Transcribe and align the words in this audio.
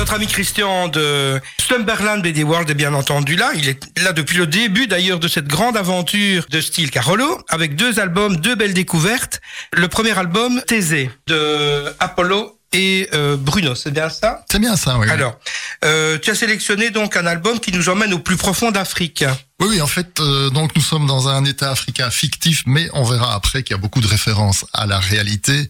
Notre 0.00 0.14
ami 0.14 0.26
Christian 0.26 0.88
de 0.88 1.38
Slumberland 1.58 2.22
BD 2.22 2.42
World 2.42 2.70
est 2.70 2.74
bien 2.74 2.94
entendu 2.94 3.36
là. 3.36 3.50
Il 3.54 3.68
est 3.68 3.98
là 3.98 4.14
depuis 4.14 4.38
le 4.38 4.46
début 4.46 4.86
d'ailleurs 4.86 5.18
de 5.18 5.28
cette 5.28 5.46
grande 5.46 5.76
aventure 5.76 6.46
de 6.48 6.62
style 6.62 6.90
Carolo, 6.90 7.38
avec 7.50 7.76
deux 7.76 8.00
albums, 8.00 8.38
deux 8.38 8.54
belles 8.54 8.72
découvertes. 8.72 9.42
Le 9.74 9.88
premier 9.88 10.18
album, 10.18 10.62
Thésée, 10.66 11.10
de 11.26 11.92
Apollo 11.98 12.58
et 12.72 13.10
euh, 13.12 13.36
Bruno, 13.36 13.74
c'est 13.74 13.90
bien 13.90 14.08
ça? 14.08 14.42
C'est 14.50 14.58
bien 14.58 14.74
ça, 14.74 14.96
oui. 14.98 15.06
Alors, 15.10 15.38
euh, 15.84 16.16
tu 16.18 16.30
as 16.30 16.34
sélectionné 16.34 16.88
donc 16.88 17.18
un 17.18 17.26
album 17.26 17.60
qui 17.60 17.70
nous 17.70 17.90
emmène 17.90 18.14
au 18.14 18.20
plus 18.20 18.38
profond 18.38 18.70
d'Afrique. 18.70 19.24
Oui, 19.60 19.68
oui, 19.68 19.80
en 19.82 19.86
fait, 19.86 20.18
euh, 20.20 20.48
donc 20.48 20.74
nous 20.76 20.82
sommes 20.82 21.06
dans 21.06 21.28
un 21.28 21.44
État 21.44 21.70
africain 21.70 22.10
fictif, 22.10 22.62
mais 22.64 22.88
on 22.94 23.04
verra 23.04 23.34
après 23.34 23.62
qu'il 23.64 23.76
y 23.76 23.78
a 23.78 23.82
beaucoup 23.82 24.00
de 24.00 24.06
références 24.06 24.64
à 24.72 24.86
la 24.86 24.98
réalité. 24.98 25.68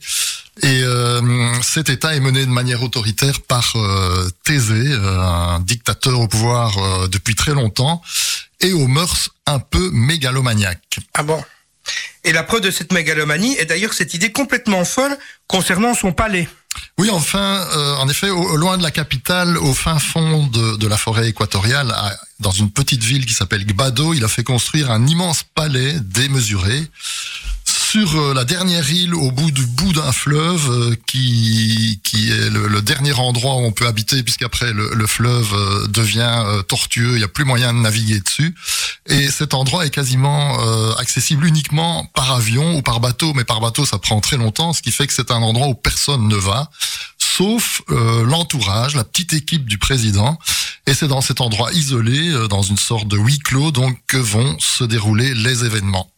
Et 0.63 0.83
euh, 0.83 1.63
cet 1.63 1.89
État 1.89 2.15
est 2.15 2.21
mené 2.21 2.45
de 2.45 2.51
manière 2.51 2.83
autoritaire 2.83 3.41
par 3.41 3.73
euh, 3.77 4.29
Thésée, 4.45 4.93
un 4.93 5.61
dictateur 5.61 6.21
au 6.21 6.29
pouvoir 6.29 7.09
depuis 7.09 7.35
très 7.35 7.55
longtemps, 7.55 8.03
et 8.61 8.73
aux 8.73 8.87
mœurs 8.87 9.31
un 9.47 9.59
peu 9.59 9.91
mégalomaniaques. 9.93 10.99
Ah 11.15 11.23
bon? 11.23 11.43
Et 12.25 12.33
la 12.33 12.43
preuve 12.43 12.61
de 12.61 12.71
cette 12.71 12.93
mégalomanie 12.93 13.57
est 13.57 13.65
d'ailleurs 13.65 13.95
cette 13.95 14.15
idée 14.15 14.33
complètement 14.33 14.85
folle 14.85 15.17
concernant 15.47 15.95
son 15.95 16.13
palais. 16.13 16.49
Oui, 16.99 17.11
enfin, 17.11 17.67
euh, 17.75 17.95
en 17.97 18.09
effet, 18.09 18.29
au, 18.31 18.57
loin 18.57 18.77
de 18.77 18.83
la 18.83 18.91
capitale, 18.91 19.57
au 19.57 19.73
fin 19.73 19.99
fond 19.99 20.47
de, 20.47 20.77
de 20.77 20.87
la 20.87 20.97
forêt 20.97 21.29
équatoriale, 21.29 21.91
à, 21.91 22.15
dans 22.41 22.51
une 22.51 22.71
petite 22.71 23.03
ville 23.03 23.27
qui 23.27 23.35
s'appelle 23.35 23.65
Gbado, 23.65 24.13
il 24.13 24.23
a 24.23 24.29
fait 24.29 24.45
construire 24.45 24.91
un 24.91 25.07
immense 25.07 25.43
palais 25.43 25.95
démesuré 26.01 26.89
sur 27.91 28.21
euh, 28.21 28.35
la 28.35 28.45
dernière 28.45 28.89
île 28.89 29.17
au 29.17 29.33
bout 29.33 29.51
du 29.51 29.67
bout 29.67 29.93
d'un 29.93 30.13
fleuve 30.13 30.71
euh, 30.71 30.95
qui 31.09 32.01
qui 32.05 32.31
est 32.31 32.49
le, 32.49 32.81
dernier 32.83 33.15
endroit 33.15 33.57
où 33.57 33.65
on 33.65 33.73
peut 33.73 33.89
habiter 33.89 34.23
puisqu'après 34.23 34.73
le, 34.73 34.95
le 34.95 35.07
fleuve 35.09 35.53
euh, 35.55 35.89
devient 35.89 36.45
tortueux, 36.69 37.15
il 37.15 37.19
n'y 37.19 37.25
a 37.25 37.29
plus 37.29 37.45
moyen 37.45 37.75
de 37.75 37.81
naviguer 37.81 38.21
dessus 38.21 38.55
et 39.07 39.29
cet 39.29 39.55
endroit 39.55 39.87
est 39.87 39.91
quasiment 39.91 40.57
accessible 40.99 41.45
uniquement 41.45 42.07
par 42.15 42.31
avion 42.33 42.77
ou 42.77 42.83
par 42.83 43.01
bateau 43.01 43.33
mais 43.35 43.45
par 43.45 43.61
bateau 43.61 43.85
ça 43.85 43.99
prend 43.99 44.21
très 44.21 44.37
longtemps 44.37 44.73
ce 44.73 44.83
qui 44.83 44.93
fait 44.93 45.09
que 45.09 45.13
c'est 45.13 45.33
un 45.33 45.43
endroit 45.43 45.67
où 45.67 45.75
personne 45.75 46.29
ne 46.29 46.37
va 46.37 46.71
sauf 47.19 47.83
l'entourage, 47.89 48.95
la 48.95 49.05
petite 49.05 49.33
équipe 49.33 49.67
du 49.67 49.79
président 49.79 50.39
et 50.87 50.95
c'est 50.95 51.09
dans 51.09 51.23
cet 51.23 51.41
endroit 51.41 51.73
isolé 51.73 52.49
dans 52.49 52.63
une 52.63 52.79
sorte 52.79 53.09
de 53.09 53.17
huis 53.17 53.41
clos 53.41 53.73
donc 53.73 53.99
que 54.07 54.17
vont 54.17 54.57
se 54.61 54.85
dérouler 54.85 55.35
les 55.35 55.65
événements. 55.65 56.09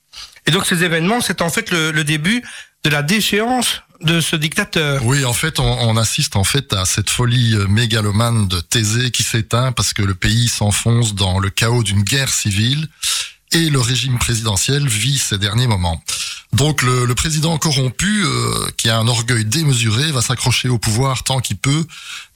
Et 0.46 0.50
donc 0.50 0.66
ces 0.66 0.84
événements, 0.84 1.20
c'est 1.20 1.42
en 1.42 1.50
fait 1.50 1.70
le, 1.70 2.02
début 2.04 2.42
de 2.84 2.90
la 2.90 3.02
déchéance 3.02 3.82
de 4.00 4.20
ce 4.20 4.34
dictateur. 4.34 5.04
Oui, 5.04 5.24
en 5.24 5.32
fait, 5.32 5.60
on, 5.60 5.96
assiste 5.96 6.34
en 6.34 6.44
fait 6.44 6.72
à 6.72 6.84
cette 6.84 7.10
folie 7.10 7.54
euh, 7.54 7.68
mégalomane 7.68 8.48
de 8.48 8.58
Thésée 8.60 9.12
qui 9.12 9.22
s'éteint 9.22 9.70
parce 9.70 9.92
que 9.92 10.02
le 10.02 10.14
pays 10.14 10.48
s'enfonce 10.48 11.14
dans 11.14 11.38
le 11.38 11.50
chaos 11.50 11.84
d'une 11.84 12.02
guerre 12.02 12.32
civile 12.32 12.88
et 13.52 13.70
le 13.70 13.80
régime 13.80 14.18
présidentiel 14.18 14.88
vit 14.88 15.18
ces 15.18 15.38
derniers 15.38 15.66
moments. 15.68 16.02
Donc 16.52 16.82
le, 16.82 17.06
le 17.06 17.14
président 17.14 17.56
corrompu, 17.58 18.24
euh, 18.24 18.66
qui 18.76 18.90
a 18.90 18.98
un 18.98 19.08
orgueil 19.08 19.44
démesuré, 19.44 20.10
va 20.10 20.20
s'accrocher 20.20 20.68
au 20.68 20.78
pouvoir 20.78 21.22
tant 21.22 21.40
qu'il 21.40 21.56
peut, 21.56 21.86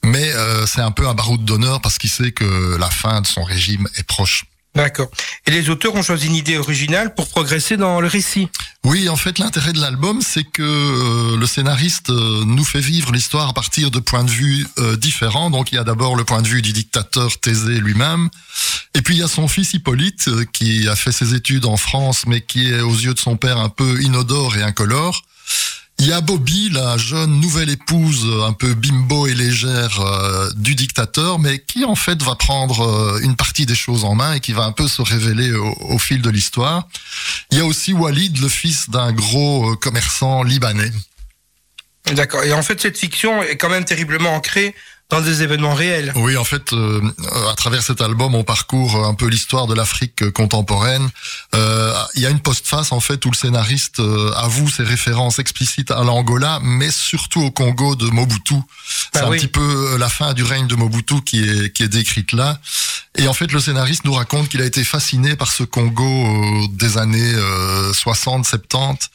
mais 0.03 0.31
euh, 0.33 0.65
c'est 0.65 0.81
un 0.81 0.91
peu 0.91 1.07
un 1.07 1.13
baroud 1.13 1.43
d'honneur 1.43 1.81
parce 1.81 1.97
qu'il 1.97 2.09
sait 2.09 2.31
que 2.31 2.77
la 2.77 2.89
fin 2.89 3.21
de 3.21 3.27
son 3.27 3.43
régime 3.43 3.87
est 3.95 4.03
proche. 4.03 4.45
D'accord. 4.77 5.09
Et 5.47 5.51
les 5.51 5.71
auteurs 5.71 5.95
ont 5.95 6.03
choisi 6.03 6.27
une 6.27 6.35
idée 6.35 6.57
originale 6.57 7.15
pour 7.15 7.27
progresser 7.29 7.77
dans 7.77 7.99
le 7.99 8.07
récit. 8.07 8.47
Oui, 8.83 9.09
en 9.09 9.15
fait, 9.15 9.39
l'intérêt 9.39 9.73
de 9.73 9.81
l'album, 9.81 10.21
c'est 10.21 10.43
que 10.43 10.61
euh, 10.61 11.35
le 11.35 11.45
scénariste 11.47 12.11
euh, 12.11 12.43
nous 12.45 12.63
fait 12.63 12.79
vivre 12.79 13.11
l'histoire 13.11 13.49
à 13.49 13.53
partir 13.53 13.89
de 13.89 13.99
points 13.99 14.23
de 14.23 14.29
vue 14.29 14.67
euh, 14.77 14.95
différents. 14.95 15.49
Donc, 15.49 15.71
il 15.71 15.75
y 15.75 15.77
a 15.79 15.83
d'abord 15.83 16.15
le 16.15 16.23
point 16.25 16.43
de 16.43 16.47
vue 16.47 16.61
du 16.61 16.73
dictateur 16.73 17.39
Thésée 17.39 17.79
lui-même, 17.79 18.29
et 18.93 19.01
puis 19.01 19.15
il 19.15 19.19
y 19.19 19.23
a 19.23 19.27
son 19.27 19.47
fils 19.47 19.73
Hippolyte 19.73 20.29
qui 20.53 20.87
a 20.87 20.95
fait 20.95 21.11
ses 21.11 21.33
études 21.33 21.65
en 21.65 21.77
France, 21.77 22.25
mais 22.27 22.41
qui 22.41 22.71
est 22.71 22.81
aux 22.81 22.95
yeux 22.95 23.15
de 23.15 23.19
son 23.19 23.35
père 23.35 23.57
un 23.57 23.69
peu 23.69 23.99
inodore 24.01 24.57
et 24.57 24.61
incolore. 24.61 25.23
Il 25.99 26.05
y 26.05 26.13
a 26.13 26.21
Bobby, 26.21 26.69
la 26.69 26.95
jeune 26.97 27.39
nouvelle 27.39 27.71
épouse 27.71 28.27
un 28.45 28.53
peu 28.53 28.75
bimbo 28.75 29.25
et 29.25 29.33
légère 29.33 29.99
euh, 29.99 30.47
du 30.55 30.75
dictateur, 30.75 31.39
mais 31.39 31.57
qui 31.57 31.85
en 31.85 31.95
fait 31.95 32.21
va 32.21 32.35
prendre 32.35 32.81
euh, 32.81 33.19
une 33.23 33.35
partie 33.35 33.65
des 33.65 33.75
choses 33.75 34.05
en 34.05 34.13
main 34.13 34.33
et 34.33 34.39
qui 34.39 34.53
va 34.53 34.65
un 34.65 34.71
peu 34.71 34.87
se 34.87 35.01
révéler 35.01 35.51
au, 35.53 35.97
fil 35.97 36.21
de 36.21 36.29
l'histoire. 36.29 36.87
Il 37.51 37.57
y 37.57 37.61
a 37.61 37.65
aussi 37.65 37.93
Walid, 37.93 38.39
le 38.39 38.47
fils 38.47 38.91
d'un 38.91 39.11
gros 39.11 39.71
euh, 39.71 39.75
commerçant 39.75 40.43
libanais. 40.43 40.91
D'accord. 42.13 42.43
Et 42.43 42.53
en 42.53 42.61
fait, 42.61 42.79
cette 42.79 42.97
fiction 42.97 43.41
est 43.41 43.57
quand 43.57 43.69
même 43.69 43.83
terriblement 43.83 44.35
ancrée 44.35 44.75
dans 45.09 45.21
des 45.21 45.41
événements 45.41 45.73
réels. 45.73 46.11
Oui, 46.15 46.35
en 46.35 46.43
fait, 46.43 46.73
euh, 46.73 47.01
à 47.49 47.55
travers 47.55 47.81
cet 47.81 48.01
album, 48.01 48.35
on 48.35 48.43
parcourt 48.43 49.05
un 49.05 49.13
peu 49.13 49.27
l'histoire 49.27 49.65
de 49.65 49.73
l'Afrique 49.73 50.31
contemporaine. 50.31 51.09
Euh, 51.55 51.93
il 52.15 52.23
y 52.23 52.25
a 52.25 52.29
une 52.29 52.41
postface 52.41 52.91
en 52.91 52.99
fait 52.99 53.25
où 53.25 53.31
le 53.31 53.35
scénariste 53.35 54.01
euh, 54.01 54.33
avoue 54.35 54.69
ses 54.69 54.83
références 54.83 55.39
explicites 55.39 55.91
à 55.91 56.03
l'Angola, 56.03 56.59
mais 56.61 56.91
surtout 56.91 57.41
au 57.41 57.51
Congo 57.51 57.95
de 57.95 58.07
Mobutu. 58.07 58.55
C'est 59.13 59.21
bah 59.21 59.27
un 59.27 59.31
petit 59.31 59.47
peu 59.47 59.95
la 59.97 60.09
fin 60.09 60.33
du 60.33 60.43
règne 60.43 60.67
de 60.67 60.75
Mobutu 60.75 61.21
qui 61.21 61.41
est 61.41 61.71
qui 61.71 61.83
est 61.83 61.87
décrite 61.87 62.33
là. 62.33 62.59
Et 63.15 63.27
en 63.27 63.33
fait, 63.33 63.51
le 63.51 63.59
scénariste 63.59 64.03
nous 64.03 64.13
raconte 64.13 64.49
qu'il 64.49 64.61
a 64.61 64.65
été 64.65 64.83
fasciné 64.83 65.35
par 65.35 65.51
ce 65.51 65.63
Congo 65.63 66.67
des 66.73 66.97
années 66.99 67.33
60, 67.93 68.45
70. 68.45 69.09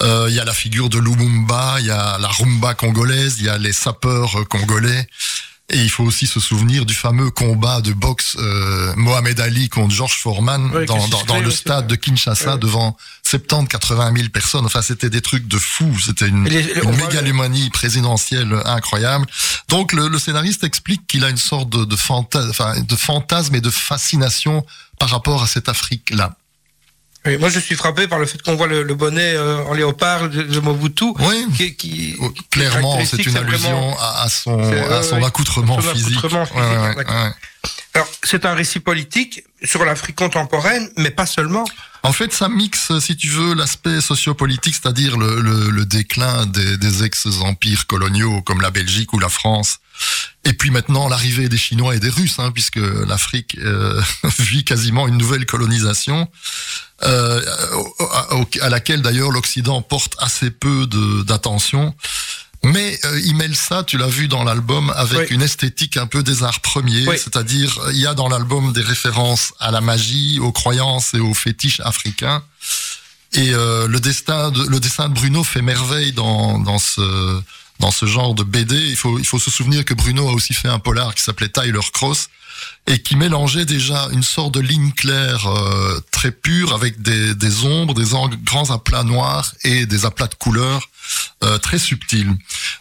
Il 0.00 0.32
y 0.32 0.40
a 0.40 0.44
la 0.44 0.54
figure 0.54 0.88
de 0.88 0.98
Lumumba, 0.98 1.76
il 1.80 1.86
y 1.86 1.90
a 1.90 2.16
la 2.18 2.28
rumba 2.28 2.72
congolaise, 2.72 3.36
il 3.40 3.44
y 3.44 3.48
a 3.50 3.58
les 3.58 3.74
sapeurs 3.74 4.48
congolais. 4.48 5.06
Et 5.70 5.80
il 5.82 5.88
faut 5.88 6.04
aussi 6.04 6.26
se 6.26 6.40
souvenir 6.40 6.84
du 6.84 6.92
fameux 6.92 7.30
combat 7.30 7.80
de 7.80 7.94
boxe 7.94 8.36
euh, 8.38 8.92
Mohamed 8.96 9.40
Ali 9.40 9.70
contre 9.70 9.94
George 9.94 10.18
Foreman 10.18 10.70
dans, 10.86 11.08
dans, 11.08 11.24
dans, 11.24 11.40
le 11.40 11.50
stade 11.50 11.86
de 11.86 11.94
Kinshasa 11.94 12.58
devant 12.58 12.98
70-80 13.26 14.14
000 14.14 14.28
personnes. 14.28 14.66
Enfin, 14.66 14.82
c'était 14.82 15.08
des 15.08 15.22
trucs 15.22 15.48
de 15.48 15.56
fou. 15.56 15.90
C'était 15.98 16.28
une, 16.28 16.46
une 16.46 16.96
mégalomanie 16.96 17.70
présidentielle 17.70 18.54
incroyable. 18.66 19.24
Donc, 19.68 19.94
le, 19.94 20.08
le 20.08 20.18
scénariste 20.18 20.64
explique 20.64 21.06
qu'il 21.06 21.24
a 21.24 21.30
une 21.30 21.38
sorte 21.38 21.70
de, 21.70 21.86
de, 21.86 22.82
de 22.82 22.96
fantasme 22.96 23.54
et 23.54 23.62
de 23.62 23.70
fascination 23.70 24.66
par 24.98 25.08
rapport 25.08 25.42
à 25.42 25.46
cette 25.46 25.70
Afrique-là. 25.70 26.36
Oui, 27.26 27.38
moi, 27.38 27.48
je 27.48 27.58
suis 27.58 27.74
frappé 27.74 28.06
par 28.06 28.18
le 28.18 28.26
fait 28.26 28.40
qu'on 28.42 28.54
voit 28.54 28.66
le, 28.66 28.82
le 28.82 28.94
bonnet 28.94 29.34
euh, 29.34 29.64
en 29.64 29.72
léopard 29.72 30.28
de, 30.28 30.42
de 30.42 30.60
Mobutu. 30.60 31.06
Oui, 31.20 31.46
qui, 31.56 31.74
qui, 31.74 32.16
oh, 32.20 32.30
clairement, 32.50 33.02
c'est 33.04 33.24
une 33.24 33.36
allusion 33.36 33.96
à, 33.98 34.24
à, 34.24 34.28
son, 34.28 34.58
à 34.58 35.02
son 35.02 35.22
accoutrement 35.22 35.80
physique. 35.80 36.18
Accoutrement 36.18 36.44
physique 36.44 36.60
ouais, 36.60 36.96
ouais, 36.96 37.04
Alors, 37.94 38.08
c'est 38.24 38.44
un 38.44 38.54
récit 38.54 38.80
politique 38.80 39.42
sur 39.62 39.84
l'Afrique 39.84 40.16
contemporaine, 40.16 40.90
mais 40.98 41.10
pas 41.10 41.24
seulement. 41.26 41.64
En 42.02 42.12
fait, 42.12 42.34
ça 42.34 42.50
mixe, 42.50 42.98
si 42.98 43.16
tu 43.16 43.28
veux, 43.28 43.54
l'aspect 43.54 44.02
sociopolitique, 44.02 44.74
c'est-à-dire 44.74 45.16
le, 45.16 45.40
le, 45.40 45.70
le, 45.70 45.86
déclin 45.86 46.44
des, 46.44 46.76
des 46.76 47.04
ex-empires 47.04 47.86
coloniaux 47.86 48.42
comme 48.42 48.60
la 48.60 48.70
Belgique 48.70 49.14
ou 49.14 49.18
la 49.18 49.30
France, 49.30 49.78
et 50.44 50.52
puis 50.52 50.70
maintenant 50.70 51.08
l'arrivée 51.08 51.48
des 51.48 51.56
Chinois 51.56 51.96
et 51.96 52.00
des 52.00 52.10
Russes, 52.10 52.38
hein, 52.38 52.50
puisque 52.52 52.76
l'Afrique 52.76 53.56
euh, 53.58 54.00
vit 54.38 54.64
quasiment 54.64 55.08
une 55.08 55.16
nouvelle 55.16 55.46
colonisation 55.46 56.28
euh, 57.02 57.42
à 58.60 58.68
laquelle 58.68 59.02
d'ailleurs 59.02 59.30
l'Occident 59.30 59.82
porte 59.82 60.14
assez 60.18 60.50
peu 60.50 60.86
d'attention. 61.26 61.94
Mais 62.62 62.98
euh, 63.04 63.20
il 63.20 63.36
mêle 63.36 63.54
ça, 63.54 63.84
tu 63.84 63.98
l'as 63.98 64.08
vu 64.08 64.26
dans 64.26 64.42
l'album, 64.42 64.90
avec 64.96 65.30
une 65.30 65.42
esthétique 65.42 65.98
un 65.98 66.06
peu 66.06 66.22
des 66.22 66.42
arts 66.42 66.60
premiers, 66.60 67.04
c'est-à-dire 67.18 67.78
il 67.92 67.98
y 67.98 68.06
a 68.06 68.14
dans 68.14 68.28
l'album 68.28 68.72
des 68.72 68.80
références 68.80 69.52
à 69.60 69.70
la 69.70 69.82
magie, 69.82 70.38
aux 70.40 70.52
croyances 70.52 71.12
et 71.12 71.20
aux 71.20 71.34
fétiches 71.34 71.80
africains. 71.80 72.42
Et 73.34 73.52
euh, 73.52 73.86
le 73.86 74.00
destin, 74.00 74.50
de, 74.50 74.64
le 74.64 74.80
dessin 74.80 75.08
de 75.08 75.14
Bruno 75.14 75.44
fait 75.44 75.60
merveille 75.60 76.12
dans, 76.12 76.58
dans 76.58 76.78
ce 76.78 77.40
dans 77.80 77.90
ce 77.90 78.06
genre 78.06 78.34
de 78.34 78.42
BD. 78.42 78.76
Il 78.76 78.96
faut 78.96 79.18
il 79.18 79.26
faut 79.26 79.38
se 79.38 79.50
souvenir 79.50 79.84
que 79.84 79.94
Bruno 79.94 80.28
a 80.28 80.32
aussi 80.32 80.54
fait 80.54 80.68
un 80.68 80.78
polar 80.78 81.14
qui 81.14 81.22
s'appelait 81.22 81.48
Tyler 81.48 81.80
Cross 81.92 82.28
et 82.86 83.00
qui 83.00 83.16
mélangeait 83.16 83.64
déjà 83.64 84.08
une 84.12 84.22
sorte 84.22 84.54
de 84.54 84.60
ligne 84.60 84.92
claire 84.92 85.46
euh, 85.46 86.00
très 86.12 86.30
pure 86.30 86.72
avec 86.72 87.02
des, 87.02 87.34
des 87.34 87.64
ombres, 87.64 87.94
des 87.94 88.10
grands 88.44 88.70
aplats 88.70 89.04
noirs 89.04 89.54
et 89.64 89.86
des 89.86 90.04
aplats 90.04 90.28
de 90.28 90.34
couleurs 90.34 90.88
euh, 91.42 91.58
très 91.58 91.78
subtils. 91.78 92.32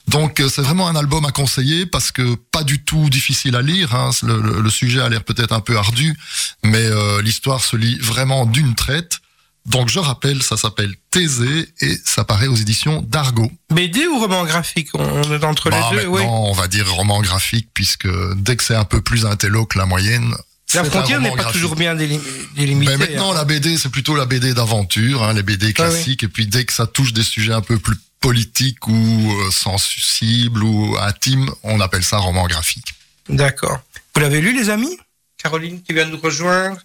Donc 0.08 0.40
euh, 0.40 0.48
c'est 0.48 0.62
vraiment 0.62 0.88
un 0.88 0.96
album 0.96 1.26
à 1.26 1.32
conseiller 1.32 1.86
parce 1.86 2.12
que 2.12 2.36
pas 2.36 2.64
du 2.64 2.84
tout 2.84 3.10
difficile 3.10 3.56
à 3.56 3.62
lire. 3.62 3.94
Hein. 3.94 4.12
Le, 4.24 4.62
le, 4.62 4.70
sujet 4.70 5.02
a 5.02 5.10
l'air 5.10 5.24
peut-être 5.24 5.52
un 5.52 5.60
peu 5.60 5.78
ardu, 5.78 6.18
mais 6.64 6.78
euh, 6.78 7.22
l'histoire 7.22 7.64
se 7.64 7.76
lit 7.76 7.98
vraiment 8.00 8.46
d'une 8.46 8.76
traite. 8.76 9.20
Donc 9.66 9.90
je 9.90 10.00
rappelle, 10.00 10.44
ça 10.44 10.58
s'appelle 10.58 10.94
Thésée 11.10 11.70
et 11.80 11.98
ça 12.04 12.26
paraît 12.26 12.48
aux 12.48 12.56
éditions 12.56 13.02
d'Argo. 13.02 13.50
BD 13.70 14.06
ou 14.08 14.20
roman 14.20 14.44
graphique? 14.44 14.90
On 14.94 15.24
est 15.32 15.44
entre 15.44 15.70
les 15.70 15.78
bah, 15.78 15.90
deux, 15.94 16.06
oui. 16.08 16.22
on 16.26 16.52
va 16.52 16.68
dire 16.68 16.92
roman 16.92 17.22
graphique 17.22 17.70
puisque 17.74 18.10
dès 18.36 18.58
que 18.58 18.64
c'est 18.64 18.76
un 18.76 18.84
peu 18.84 19.02
plus 19.02 19.26
intello 19.26 19.66
que 19.66 19.78
la 19.78 19.86
moyenne, 19.86 20.36
la 20.74 20.84
frontière 20.84 21.22
n'est 21.22 21.36
pas 21.36 21.52
toujours 21.52 21.76
bien 21.76 21.96
délimitée. 21.96 22.46
Mais 22.58 22.98
maintenant, 22.98 23.32
hein. 23.32 23.36
la 23.36 23.46
BD, 23.46 23.78
c'est 23.78 23.90
plutôt 23.90 24.16
la 24.16 24.26
BD 24.26 24.54
d'aventure, 24.54 25.24
hein, 25.24 25.34
les 25.34 25.44
BD 25.44 25.68
ah 25.70 25.74
classiques. 25.74 26.24
Et 26.24 26.28
puis 26.28 26.48
dès 26.48 26.66
que 26.66 26.74
ça 26.74 26.88
touche 26.88 27.14
des 27.14 27.24
sujets 27.24 27.54
un 27.54 27.62
peu 27.62 27.78
plus 27.78 27.96
politiques 28.20 28.88
ou 28.88 29.32
euh, 29.32 29.52
sensibles 29.52 30.64
ou 30.64 30.98
intimes, 30.98 31.50
on 31.64 31.80
appelle 31.80 32.04
ça 32.04 32.18
roman 32.18 32.48
graphique. 32.48 32.96
D'accord. 33.30 33.80
Vous 34.16 34.22
l'avez 34.22 34.42
lu, 34.42 34.58
les 34.58 34.70
amis? 34.70 34.98
Caroline 35.38 35.82
qui 35.82 35.94
vient 35.94 36.06
de 36.06 36.12
nous 36.12 36.20
rejoindre 36.20 36.78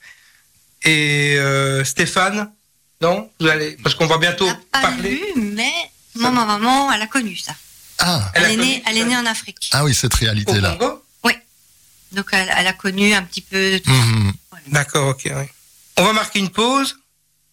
et 0.85 1.37
euh, 1.39 1.85
Stéphane, 1.85 2.51
non 3.01 3.31
Vous 3.41 3.47
allez 3.47 3.77
parce 3.83 3.95
qu'on 3.95 4.07
va 4.07 4.19
bientôt 4.19 4.49
pas 4.73 4.81
parler. 4.83 5.21
Lu, 5.37 5.43
mais 5.55 5.73
moi, 6.17 6.31
ma 6.31 6.45
maman, 6.45 6.93
elle 6.93 7.03
a 7.03 7.07
connu 7.07 7.37
ça. 7.37 7.53
Ah, 7.99 8.31
Elle, 8.35 8.45
est, 8.53 8.57
née, 8.57 8.81
connu 8.81 8.83
elle 8.87 8.97
est 8.99 9.05
née 9.05 9.17
en 9.17 9.27
Afrique. 9.27 9.71
ah 9.73 9.85
oui, 9.85 9.95
cette 9.95 10.15
Au 10.15 10.19
réalité-là. 10.19 10.77
Congo 10.79 11.03
Donc, 12.13 12.27
elle, 12.33 12.51
elle 12.57 12.67
a 12.67 12.73
connu 12.73 13.13
un 13.13 13.23
petit 13.23 13.43
peu 13.43 13.73
de 13.73 13.79
tout 13.79 13.91
ça. 13.91 13.97
Mhm. 13.97 14.33
D'accord, 14.69 15.09
ok. 15.09 15.23
oui. 15.27 15.45
On 15.99 16.05
va 16.05 16.13
marquer 16.13 16.39
une 16.39 16.49
pause, 16.49 16.97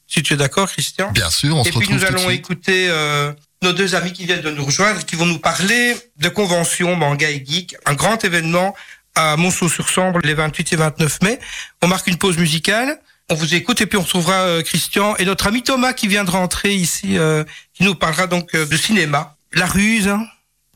si 0.08 0.24
tu 0.24 0.34
es 0.34 0.38
d'accord, 0.38 0.70
Christian. 0.72 1.12
Bien 1.12 1.30
sûr, 1.30 1.56
on 1.58 1.62
Et 1.64 1.66
se 1.66 1.70
puis 1.72 1.80
retrouve 1.80 1.94
nous 1.96 2.00
tout 2.00 2.06
de 2.06 2.18
allons 2.20 2.28
suite. 2.30 2.40
écouter 2.40 2.88
euh, 2.90 3.34
nos 3.64 3.74
deux 3.74 3.96
amis 3.96 4.14
qui 4.14 4.26
viennent 4.26 4.42
de 4.42 4.52
nous 4.52 4.64
rejoindre, 4.64 5.04
qui 5.06 5.16
vont 5.16 5.26
nous 5.26 5.40
parler 5.40 5.96
de 6.18 6.30
convention 6.30 6.96
manga 6.96 7.30
et 7.30 7.44
geek, 7.46 7.76
un 7.86 7.96
grand 7.96 8.24
événement 8.24 8.76
à 9.16 9.36
Monceau-sur-Sambre 9.36 10.20
les 10.24 10.34
28 10.36 10.74
et 10.74 10.76
29 10.76 11.22
mai. 11.24 11.40
On 11.82 11.88
marque 11.88 12.08
une 12.08 12.18
pause 12.18 12.38
musicale. 12.38 12.98
On 13.28 13.34
vous 13.34 13.56
écoute 13.56 13.82
et 13.82 13.88
puis 13.88 13.98
on 13.98 14.04
retrouvera 14.04 14.42
euh, 14.42 14.62
Christian 14.62 15.16
et 15.16 15.26
notre 15.26 15.48
ami 15.48 15.64
Thomas 15.64 15.94
qui 15.94 16.08
vient 16.08 16.24
de 16.24 16.30
rentrer 16.30 16.76
ici, 16.76 17.18
euh, 17.18 17.44
qui 17.74 17.84
nous 17.84 17.96
parlera 17.96 18.28
donc 18.28 18.54
euh, 18.54 18.68
de 18.68 18.78
cinéma. 18.78 19.36
La 19.54 19.66
ruse, 19.66 20.08
hein. 20.08 20.28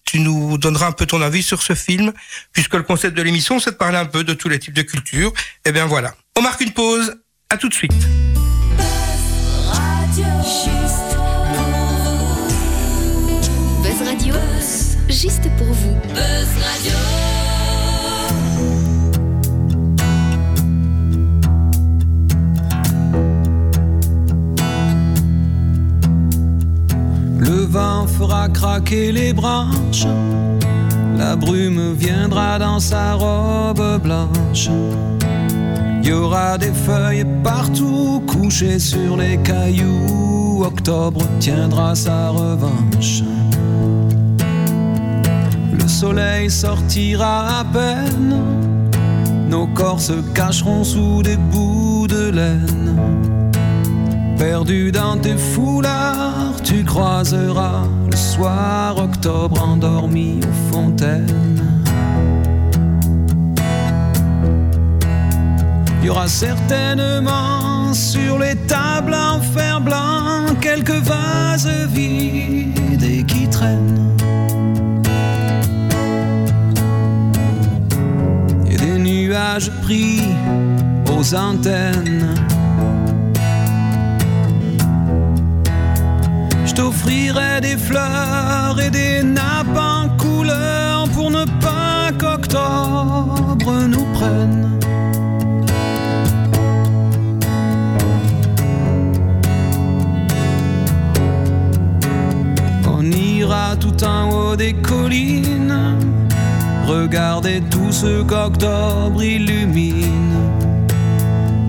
tu 0.04 0.20
nous 0.20 0.58
donneras 0.58 0.88
un 0.88 0.92
peu 0.92 1.06
ton 1.06 1.22
avis 1.22 1.44
sur 1.44 1.62
ce 1.62 1.76
film, 1.76 2.12
puisque 2.52 2.74
le 2.74 2.82
concept 2.82 3.16
de 3.16 3.22
l'émission, 3.22 3.60
c'est 3.60 3.72
de 3.72 3.76
parler 3.76 3.98
un 3.98 4.06
peu 4.06 4.24
de 4.24 4.34
tous 4.34 4.50
les 4.50 4.58
types 4.58 4.74
de 4.74 4.82
culture. 4.82 5.32
Eh 5.64 5.72
bien 5.72 5.86
voilà. 5.86 6.16
On 6.36 6.42
marque 6.42 6.62
une 6.62 6.72
pause. 6.72 7.16
À 7.52 7.58
tout 7.58 7.70
de 7.70 7.74
suite. 7.74 7.94
Buzz 13.84 14.08
Radio, 14.08 14.34
juste 15.10 15.44
pour 15.58 15.68
vous. 15.68 15.98
Le 27.40 27.66
vent 27.66 28.06
fera 28.06 28.50
craquer 28.50 29.12
les 29.12 29.34
branches, 29.34 30.06
la 31.18 31.36
brume 31.36 31.94
viendra 31.94 32.60
dans 32.60 32.80
sa 32.80 33.14
robe 33.14 34.02
blanche. 34.04 34.70
Il 36.04 36.10
y 36.10 36.12
aura 36.14 36.58
des 36.58 36.72
feuilles 36.72 37.26
partout 37.44 38.22
couchées 38.28 38.80
sur 38.80 39.18
les 39.18 39.38
cailloux. 39.38 40.64
Octobre 40.64 41.22
tiendra 41.40 41.96
sa 41.96 42.30
revanche. 42.30 43.24
Le 45.72 45.88
soleil 45.88 46.50
sortira 46.50 47.60
à 47.60 47.64
peine, 47.64 48.36
nos 49.50 49.68
corps 49.68 50.02
se 50.02 50.22
cacheront 50.34 50.84
sous 50.84 51.24
des 51.24 51.38
bouts 51.38 52.08
de 52.08 52.30
laine. 52.30 53.09
Perdu 54.40 54.90
dans 54.90 55.18
tes 55.18 55.36
foulards, 55.36 56.62
tu 56.64 56.86
croiseras 56.86 57.84
le 58.10 58.16
soir 58.16 58.98
octobre 58.98 59.62
endormi 59.62 60.40
aux 60.42 60.74
fontaines. 60.74 61.62
Il 66.00 66.06
y 66.06 66.10
aura 66.10 66.30
certainement 66.30 67.94
sur 67.94 68.40
les 68.40 68.56
tables 68.56 69.14
en 69.14 69.42
fer 69.42 69.82
blanc 69.82 70.56
quelques 70.62 71.02
vases 71.04 71.70
vides 71.90 73.04
et 73.04 73.26
qui 73.26 73.46
traînent. 73.50 74.16
Et 78.72 78.78
des 78.78 79.00
nuages 79.00 79.70
pris 79.82 80.22
aux 81.12 81.36
antennes. 81.36 82.39
T'offrirai 86.80 87.60
des 87.62 87.76
fleurs 87.76 88.80
et 88.80 88.90
des 88.90 89.22
nappes 89.22 89.78
en 89.78 90.08
couleur 90.18 91.10
pour 91.14 91.30
ne 91.30 91.44
pas 91.60 92.10
qu'octobre 92.18 93.72
nous 93.94 94.08
prenne. 94.14 94.80
On 102.88 103.04
ira 103.12 103.76
tout 103.76 104.02
en 104.06 104.30
haut 104.32 104.56
des 104.56 104.74
collines, 104.74 105.78
regarder 106.88 107.62
tout 107.70 107.92
ce 107.92 108.24
qu'octobre 108.24 109.22
illumine. 109.22 110.38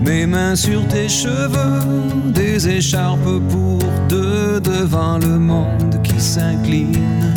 Mes 0.05 0.25
mains 0.25 0.55
sur 0.55 0.87
tes 0.87 1.09
cheveux, 1.09 1.83
des 2.33 2.50
écharpes 2.67 3.39
pour 3.49 3.79
deux 4.09 4.59
devant 4.59 5.17
le 5.17 5.39
monde 5.39 6.01
qui 6.03 6.19
s'incline. 6.19 7.33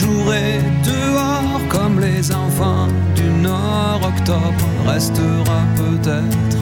Vous 0.00 0.06
jouerez 0.06 0.60
dehors 0.84 1.60
comme 1.68 2.00
les 2.00 2.32
enfants 2.32 2.88
du 3.14 3.24
Nord. 3.24 4.00
Octobre 4.02 4.66
restera 4.86 5.62
peut-être. 5.76 6.59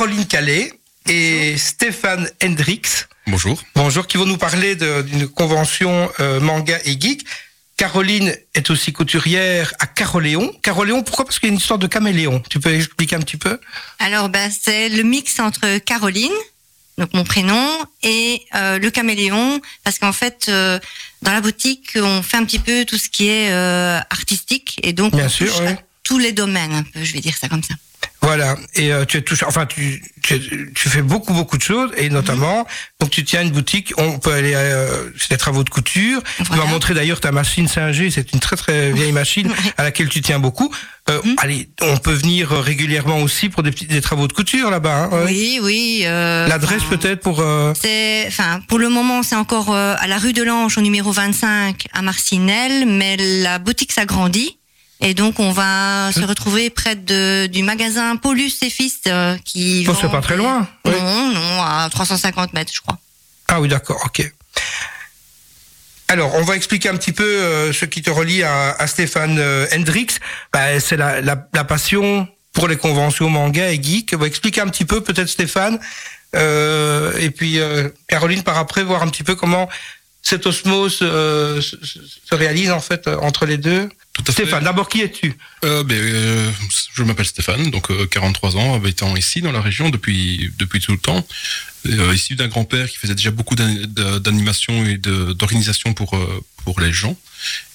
Caroline 0.00 0.26
Calais 0.26 0.72
et 1.10 1.58
Stéphane 1.58 2.26
Hendricks. 2.42 3.06
Bonjour. 3.26 3.62
Bonjour, 3.74 4.06
qui 4.06 4.16
vont 4.16 4.24
nous 4.24 4.38
parler 4.38 4.74
d'une 4.74 5.28
convention 5.28 6.10
euh, 6.20 6.40
manga 6.40 6.78
et 6.86 6.98
geek. 6.98 7.26
Caroline 7.76 8.34
est 8.54 8.70
aussi 8.70 8.94
couturière 8.94 9.74
à 9.78 9.86
Caroléon. 9.86 10.54
Caroléon, 10.62 11.02
pourquoi? 11.02 11.26
Parce 11.26 11.38
qu'il 11.38 11.48
y 11.48 11.50
a 11.50 11.52
une 11.52 11.58
histoire 11.58 11.78
de 11.78 11.86
caméléon. 11.86 12.42
Tu 12.48 12.60
peux 12.60 12.74
expliquer 12.74 13.16
un 13.16 13.20
petit 13.20 13.36
peu? 13.36 13.60
Alors, 13.98 14.30
ben, 14.30 14.50
c'est 14.50 14.88
le 14.88 15.02
mix 15.02 15.38
entre 15.38 15.76
Caroline, 15.76 16.32
donc 16.96 17.12
mon 17.12 17.24
prénom, 17.24 17.68
et 18.02 18.40
euh, 18.54 18.78
le 18.78 18.90
caméléon, 18.90 19.60
parce 19.84 19.98
qu'en 19.98 20.14
fait, 20.14 20.46
euh, 20.48 20.78
dans 21.20 21.32
la 21.32 21.42
boutique, 21.42 21.90
on 21.96 22.22
fait 22.22 22.38
un 22.38 22.46
petit 22.46 22.58
peu 22.58 22.86
tout 22.86 22.96
ce 22.96 23.10
qui 23.10 23.28
est 23.28 23.50
euh, 23.50 23.98
artistique, 24.08 24.80
et 24.82 24.94
donc 24.94 25.14
Bien 25.14 25.26
on 25.26 25.28
sûr, 25.28 25.54
touche 25.54 25.66
à 25.66 25.76
tous 26.04 26.16
les 26.16 26.32
domaines, 26.32 26.72
un 26.72 26.84
peu, 26.84 27.04
je 27.04 27.12
vais 27.12 27.20
dire 27.20 27.36
ça 27.36 27.50
comme 27.50 27.62
ça. 27.62 27.74
Voilà. 28.22 28.56
Et 28.74 28.92
euh, 28.92 29.04
tu 29.06 29.16
es 29.16 29.22
touché. 29.22 29.46
Enfin, 29.46 29.64
tu, 29.66 30.02
tu, 30.22 30.72
tu 30.74 30.88
fais 30.90 31.00
beaucoup 31.02 31.32
beaucoup 31.32 31.56
de 31.56 31.62
choses 31.62 31.90
et 31.96 32.10
notamment 32.10 32.66
donc 33.00 33.10
tu 33.10 33.24
tiens 33.24 33.42
une 33.42 33.50
boutique. 33.50 33.92
On 33.96 34.18
peut 34.18 34.32
aller. 34.32 34.52
Euh, 34.54 35.10
c'est 35.18 35.30
des 35.30 35.36
travaux 35.38 35.64
de 35.64 35.70
couture. 35.70 36.22
Tu 36.36 36.42
Voilà. 36.44 36.64
m'as 36.64 36.70
montré 36.70 36.92
d'ailleurs 36.94 37.20
ta 37.20 37.32
machine 37.32 37.66
Singer. 37.66 38.10
C'est 38.10 38.32
une 38.32 38.40
très 38.40 38.56
très 38.56 38.92
vieille 38.92 39.12
machine 39.12 39.50
à 39.78 39.84
laquelle 39.84 40.08
tu 40.08 40.20
tiens 40.20 40.38
beaucoup. 40.38 40.70
Euh, 41.08 41.18
Mhm. 41.24 41.34
Allez, 41.38 41.68
on 41.80 41.96
peut 41.96 42.12
venir 42.12 42.52
euh, 42.52 42.60
régulièrement 42.60 43.18
aussi 43.22 43.48
pour 43.48 43.62
des 43.64 43.70
petits 43.72 43.86
des 43.86 44.00
travaux 44.00 44.28
de 44.28 44.32
couture 44.32 44.70
là-bas. 44.70 45.08
hein. 45.10 45.22
Oui, 45.26 45.58
oui. 45.62 46.02
euh, 46.04 46.46
L'adresse 46.46 46.82
peut-être 46.84 47.20
pour. 47.20 47.40
euh, 47.40 47.72
C'est, 47.80 48.26
enfin, 48.28 48.60
pour 48.68 48.78
le 48.78 48.88
moment, 48.90 49.22
c'est 49.22 49.34
encore 49.34 49.74
à 49.74 50.06
la 50.06 50.18
rue 50.18 50.32
de 50.34 50.42
l'Ange, 50.42 50.78
au 50.78 50.82
numéro 50.82 51.10
25, 51.10 51.86
à 51.92 52.02
Marcinelle, 52.02 52.84
mais 52.86 53.16
la 53.16 53.58
boutique 53.58 53.92
s'agrandit. 53.92 54.58
Et 55.00 55.14
donc, 55.14 55.38
on 55.40 55.50
va 55.52 56.10
se 56.12 56.20
retrouver 56.20 56.68
près 56.70 56.94
de, 56.94 57.46
du 57.46 57.62
magasin 57.62 58.16
Paulus 58.16 58.52
et 58.62 58.68
Fils, 58.70 58.98
euh, 59.06 59.36
qui 59.44 59.86
Oh, 59.88 59.94
c'est 59.98 60.10
pas 60.10 60.20
très 60.20 60.36
loin. 60.36 60.68
oui. 60.84 60.92
Non, 60.92 61.32
non, 61.32 61.62
à 61.62 61.88
350 61.90 62.52
mètres, 62.52 62.72
je 62.74 62.80
crois. 62.82 62.98
Ah 63.48 63.60
oui, 63.60 63.68
d'accord, 63.68 64.00
ok. 64.04 64.30
Alors, 66.08 66.34
on 66.34 66.42
va 66.42 66.56
expliquer 66.56 66.88
un 66.88 66.96
petit 66.96 67.12
peu 67.12 67.24
euh, 67.24 67.72
ce 67.72 67.84
qui 67.84 68.02
te 68.02 68.10
relie 68.10 68.42
à, 68.42 68.72
à 68.72 68.86
Stéphane 68.86 69.38
euh, 69.38 69.66
Hendricks. 69.72 70.18
Bah, 70.52 70.80
c'est 70.80 70.96
la, 70.96 71.20
la, 71.20 71.48
la 71.54 71.64
passion 71.64 72.26
pour 72.52 72.66
les 72.68 72.76
conventions 72.76 73.30
manga 73.30 73.70
et 73.72 73.80
geek. 73.80 74.12
On 74.14 74.18
va 74.18 74.26
expliquer 74.26 74.60
un 74.60 74.68
petit 74.68 74.84
peu, 74.84 75.00
peut-être 75.02 75.28
Stéphane, 75.28 75.78
euh, 76.34 77.16
et 77.18 77.30
puis 77.30 77.60
euh, 77.60 77.88
Caroline 78.08 78.42
par 78.42 78.58
après, 78.58 78.82
voir 78.82 79.02
un 79.02 79.08
petit 79.08 79.22
peu 79.22 79.36
comment 79.36 79.68
cette 80.22 80.46
osmose 80.46 80.98
euh, 81.02 81.60
se, 81.62 81.76
se- 81.84 82.00
se 82.28 82.34
réalise 82.34 82.70
en 82.72 82.80
fait 82.80 83.06
entre 83.06 83.46
les 83.46 83.56
deux. 83.56 83.88
Tout 84.12 84.22
à 84.22 84.32
fait. 84.32 84.42
Stéphane, 84.42 84.64
d'abord, 84.64 84.88
qui 84.88 85.00
es-tu? 85.02 85.34
Euh, 85.64 85.84
ben, 85.84 85.96
euh, 85.96 86.50
je 86.94 87.02
m'appelle 87.02 87.26
Stéphane, 87.26 87.70
donc 87.70 87.90
euh, 87.90 88.06
43 88.06 88.56
ans, 88.56 88.74
habitant 88.74 89.16
ici 89.16 89.40
dans 89.40 89.52
la 89.52 89.60
région 89.60 89.88
depuis 89.88 90.50
depuis 90.58 90.80
tout 90.80 90.92
le 90.92 90.98
temps. 90.98 91.26
Euh, 91.86 92.14
issu 92.14 92.34
d'un 92.34 92.48
grand-père 92.48 92.90
qui 92.90 92.98
faisait 92.98 93.14
déjà 93.14 93.30
beaucoup 93.30 93.54
d'animation 93.54 94.84
et 94.84 94.98
d'organisation 94.98 95.94
pour 95.94 96.14
euh, 96.14 96.44
pour 96.64 96.78
les 96.80 96.92
gens. 96.92 97.16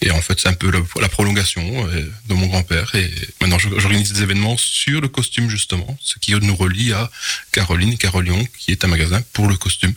Et 0.02 0.12
en 0.12 0.22
fait, 0.22 0.40
c'est 0.40 0.48
un 0.48 0.54
peu 0.54 0.70
la, 0.70 0.80
la 1.02 1.10
prolongation 1.10 1.64
euh, 1.88 2.08
de 2.28 2.34
mon 2.36 2.46
grand-père. 2.46 2.94
Et 2.94 3.10
maintenant, 3.42 3.58
j'organise 3.58 4.14
des 4.14 4.22
événements 4.22 4.58
sur 4.58 5.02
le 5.02 5.08
costume 5.08 5.50
justement, 5.50 5.98
ce 6.02 6.20
qui 6.20 6.34
nous 6.36 6.56
relie 6.56 6.94
à 6.94 7.10
Caroline 7.52 7.98
Carolion, 7.98 8.46
qui 8.60 8.72
est 8.72 8.84
un 8.84 8.88
magasin 8.88 9.24
pour 9.34 9.48
le 9.48 9.56
costume. 9.56 9.94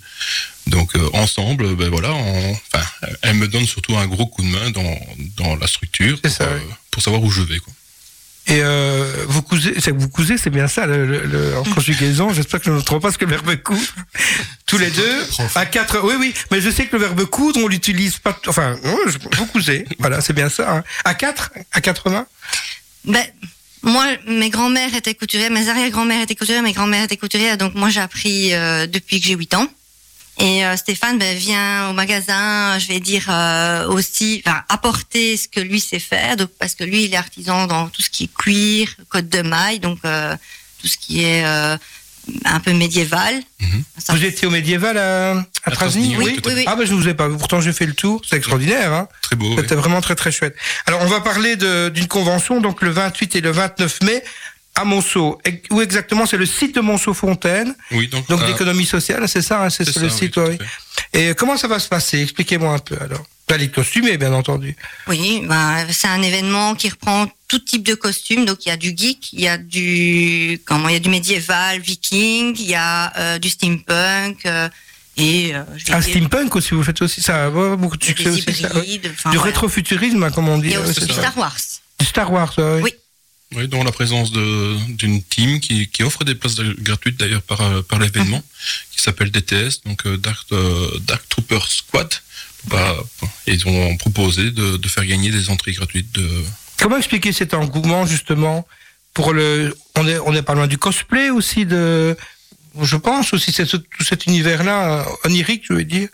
Donc 0.68 0.94
euh, 0.96 1.08
ensemble, 1.14 1.75
ben 1.76 1.88
voilà, 1.88 2.12
on- 2.12 2.52
enfin, 2.72 2.84
elle 3.22 3.34
me 3.34 3.48
donne 3.48 3.66
surtout 3.66 3.96
un 3.96 4.06
gros 4.06 4.26
coup 4.26 4.42
de 4.42 4.48
main 4.48 4.70
dans 4.70 4.98
dans 5.37 5.56
la 5.56 5.66
structure 5.66 6.18
C'est 6.22 6.28
pour, 6.28 6.37
ça, 6.37 6.44
euh, 6.44 6.58
oui. 6.66 6.75
pour 6.90 7.02
savoir 7.02 7.22
où 7.22 7.30
je 7.30 7.42
vais. 7.42 7.58
Quoi. 7.58 7.72
Et 8.50 8.60
euh, 8.62 9.25
vous 9.28 9.42
cousez, 9.42 9.75
vous 9.92 10.08
cousez, 10.08 10.38
c'est 10.38 10.48
bien 10.50 10.68
ça, 10.68 10.87
le, 10.87 11.06
le- 11.06 11.26
le- 11.26 11.58
en 11.58 11.64
conjugaison. 11.75 12.32
J'espère 12.32 12.60
que 12.60 12.66
je 12.66 12.70
ne 12.70 12.76
me 12.76 12.82
trompe 12.82 13.02
pas, 13.02 13.08
parce 13.08 13.18
que 13.18 13.25
le 13.26 13.32
verbe 13.32 13.54
coudre, 13.56 13.80
tous 14.66 14.78
les 14.78 14.90
deux, 14.90 15.26
à 15.54 15.66
quatre. 15.66 16.00
Oui, 16.02 16.14
oui, 16.18 16.34
mais 16.50 16.60
je 16.60 16.70
sais 16.70 16.87
que 16.87 16.96
le 16.96 17.02
verbe 17.02 17.25
coudre, 17.26 17.60
on 17.62 17.68
l'utilise 17.68 18.18
pas. 18.18 18.38
Enfin, 18.46 18.78
vous 19.37 19.46
cousez, 19.46 19.84
voilà, 19.98 20.20
c'est 20.22 20.32
bien 20.32 20.48
ça. 20.48 20.76
hein. 20.78 20.84
À 21.04 21.14
quatre, 21.14 21.50
à 21.72 21.80
quatre 21.80 22.08
mains. 22.10 22.26
Ben, 23.04 23.25
moi, 23.82 24.04
mes 24.26 24.48
grands-mères 24.50 24.94
étaient 24.94 25.14
couturières, 25.14 25.50
mes 25.50 25.68
arrière-grand-mères 25.68 26.22
étaient 26.22 26.34
couturières, 26.34 26.62
mes 26.62 26.72
grands-mères 26.72 27.04
étaient 27.04 27.16
couturières, 27.18 27.58
donc 27.58 27.75
moi 27.75 27.90
j'ai 27.90 28.00
appris 28.00 28.52
euh, 28.54 28.87
depuis 28.87 29.20
que 29.20 29.26
j'ai 29.26 29.34
8 29.34 29.54
ans. 29.54 29.66
Et 30.40 30.64
euh, 30.64 30.76
Stéphane 30.76 31.18
ben, 31.18 31.37
vient 31.37 31.90
au 31.90 31.92
magasin, 31.92 32.78
je 32.78 32.87
vais 32.88 33.00
dire 33.00 33.26
euh, 33.28 33.88
aussi, 33.88 34.40
enfin, 34.47 34.62
apporter 34.68 35.37
ce 35.37 35.49
que 35.49 35.59
lui 35.61 35.80
sait 35.80 35.99
faire, 35.99 36.37
donc, 36.37 36.50
parce 36.61 36.75
que 36.75 36.85
lui 36.85 37.04
il 37.04 37.12
est 37.14 37.16
artisan 37.16 37.66
dans 37.66 37.88
tout 37.88 38.02
ce 38.02 38.11
qui 38.11 38.25
est 38.25 38.35
cuir, 38.35 38.88
côte 39.09 39.28
de 39.28 39.42
maille, 39.42 39.80
donc 39.80 39.99
euh, 40.04 40.37
tout 40.80 40.87
ce 40.87 40.97
qui 40.97 41.25
est 41.25 41.45
euh, 41.45 41.76
un 42.45 42.61
peu 42.61 42.73
médiéval. 42.73 43.35
Mhm. 43.61 43.83
Ça, 43.99 44.12
Vous 44.14 44.25
étiez 44.25 44.47
au 44.47 44.50
médiéval 44.50 44.97
à, 44.99 45.33
à 45.33 45.45
À 45.64 45.71
Trasny, 45.73 46.14
oui, 46.16 46.38
oui, 46.45 46.52
oui. 46.54 46.64
Ah 46.68 46.76
ben 46.76 46.87
je 46.87 46.95
vous 46.95 47.09
ai 47.09 47.14
pas 47.14 47.26
vu. 47.26 47.37
Pourtant 47.37 47.61
j'ai 47.61 47.73
fait 47.73 47.87
le 47.87 47.95
tour. 47.95 48.23
C'est 48.28 48.37
extraordinaire. 48.37 48.92
Hein. 48.92 49.09
Très 49.23 49.35
beau. 49.35 49.49
oui. 49.49 49.57
C'était 49.59 49.75
vraiment 49.75 50.00
très 50.00 50.14
très 50.14 50.30
chouette. 50.30 50.54
Alors 50.87 51.00
on 51.02 51.07
va 51.07 51.21
parler 51.21 51.57
de- 51.57 51.88
d'une 51.88 52.07
convention 52.07 52.61
donc 52.61 52.83
le 52.83 52.90
28 52.90 53.35
et 53.37 53.40
le 53.40 53.50
29 53.50 54.02
mai 54.02 54.23
à 54.80 54.85
Monceau. 54.85 55.38
Et- 55.44 55.62
Où 55.70 55.80
exactement 55.80 56.25
C'est 56.26 56.37
le 56.37 56.47
site 56.47 56.75
de 56.75 56.80
Monceau-Fontaine. 56.80 57.75
Oui, 57.92 58.08
donc, 58.08 58.28
Donc 58.28 58.42
euh, 58.42 58.47
d'économie 58.47 58.87
sociale, 58.87 59.28
c'est 59.28 59.42
ça, 59.42 59.64
hein, 59.64 59.70
c'est 59.70 59.87
le 59.87 59.92
ça, 59.92 60.00
oui, 60.02 60.11
site. 60.11 60.37
oui. 60.37 60.58
Et 61.12 61.35
comment 61.35 61.56
ça 61.56 61.68
va 61.68 61.78
se 61.78 61.88
passer? 61.88 62.20
Expliquez-moi 62.23 62.73
un 62.75 62.78
peu 62.78 62.97
alors. 63.00 63.25
Vous 63.49 63.54
allez 63.54 63.70
costumer, 63.70 64.18
bien 64.18 64.32
entendu. 64.35 64.76
Oui, 65.06 65.42
ben, 65.49 65.87
c'est 65.90 66.08
un 66.08 66.20
événement 66.20 66.75
qui 66.75 66.90
reprend 66.90 67.26
tout 67.49 67.58
type 67.61 67.82
de 67.82 67.94
costumes. 67.94 68.44
Donc 68.44 68.66
il 68.66 68.68
y 68.68 68.73
a 68.73 68.76
du 68.76 68.90
geek, 68.94 69.32
il 69.32 69.40
y 69.40 69.49
a 69.49 69.56
du 69.56 70.61
comment, 70.66 70.88
il 70.88 70.92
y 70.92 70.97
a 70.97 71.00
du 71.00 71.08
médiéval, 71.08 71.80
viking, 71.80 72.54
il 72.58 72.66
y 72.68 72.75
a 72.75 73.11
euh, 73.18 73.38
du 73.38 73.49
steampunk 73.49 74.44
euh, 74.44 74.68
et 75.16 75.54
euh, 75.54 75.62
je 75.78 75.87
vais 75.87 75.92
Ah, 75.94 76.00
dire, 76.00 76.11
steampunk 76.11 76.54
aussi, 76.56 76.75
vous 76.75 76.82
faites 76.82 77.00
aussi 77.00 77.23
ça. 77.23 77.49
beaucoup 77.49 77.97
de 77.97 78.04
succès 78.04 78.28
ouais. 78.28 78.37
Du 78.99 79.11
voilà. 79.25 79.40
rétrofuturisme, 79.42 80.23
hein, 80.23 80.30
comme 80.30 80.49
on 80.50 80.58
dit. 80.58 80.68
Il 80.68 80.73
y 80.75 80.76
a 80.76 80.80
aussi 80.82 81.00
du 81.00 81.06
ça. 81.14 81.20
Star 81.23 81.38
Wars. 81.38 81.56
Du 81.99 82.04
Star 82.06 82.30
Wars, 82.30 82.52
ouais. 82.58 82.80
Oui. 82.82 82.92
Oui, 83.57 83.67
dont 83.67 83.83
la 83.83 83.93
présence 83.93 84.31
d'une 84.31 85.23
team 85.23 85.59
qui, 85.61 85.88
qui 85.88 86.02
offre 86.02 86.23
des 86.25 86.35
places 86.35 86.57
gratuites 86.61 87.19
d'ailleurs 87.19 87.40
par, 87.43 87.62
euh, 87.62 87.81
par 87.83 87.99
l'événement, 87.99 88.43
qui 88.90 89.00
s'appelle 89.00 89.31
DTS, 89.31 89.81
donc 89.87 90.05
euh, 90.07 90.19
Dark, 90.19 90.47
euh, 90.52 90.99
Dark 91.00 91.26
Trooper 91.31 91.61
Squad. 91.69 92.12
Bah, 92.67 92.95
ils 93.47 93.67
ont 93.67 93.97
proposé 93.97 94.50
de, 94.50 94.76
de 94.76 94.88
faire 94.88 95.07
gagner 95.07 95.31
des 95.31 95.49
entrées 95.49 95.73
gratuites 95.73 96.12
de, 96.12 96.28
Comment 96.78 96.99
expliquer 96.99 97.33
cet 97.33 97.55
engouement 97.55 98.05
justement 98.07 98.67
pour 99.14 99.33
le 99.33 99.75
on 99.97 100.07
est 100.07 100.19
on 100.19 100.35
est 100.35 100.43
pas 100.43 100.55
loin 100.55 100.67
du 100.69 100.76
cosplay 100.78 101.31
aussi 101.31 101.67
de 101.67 102.17
je 102.81 102.97
pense 102.97 103.33
aussi 103.33 103.50
c'est 103.52 103.64
ce- 103.64 103.76
tout 103.78 104.05
cet 104.05 104.26
univers 104.26 104.62
là 104.62 105.05
onirique 105.25 105.64
je 105.69 105.73
veux 105.73 105.85
dire 105.85 106.09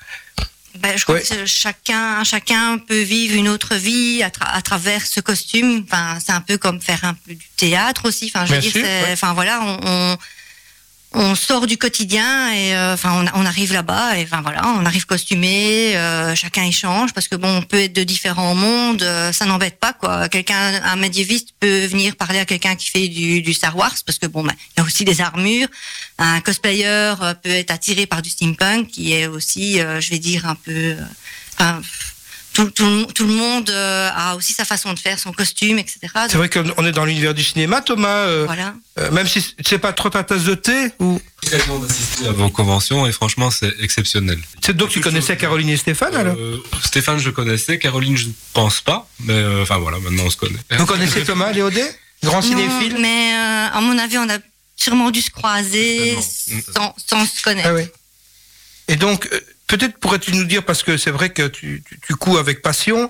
Ben, 0.81 0.97
je 0.97 1.05
crois 1.05 1.17
Ouais. 1.17 1.23
que 1.23 1.47
chacun, 1.47 2.25
chacun 2.25 2.79
peut 2.79 3.03
vivre 3.03 3.37
une 3.37 3.49
autre 3.49 3.77
vie 3.77 4.23
à, 4.23 4.29
tra- 4.29 4.51
à 4.53 4.61
travers 4.61 5.07
ce 5.07 5.21
costume. 5.21 5.85
Enfin, 5.89 6.19
c'est 6.25 6.33
un 6.33 6.41
peu 6.41 6.59
comme 6.59 6.81
faire 6.81 7.05
un 7.05 7.15
peu 7.15 7.35
du 7.35 7.47
théâtre 7.57 8.09
aussi. 8.09 8.31
Enfin, 8.35 8.45
je 8.47 8.55
veux 8.55 8.61
dire, 8.61 8.73
sûr, 8.73 8.83
ouais. 8.83 9.05
enfin 9.13 9.35
voilà, 9.35 9.61
on, 9.63 9.79
on, 9.85 10.19
on 11.15 11.35
sort 11.35 11.67
du 11.67 11.79
quotidien 11.79 12.53
et 12.53 12.75
euh, 12.75 12.95
enfin 12.95 13.25
on, 13.35 13.41
on 13.41 13.47
arrive 13.47 13.73
là-bas 13.73 14.19
et 14.19 14.25
enfin 14.25 14.43
voilà, 14.43 14.67
on 14.79 14.85
arrive 14.85 15.07
costumé, 15.07 15.97
euh, 15.97 16.35
chacun 16.35 16.65
échange 16.65 17.13
parce 17.13 17.29
que 17.29 17.37
bon, 17.37 17.59
on 17.59 17.63
peut 17.63 17.81
être 17.81 17.93
de 17.93 18.05
différents 18.05 18.55
mondes, 18.55 19.03
euh, 19.03 19.33
ça 19.33 19.47
n'embête 19.47 19.79
pas 19.79 19.93
quoi. 19.93 20.29
Quelqu'un, 20.29 20.81
un 20.85 20.97
médiéviste 20.97 21.51
peut 21.61 21.87
venir 21.87 22.17
parler 22.17 22.41
à 22.41 22.45
quelqu'un 22.45 22.75
qui 22.77 22.91
fait 22.91 23.09
du, 23.09 23.43
du 23.43 23.55
Star 23.55 23.77
Wars 23.77 23.95
parce 24.05 24.19
que 24.19 24.27
bon, 24.27 24.43
ben, 24.43 24.55
il 24.77 24.81
y 24.81 24.83
a 24.83 24.85
aussi 24.85 25.05
des 25.05 25.21
armures. 25.21 25.69
Un 26.19 26.41
cosplayer 26.41 26.87
euh, 26.87 27.35
peut 27.35 27.51
être 27.51 27.71
attiré 27.71 28.07
par 28.07 28.23
du 28.23 28.31
steampunk, 28.31 28.89
qui 28.89 29.13
est 29.13 29.27
aussi, 29.27 29.81
euh, 29.81 30.01
je 30.01 30.11
vais 30.11 30.19
dire, 30.19 30.47
un 30.47 30.55
peu. 30.55 30.71
euh, 30.73 30.97
enfin, 31.55 31.81
tout, 32.55 32.71
tout, 32.71 33.07
tout 33.15 33.27
le 33.27 33.35
monde 33.35 33.69
euh, 33.69 34.09
a 34.15 34.37
aussi 34.37 34.53
sa 34.55 34.65
façon 34.65 34.93
de 34.95 34.99
faire, 34.99 35.19
son 35.19 35.33
costume, 35.33 35.79
etc. 35.79 35.99
c'est 36.29 36.37
vrai 36.37 36.49
qu'on 36.49 36.73
on 36.79 36.87
est 36.87 36.93
dans 36.93 37.05
l'univers 37.05 37.35
du 37.35 37.45
cinéma 37.45 37.83
Thomas 37.83 38.09
euh, 38.09 38.45
Voilà. 38.47 38.75
euh, 38.99 39.11
même 39.11 39.27
si 39.27 39.55
c'est 39.65 39.79
pas 39.79 39.93
trop 39.93 40.09
ta 40.09 40.25
tasse 40.25 40.45
de 40.45 40.55
thé 40.55 40.93
ou? 41.01 41.21
L'occasion 41.43 41.79
d'assister 41.81 42.29
à 42.29 42.33
vos 42.33 42.49
conventions 42.49 43.07
et 43.07 43.13
franchement 43.13 43.51
c'est 43.51 43.75
exceptionnel. 43.81 44.39
c'est 44.65 44.75
donc 44.77 44.89
tu 44.89 45.01
connaissais 45.01 45.37
Caroline 45.37 45.69
et 45.69 45.77
Stéphane 45.77 46.15
alors? 46.17 46.37
Euh, 46.39 46.63
Stéphane 46.83 47.19
je 47.19 47.31
connaissais, 47.31 47.79
Caroline 47.79 48.17
je 48.17 48.29
ne 48.29 48.33
pense 48.55 48.81
pas, 48.81 49.07
mais 49.21 49.35
euh, 49.35 49.63
enfin 49.63 49.77
voilà 49.79 49.99
maintenant 49.99 50.25
on 50.27 50.31
se 50.31 50.37
connaît. 50.37 50.59
vous 50.79 50.87
connaissez 50.87 51.23
Thomas 51.25 51.53
Léodé 51.53 51.85
grand 52.23 52.43
cinéphile? 52.43 52.95
Non, 52.95 53.01
mais 53.01 53.33
euh, 53.35 53.77
à 53.79 53.81
mon 53.81 53.99
avis, 53.99 54.19
on 54.19 54.29
a 54.31 54.39
sûrement 54.77 55.11
dû 55.11 55.21
se 55.21 55.31
croiser 55.31 56.17
sans, 56.75 56.95
sans 57.07 57.27
se 57.27 57.43
connaître. 57.43 57.69
Ah 57.71 57.75
oui. 57.75 57.83
Et 58.89 58.97
donc, 58.97 59.29
euh, 59.33 59.41
peut-être 59.77 59.99
pourrais-tu 59.99 60.33
nous 60.33 60.45
dire, 60.45 60.65
parce 60.65 60.83
que 60.83 60.97
c'est 60.97 61.11
vrai 61.11 61.31
que 61.31 61.47
tu, 61.49 61.83
tu, 61.89 61.99
tu 62.07 62.15
couds 62.17 62.39
avec 62.39 62.63
passion, 62.63 63.09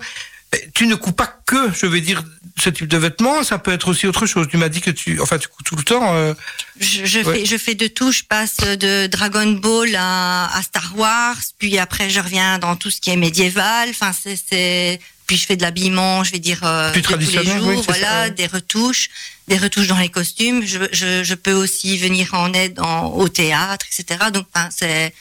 mais 0.52 0.68
tu 0.74 0.86
ne 0.86 0.94
couds 0.94 1.12
pas 1.12 1.38
que, 1.46 1.72
je 1.74 1.86
vais 1.86 2.00
dire, 2.00 2.22
ce 2.58 2.70
type 2.70 2.86
de 2.86 2.96
vêtements, 2.96 3.42
ça 3.42 3.58
peut 3.58 3.72
être 3.72 3.88
aussi 3.88 4.06
autre 4.06 4.26
chose. 4.26 4.46
Tu 4.48 4.56
m'as 4.56 4.68
dit 4.68 4.80
que 4.80 4.90
tu, 4.92 5.20
enfin, 5.20 5.38
tu 5.38 5.48
couds 5.48 5.62
tout 5.64 5.74
le 5.76 5.82
temps. 5.82 6.14
euh, 6.14 6.32
Je, 6.78 7.04
je 7.04 7.18
Ouais. 7.20 7.38
fais, 7.40 7.46
je 7.46 7.56
fais 7.56 7.74
de 7.74 7.88
tout. 7.88 8.12
Je 8.12 8.22
passe 8.22 8.56
de 8.58 9.06
Dragon 9.08 9.50
Ball 9.52 9.94
à, 9.96 10.56
à 10.56 10.62
Star 10.62 10.92
Wars, 10.96 11.36
puis 11.58 11.78
après 11.78 12.08
je 12.10 12.20
reviens 12.20 12.58
dans 12.60 12.76
tout 12.76 12.90
ce 12.90 13.00
qui 13.00 13.10
est 13.10 13.16
médiéval. 13.16 13.88
Enfin, 13.90 14.12
c'est, 14.12 15.00
puis 15.26 15.36
je 15.36 15.46
fais 15.46 15.56
de 15.56 15.62
l'habillement, 15.62 16.22
je 16.22 16.30
vais 16.32 16.38
dire 16.38 16.60
euh, 16.62 16.92
Plus 16.92 17.00
de 17.02 17.06
tous 17.08 17.16
les 17.18 17.44
jours. 17.44 17.66
oui, 17.66 17.82
voilà, 17.88 18.24
ça, 18.26 18.30
des 18.30 18.46
retouches, 18.46 19.08
des 19.48 19.56
retouches 19.58 19.88
dans 19.88 19.98
les 19.98 20.10
costumes. 20.10 20.64
Je, 20.64 20.78
je, 20.92 21.24
je 21.24 21.34
peux 21.34 21.52
aussi 21.54 21.96
venir 21.98 22.32
en 22.34 22.52
aide 22.52 22.78
en, 22.78 23.06
au 23.06 23.28
théâtre, 23.28 23.84
etc. 23.90 24.26
Donc, 24.32 24.46
enfin, 24.54 24.68
c'est, 24.70 25.12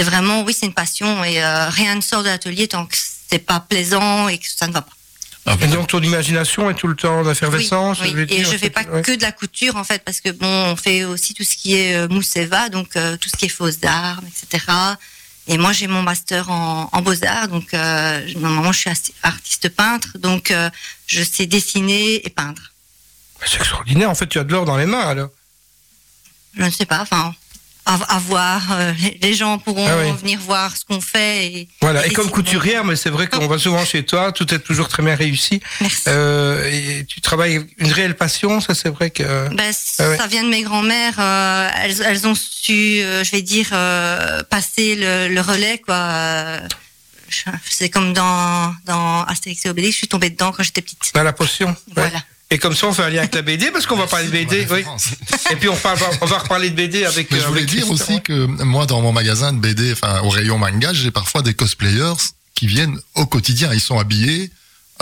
c'est 0.00 0.04
vraiment, 0.08 0.42
oui, 0.44 0.56
c'est 0.58 0.64
une 0.64 0.72
passion 0.72 1.22
et 1.24 1.42
euh, 1.44 1.68
rien 1.68 1.94
ne 1.94 2.00
sort 2.00 2.22
de 2.22 2.28
l'atelier 2.28 2.68
tant 2.68 2.86
que 2.86 2.96
c'est 3.28 3.38
pas 3.38 3.60
plaisant 3.60 4.28
et 4.28 4.38
que 4.38 4.46
ça 4.48 4.66
ne 4.66 4.72
va 4.72 4.80
pas. 4.80 4.92
Ah, 5.44 5.56
et 5.60 5.66
donc, 5.66 5.88
ton 5.88 6.00
imagination 6.00 6.70
est 6.70 6.74
tout 6.74 6.86
le 6.86 6.96
temps 6.96 7.20
en 7.20 7.30
effervescence. 7.30 7.98
Oui, 8.00 8.06
je 8.06 8.10
oui. 8.16 8.16
vais 8.24 8.34
Et 8.34 8.38
dire, 8.38 8.50
je 8.50 8.56
fais 8.56 8.70
pas 8.70 8.82
ouais. 8.84 9.02
que 9.02 9.12
de 9.12 9.20
la 9.20 9.30
couture 9.32 9.76
en 9.76 9.84
fait, 9.84 10.02
parce 10.02 10.22
que 10.22 10.30
bon, 10.30 10.46
on 10.48 10.76
fait 10.76 11.04
aussi 11.04 11.34
tout 11.34 11.44
ce 11.44 11.54
qui 11.54 11.74
est 11.74 11.94
euh, 11.96 12.08
mousseva, 12.08 12.70
donc 12.70 12.96
euh, 12.96 13.18
tout 13.18 13.28
ce 13.28 13.36
qui 13.36 13.44
est 13.44 13.48
fausses 13.50 13.78
d'armes, 13.78 14.24
etc. 14.26 14.64
Et 15.48 15.58
moi, 15.58 15.72
j'ai 15.72 15.86
mon 15.86 16.02
master 16.02 16.50
en, 16.50 16.88
en 16.90 17.02
beaux 17.02 17.22
arts, 17.24 17.48
donc 17.48 17.74
euh, 17.74 18.26
je- 18.26 18.38
normalement, 18.38 18.72
je 18.72 18.78
suis 18.80 18.90
artiste 19.22 19.68
peintre, 19.68 20.16
donc 20.18 20.50
euh, 20.50 20.70
je 21.06 21.22
sais 21.22 21.44
dessiner 21.44 22.24
et 22.26 22.30
peindre. 22.30 22.62
C'est 23.44 23.56
extraordinaire. 23.58 24.08
En 24.08 24.14
fait, 24.14 24.28
tu 24.28 24.38
as 24.38 24.44
de 24.44 24.52
l'or 24.52 24.64
dans 24.64 24.78
les 24.78 24.86
mains, 24.86 25.06
alors. 25.06 25.28
je 26.54 26.62
ne 26.62 26.70
sais 26.70 26.86
pas. 26.86 27.00
Enfin, 27.02 27.34
à, 27.94 28.14
à 28.16 28.18
voir. 28.18 28.62
euh, 28.72 28.92
les- 29.22 29.34
gens 29.34 29.58
pourront 29.58 29.86
Ah 29.88 29.96
oui. 30.04 30.12
venir 30.20 30.38
voir 30.40 30.76
ce 30.76 30.84
qu'on 30.84 31.00
fait. 31.00 31.46
Et, 31.46 31.68
Voilà. 31.80 32.06
Et 32.06 32.10
comme 32.10 32.30
couturière, 32.30 32.84
mais 32.84 32.96
c'est 32.96 33.10
vrai 33.10 33.26
qu'on 33.28 33.46
va 33.46 33.58
souvent 33.58 33.84
chez 33.84 34.04
toi, 34.04 34.32
tout 34.32 34.52
est 34.54 34.58
toujours 34.58 34.88
très 34.88 35.02
bien 35.02 35.14
réussi. 35.14 35.60
Merci. 35.80 36.02
Euh, 36.08 36.68
et 36.70 37.04
tu 37.06 37.20
travailles 37.20 37.64
une 37.78 37.92
réelle 37.92 38.16
passion, 38.16 38.60
ça 38.60 38.74
c'est 38.74 38.90
vrai 38.90 39.10
que. 39.10 39.22
Ben, 39.54 39.72
Ah 39.98 40.08
ouais. 40.08 40.16
Ça 40.18 40.26
vient 40.26 40.44
de 40.44 40.48
mes 40.50 40.62
grands-mères. 40.62 41.14
euh, 41.18 41.68
elles, 41.82 42.02
elles 42.04 42.26
ont 42.26 42.34
su, 42.34 42.72
euh, 43.00 43.24
je 43.24 43.30
vais 43.30 43.42
dire, 43.42 43.68
euh, 43.72 44.42
passer 44.44 44.96
le, 44.96 45.28
le 45.28 45.40
relais, 45.40 45.78
quoi. 45.78 45.94
Euh, 45.96 46.60
C'est 47.68 47.88
comme 47.90 48.12
dans, 48.12 48.74
dans 48.86 49.22
Astérix 49.24 49.64
et 49.64 49.70
Obélix, 49.70 49.92
je 49.94 49.98
suis 49.98 50.08
tombée 50.08 50.30
dedans 50.30 50.50
quand 50.52 50.62
j'étais 50.64 50.82
petite. 50.82 51.12
Dans 51.14 51.22
la 51.22 51.32
potion. 51.32 51.74
ouais. 51.96 52.10
Et 52.52 52.58
comme 52.58 52.74
ça, 52.74 52.88
on 52.88 52.92
fait 52.92 53.04
un 53.04 53.10
lien 53.10 53.20
avec 53.20 53.34
la 53.34 53.42
BD, 53.42 53.70
parce 53.70 53.86
qu'on 53.86 53.96
va 53.96 54.08
parler 54.08 54.26
de 54.26 54.32
BD. 54.32 54.66
Oui. 54.70 54.84
Et 55.52 55.56
puis 55.56 55.68
on, 55.68 55.76
parle, 55.76 55.98
on 56.20 56.26
va 56.26 56.38
reparler 56.38 56.70
de 56.70 56.74
BD 56.74 57.04
avec. 57.04 57.30
Mais 57.30 57.38
euh, 57.38 57.42
je 57.42 57.46
voulais 57.46 57.60
avec 57.60 57.70
dire 57.70 57.86
Christophe. 57.86 58.08
aussi 58.10 58.20
que 58.22 58.46
moi, 58.64 58.86
dans 58.86 59.00
mon 59.00 59.12
magasin 59.12 59.52
de 59.52 59.58
BD, 59.58 59.92
enfin 59.92 60.20
au 60.22 60.30
rayon 60.30 60.58
manga, 60.58 60.92
j'ai 60.92 61.12
parfois 61.12 61.42
des 61.42 61.54
cosplayers 61.54 62.14
qui 62.56 62.66
viennent 62.66 62.98
au 63.14 63.26
quotidien. 63.26 63.72
Ils 63.72 63.80
sont 63.80 63.98
habillés 63.98 64.50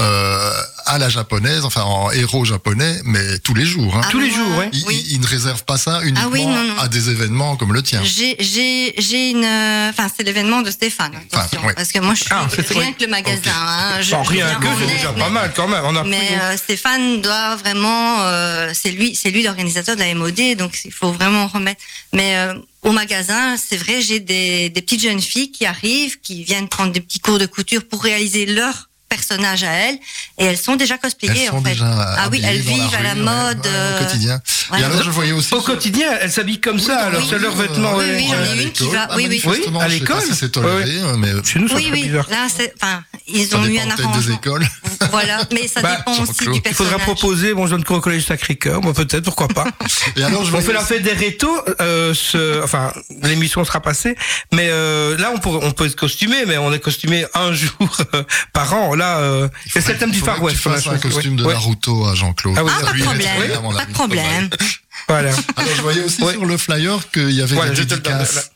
euh, 0.01 0.53
à 0.87 0.97
la 0.99 1.09
japonaise, 1.09 1.65
enfin 1.65 1.83
en 1.83 2.11
héros 2.13 2.45
japonais, 2.45 3.01
mais 3.05 3.39
tous 3.41 3.53
les 3.55 3.65
jours. 3.67 3.95
Hein. 3.97 4.01
Ah, 4.05 4.09
Tous 4.11 4.19
les 4.21 4.31
jours, 4.31 4.57
ouais. 4.57 4.71
Ils, 4.73 4.85
oui. 4.87 5.05
ils- 5.07 5.13
ils 5.15 5.21
ne 5.21 5.27
réservent 5.27 5.65
pas 5.65 5.77
ça 5.77 6.01
uniquement 6.03 6.23
Ah 6.25 6.29
oui, 6.31 6.47
non, 6.47 6.65
non. 6.65 6.79
à 6.79 6.89
des 6.89 7.11
événements 7.11 7.57
comme 7.57 7.73
le 7.75 7.83
tien. 7.83 8.01
J'ai, 8.05 8.37
j'ai, 8.39 8.95
j'ai 8.97 9.31
une, 9.31 9.45
euh, 9.45 9.91
enfin, 9.91 10.09
c'est 10.15 10.23
l'événement 10.23 10.63
de 10.63 10.71
Stéphane, 10.71 11.13
attention, 11.17 11.59
Enfin, 11.59 11.67
ouais. 11.69 11.75
parce 11.75 11.91
que 11.93 11.99
moi, 11.99 12.15
je 12.15 12.21
suis 12.23 12.31
Ah, 12.33 12.47
rien 12.71 12.93
que 12.93 13.05
le 13.05 13.11
magasin. 13.11 13.51
Hein, 13.55 14.01
je, 14.01 14.11
Sans 14.11 14.23
rien 14.23 14.55
que, 14.55 14.67
c'est 14.81 14.87
déjà 14.95 15.13
mais- 15.13 15.21
pas 15.21 15.31
mal 15.31 15.53
quand 15.55 15.69
même. 15.69 15.83
On 15.85 15.95
a 15.97 16.05
Mais 16.05 16.29
euh, 16.41 16.57
Stéphane 16.57 17.21
doit 17.21 17.57
vraiment, 17.57 18.23
euh, 18.23 18.71
c'est 18.75 18.91
lui, 18.91 19.15
c'est 19.15 19.31
lui 19.31 19.43
l'organisateur 19.43 19.95
de 19.97 20.01
la 20.01 20.15
MOD, 20.15 20.57
donc 20.57 20.79
il 20.85 20.93
faut 20.93 21.13
vraiment 21.13 21.49
remettre. 21.49 21.83
Mais 22.15 22.37
euh, 22.37 22.55
au 22.83 22.93
magasin, 22.93 23.57
c'est 23.57 23.77
vrai, 23.77 24.01
j'ai 24.01 24.21
des, 24.21 24.71
des 24.71 24.81
petites 24.83 25.03
jeunes 25.03 25.21
filles 25.21 25.51
qui 25.51 25.67
arrivent, 25.67 26.19
qui 26.21 26.45
viennent 26.45 26.69
prendre 26.69 26.93
des 26.93 27.01
petits 27.01 27.21
cours 27.21 27.39
de 27.39 27.47
couture 27.47 27.83
pour 27.87 28.03
réaliser 28.03 28.47
leur 28.47 28.88
personnage 29.09 29.65
à 29.65 29.73
elles, 29.73 29.99
et 30.39 30.45
elles 30.45 30.59
sont 30.59 30.77
déjà 30.77 30.99
cosplayées 30.99 31.45
Elles 31.45 31.49
sont 31.51 31.57
en 31.57 31.63
fait. 31.63 31.71
déjà 31.73 31.87
ah 32.19 32.29
oui, 32.31 32.41
elles 32.45 32.63
dans 32.65 32.71
vivent 32.75 32.95
à 32.99 33.03
la 33.03 33.15
mode. 33.15 33.59
ouais, 33.59 33.73
euh, 33.73 34.01
au 34.01 34.05
quotidien. 34.05 34.41
voilà. 34.69 34.83
Et 34.83 34.87
alors, 34.91 35.03
je 35.03 35.11
voyais 35.11 35.33
aussi 35.33 35.55
Au 35.55 35.61
quotidien, 35.63 36.09
elle 36.21 36.31
s'habille 36.31 36.61
comme 36.61 36.79
ça, 36.79 36.99
alors 37.07 37.21
oui, 37.23 37.27
c'est 37.31 37.39
leur 37.39 37.55
oui, 37.57 37.63
vêtement. 37.67 37.95
oui, 37.97 38.05
oui, 38.15 38.27
j'en 38.29 38.43
ai 38.45 38.49
à 38.49 38.53
une 38.63 38.73
qui 38.73 38.85
l'école. 38.85 38.97
va- 38.99 39.17
oui, 39.17 39.27
oui. 39.29 39.43
Oui, 39.47 39.63
à 39.81 39.89
l'école. 39.89 40.23
si 40.23 40.35
c'est 40.35 40.51
toléré, 40.51 40.93
mais 41.17 41.31
Chez 41.45 41.59
nous, 41.59 41.69
Oui, 41.75 41.89
oui. 41.93 42.11
Là, 42.31 42.47
c'est, 42.55 42.75
enfin, 42.81 43.03
ils 43.27 43.55
ont 43.57 43.65
eu 43.65 43.79
un 43.79 43.91
arrangement. 43.91 44.35
écoles. 44.35 44.67
Voilà, 45.11 45.39
mais 45.53 45.67
ça 45.69 45.81
Bah, 45.81 45.97
dépend 45.97 46.11
aussi 46.23 46.33
du 46.33 46.35
Il 46.41 46.45
faudrait 46.45 46.61
personnage. 46.61 47.01
proposer, 47.03 47.55
bon, 47.55 47.67
je 47.67 47.71
donne 47.77 47.85
au 47.89 48.01
collège 48.01 48.27
Sacré-Cœur, 48.27 48.83
moi 48.83 48.93
peut-être, 48.93 49.25
pourquoi 49.25 49.49
pas. 49.49 49.65
Et 50.17 50.23
alors, 50.23 50.45
je 50.45 50.55
On 50.55 50.61
fait 50.61 50.73
la 50.73 50.85
fête 50.85 51.03
des 51.03 51.13
rétos, 51.13 51.49
euh, 51.81 52.13
ce, 52.15 52.63
enfin, 52.63 52.93
l'émission 53.23 53.65
sera 53.65 53.81
passée, 53.81 54.17
mais 54.53 54.69
euh, 54.71 55.17
là, 55.17 55.31
on, 55.35 55.39
pourrait, 55.39 55.61
on 55.67 55.71
peut 55.71 55.87
être 55.87 55.95
costumé, 55.97 56.37
mais 56.47 56.59
on 56.59 56.73
est 56.73 56.81
costumé 56.81 57.25
un 57.35 57.53
jour 57.55 57.97
euh, 58.15 58.23
par 58.53 58.75
an. 58.75 58.95
Là, 58.99 59.19
euh, 59.21 59.49
c'est 59.71 59.87
le 59.89 59.97
thème 59.99 60.11
du 60.11 60.19
Far 60.21 60.43
West. 60.43 60.61
Tu 60.63 60.89
un 60.89 60.99
costume 60.99 61.37
de. 61.37 61.45
Naruto 61.45 62.07
à 62.07 62.15
Jean-Claude. 62.15 62.57
Ah 62.59 62.65
oui, 62.65 62.71
Ah, 62.77 63.73
pas 63.73 63.85
de 63.87 63.93
problème, 63.93 64.49
pas 64.51 64.57
de. 64.57 64.65
Voilà. 65.09 65.31
Alors, 65.57 65.75
je 65.77 65.83
voyais 65.83 66.01
aussi 66.03 66.23
Ouais. 66.23 66.33
sur 66.33 66.45
le 66.45 66.57
flyer 66.59 67.11
qu'il 67.11 67.31
y 67.31 67.41
avait 67.41 67.57
des 67.71 67.85
dédicaces. 67.85 68.51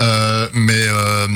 Euh, 0.00 0.48
mais 0.52 0.72
euh, 0.76 1.26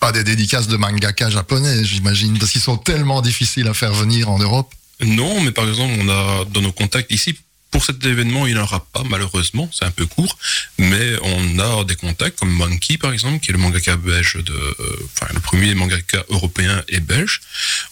pas 0.00 0.12
des 0.12 0.22
dédicaces 0.24 0.66
de 0.68 0.76
mangaka 0.76 1.30
japonais, 1.30 1.82
j'imagine, 1.84 2.38
parce 2.38 2.50
qu'ils 2.52 2.60
sont 2.60 2.76
tellement 2.76 3.22
difficiles 3.22 3.68
à 3.68 3.74
faire 3.74 3.94
venir 3.94 4.30
en 4.30 4.38
Europe. 4.38 4.70
Non, 5.00 5.40
mais 5.40 5.50
par 5.52 5.66
exemple, 5.68 5.94
on 6.00 6.08
a 6.08 6.44
dans 6.52 6.60
nos 6.60 6.72
contacts 6.72 7.10
ici, 7.10 7.38
pour 7.76 7.84
cet 7.84 8.02
événement, 8.06 8.46
il 8.46 8.54
n'y 8.54 8.58
en 8.58 8.62
aura 8.62 8.80
pas, 8.86 9.02
malheureusement, 9.04 9.68
c'est 9.70 9.84
un 9.84 9.90
peu 9.90 10.06
court, 10.06 10.38
mais 10.78 11.12
on 11.20 11.58
a 11.58 11.84
des 11.84 11.94
contacts 11.94 12.38
comme 12.38 12.48
Monkey, 12.48 12.96
par 12.96 13.12
exemple, 13.12 13.38
qui 13.40 13.50
est 13.50 13.52
le 13.52 13.58
mangaka 13.58 13.98
belge 13.98 14.36
de, 14.42 14.50
euh, 14.54 15.08
enfin, 15.12 15.30
le 15.34 15.40
premier 15.40 15.74
mangaka 15.74 16.24
européen 16.30 16.82
et 16.88 17.00
belge. 17.00 17.42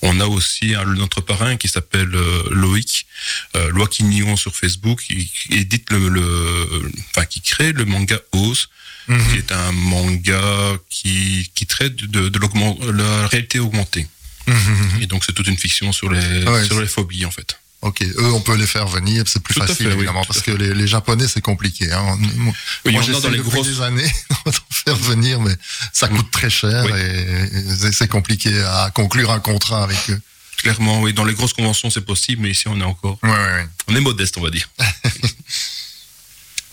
On 0.01 0.21
a 0.21 0.25
aussi 0.27 0.73
notre 0.97 1.21
parrain 1.21 1.59
qui 1.59 1.69
s'appelle 1.69 2.15
euh, 2.15 2.45
Loïc, 2.51 3.05
euh, 3.57 3.69
Loiquignon 3.73 4.37
sur 4.39 4.57
Facebook, 4.57 5.03
qui, 5.07 5.31
qui 5.31 5.53
édite 5.59 5.91
le, 5.91 6.09
le, 6.09 6.91
enfin, 7.11 7.27
qui 7.27 7.43
crée 7.43 7.73
le 7.73 7.85
manga 7.85 8.19
Ose, 8.33 8.71
qui 9.07 9.37
est 9.37 9.53
un 9.53 9.73
manga 9.73 10.79
qui, 10.89 11.51
qui 11.55 11.67
traite 11.67 11.97
de, 11.97 12.33
la 12.91 13.27
réalité 13.27 13.59
augmentée. 13.59 14.07
Et 15.03 15.07
donc, 15.07 15.25
c'est 15.27 15.35
toute 15.35 15.47
une 15.49 15.59
fiction 15.59 15.93
sur 15.93 16.11
les, 16.11 16.45
Ouais, 16.45 16.65
sur 16.65 16.77
c'est- 16.77 16.81
les 16.81 16.87
phobies, 16.89 17.27
en 17.27 17.31
fait. 17.31 17.59
Ok, 17.85 18.01
eux, 18.03 18.33
on 18.33 18.41
peut 18.41 18.57
les 18.57 18.67
faire 18.67 18.87
venir, 18.89 19.25
c'est 19.27 19.43
plus 19.43 19.55
Tout 19.55 19.61
facile 19.61 19.89
fait, 19.89 19.93
évidemment, 19.93 20.25
parce 20.25 20.41
que 20.41 20.51
les, 20.51 20.73
les 20.75 20.87
Japonais, 20.87 21.29
c'est 21.29 21.43
compliqué. 21.43 21.93
Hein. 21.93 22.17
Moi, 22.37 22.55
Oui, 22.87 22.97
a 22.97 23.03
j'essaie 23.03 23.21
dans 23.21 23.29
les 23.29 23.39
depuis 23.39 23.51
grosses- 23.51 23.67
des 23.69 23.81
années 23.83 24.11
d'en 24.47 24.53
faire 24.71 24.97
venir, 24.97 25.39
mais 25.41 25.55
ça 25.93 26.09
coûte 26.09 26.31
très 26.31 26.49
cher 26.49 26.85
Oui. 26.87 26.99
et, 26.99 27.59
et 27.59 27.77
c'est- 27.79 27.93
c'est 27.93 28.09
compliqué 28.09 28.59
à 28.63 28.91
conclure 28.95 29.31
un 29.31 29.41
contrat 29.41 29.85
avec 29.85 29.99
eux. 30.09 30.21
Clairement, 30.63 31.03
oui. 31.03 31.13
Dans 31.13 31.25
les 31.27 31.35
grosses 31.35 31.53
conventions, 31.53 31.91
c'est 31.91 32.01
possible, 32.07 32.41
mais 32.43 32.51
ici, 32.53 32.69
on 32.69 32.81
est 32.81 32.85
encore, 32.85 33.19
Ouais, 33.23 33.29
ouais, 33.31 33.37
ouais. 33.37 33.67
on 33.89 33.95
est 33.97 34.01
modeste, 34.01 34.39
on 34.39 34.43
va 34.43 34.51
dire. 34.51 34.69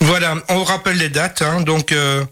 Voilà, 0.00 0.34
on 0.48 0.64
rappelle 0.64 0.96
les 0.98 1.08
dates. 1.08 1.42
Hein, 1.42 1.60
donc, 1.60 1.92
euh, 1.92 2.24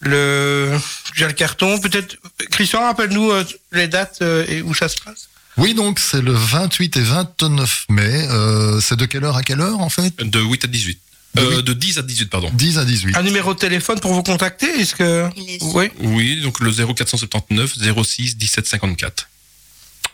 le, 0.00 0.76
j'ai 1.14 1.26
le 1.26 1.32
carton. 1.32 1.78
Peut-être, 1.78 2.16
Christian, 2.50 2.80
rappelle-nous 2.82 3.30
euh, 3.30 3.44
les 3.72 3.86
dates 3.88 4.18
euh, 4.22 4.44
et 4.48 4.60
où 4.62 4.74
ça 4.74 4.88
se 4.88 4.96
passe. 5.04 5.28
Oui, 5.56 5.74
donc 5.74 5.98
c'est 5.98 6.22
le 6.22 6.32
28 6.32 6.96
et 6.96 7.00
29 7.02 7.86
mai. 7.90 8.26
Euh, 8.30 8.80
c'est 8.80 8.96
de 8.96 9.04
quelle 9.06 9.24
heure 9.24 9.36
à 9.36 9.42
quelle 9.42 9.60
heure 9.60 9.80
en 9.80 9.90
fait? 9.90 10.14
De 10.18 10.40
8 10.40 10.64
à 10.64 10.68
18. 10.68 10.98
De 11.34 11.40
Euh, 11.42 11.62
de 11.62 11.72
10 11.72 11.98
à 11.98 12.02
18, 12.02 12.26
pardon. 12.30 12.50
10 12.52 12.78
à 12.78 12.84
18. 12.84 13.16
Un 13.16 13.22
numéro 13.22 13.54
de 13.54 13.58
téléphone 13.58 13.98
pour 14.00 14.12
vous 14.12 14.22
contacter 14.22 14.66
Est-ce 14.66 14.94
que 14.94 15.28
est 15.36 15.58
oui, 15.62 15.90
Oui, 16.00 16.40
donc 16.42 16.60
le 16.60 16.70
0479 16.72 17.74
06 18.04 18.36
17 18.36 18.66
54. 18.66 19.28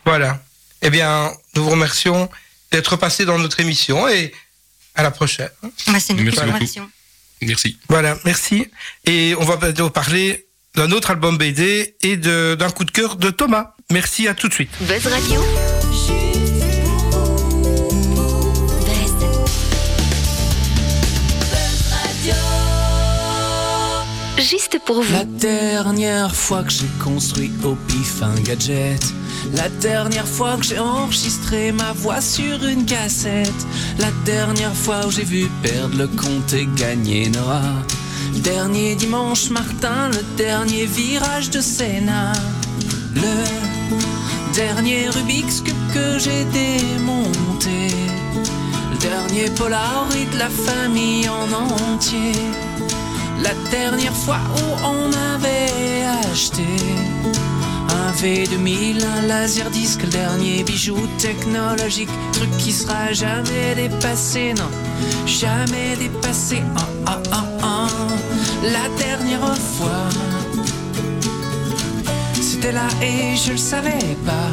voilà. 0.05 0.41
Eh 0.81 0.89
bien, 0.89 1.31
nous 1.55 1.63
vous 1.65 1.69
remercions 1.71 2.29
d'être 2.71 2.95
passé 2.95 3.25
dans 3.25 3.37
notre 3.37 3.59
émission 3.59 4.07
et 4.07 4.31
à 4.95 5.03
la 5.03 5.11
prochaine. 5.11 5.49
Bah, 5.61 5.69
Merci 5.87 6.13
beaucoup. 6.13 6.29
Merci. 7.41 7.77
Voilà, 7.89 8.17
merci. 8.25 8.65
Et 9.05 9.33
on 9.39 9.43
va 9.45 9.57
bientôt 9.57 9.89
parler 9.89 10.45
d'un 10.75 10.91
autre 10.91 11.11
album 11.11 11.37
BD 11.37 11.95
et 12.01 12.15
de- 12.17 12.55
d'un 12.57 12.69
coup 12.69 12.85
de 12.85 12.91
cœur 12.91 13.15
de 13.17 13.29
Thomas. 13.29 13.73
Merci, 13.91 14.27
à 14.27 14.35
tout 14.35 14.47
de 14.47 14.53
suite. 14.53 14.69
Buzz 14.81 15.07
Radio. 15.07 15.41
Buzz. 15.89 16.19
Juste 24.37 24.77
pour 24.85 25.01
vous. 25.01 25.11
La 25.11 25.23
dernière 25.23 26.35
fois 26.35 26.61
que 26.61 26.71
j'ai 26.71 26.85
construit 27.03 27.51
au 27.63 27.73
pif 27.87 28.21
un 28.21 28.39
gadget. 28.41 29.03
La 29.55 29.69
dernière 29.69 30.27
fois 30.27 30.57
que 30.57 30.65
j'ai 30.65 30.77
enregistré 30.77 31.71
ma 31.71 31.91
voix 31.93 32.21
sur 32.21 32.63
une 32.67 32.85
cassette. 32.85 33.65
La 33.97 34.11
dernière 34.23 34.75
fois 34.75 35.07
où 35.07 35.11
j'ai 35.11 35.23
vu 35.23 35.49
perdre 35.63 35.97
le 35.97 36.07
compte 36.07 36.53
et 36.53 36.67
gagner 36.75 37.27
Nora. 37.29 37.73
Le 38.35 38.39
dernier 38.41 38.93
dimanche 38.93 39.49
Martin, 39.49 40.09
le 40.09 40.37
dernier 40.37 40.85
virage 40.85 41.49
de 41.49 41.59
Sénat. 41.59 42.33
Le 43.15 44.53
dernier 44.53 45.09
Rubik's 45.09 45.61
Cube 45.61 45.75
que 45.93 46.19
j'ai 46.19 46.45
démonté. 46.45 47.93
Le 48.91 48.97
dernier 48.97 49.49
Polaroid 49.55 50.25
de 50.33 50.37
la 50.37 50.49
famille 50.49 51.27
en 51.27 51.51
entier. 51.51 52.33
La 53.41 53.53
dernière 53.71 54.15
fois 54.15 54.39
où 54.57 54.85
on 54.85 55.11
avait 55.35 56.03
acheté 56.29 56.65
un 57.89 58.11
V2000, 58.11 59.03
un 59.03 59.27
laser 59.27 59.69
disque, 59.71 60.03
le 60.03 60.09
dernier 60.09 60.63
bijou 60.63 60.97
technologique, 61.17 62.09
truc 62.33 62.49
qui 62.57 62.71
sera 62.71 63.13
jamais 63.13 63.75
dépassé, 63.75 64.53
non, 64.53 64.69
jamais 65.25 65.95
dépassé. 65.97 66.61
Ah, 67.05 67.19
ah, 67.31 67.45
ah. 67.63 67.87
La 68.63 68.89
dernière 68.97 69.55
fois, 69.57 70.09
c'était 72.61 72.73
là 72.73 72.87
et 73.01 73.37
je 73.37 73.51
le 73.51 73.57
savais 73.57 74.17
pas. 74.25 74.49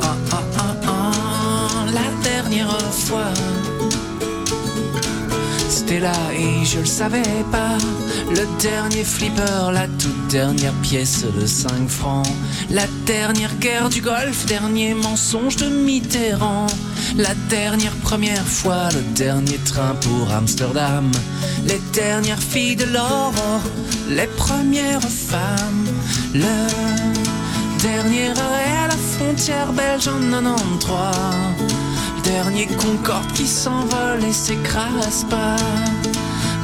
Ah, 0.00 0.16
ah. 0.86 1.86
La 1.92 2.08
dernière 2.22 2.70
fois. 2.92 3.32
C'était 5.68 5.98
là 5.98 6.12
et 6.36 6.64
je 6.64 6.80
le 6.80 6.86
savais 6.86 7.44
pas. 7.50 7.76
Le 8.30 8.46
dernier 8.60 9.02
flipper, 9.02 9.72
la 9.72 9.88
toute 9.88 10.28
dernière 10.28 10.72
pièce 10.82 11.24
de 11.24 11.46
5 11.46 11.88
francs. 11.88 12.28
La 12.70 12.86
dernière 13.06 13.54
guerre 13.56 13.88
du 13.88 14.00
Golfe, 14.00 14.46
dernier 14.46 14.94
mensonge 14.94 15.56
de 15.56 15.66
Mitterrand. 15.66 16.66
La 17.16 17.32
dernière 17.48 17.94
première 18.02 18.44
fois, 18.44 18.88
le 18.92 19.00
dernier 19.14 19.58
train 19.58 19.94
pour 20.00 20.32
Amsterdam. 20.32 21.12
Les 21.64 21.80
dernières 21.92 22.42
filles 22.42 22.74
de 22.74 22.86
l'aurore, 22.86 23.62
les 24.08 24.26
premières 24.26 25.00
femmes. 25.00 25.86
Le 26.34 26.66
dernier 27.80 28.30
arrêt 28.30 28.78
à 28.84 28.88
la 28.88 28.96
frontière 28.96 29.72
belge 29.72 30.08
en 30.08 30.18
93. 30.18 30.90
Le 32.16 32.22
dernier 32.22 32.66
Concorde 32.66 33.32
qui 33.32 33.46
s'envole 33.46 34.24
et 34.28 34.32
s'écrase 34.32 35.24
pas. 35.30 35.56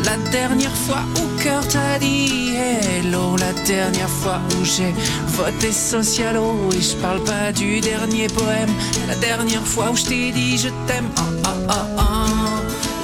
La 0.05 0.17
dernière 0.31 0.75
fois 0.75 1.03
où 1.17 1.43
cœur 1.43 1.67
t'a 1.69 1.99
dit 1.99 2.55
hello, 2.57 3.37
la 3.37 3.53
dernière 3.67 4.09
fois 4.09 4.41
où 4.59 4.65
j'ai 4.65 4.95
voté 5.27 5.73
socialo, 5.73 6.71
et 6.73 6.81
je 6.81 6.97
parle 6.97 7.23
pas 7.25 7.53
du 7.53 7.81
dernier 7.81 8.27
poème, 8.29 8.71
la 9.09 9.15
dernière 9.17 9.67
fois 9.67 9.91
où 9.91 9.97
je 9.97 10.05
t'ai 10.05 10.33
dit 10.33 10.59
je 10.59 10.69
t'aime, 10.87 11.09
oh, 11.19 11.23
oh, 11.45 11.49
oh, 11.69 11.75
oh. 11.99 12.03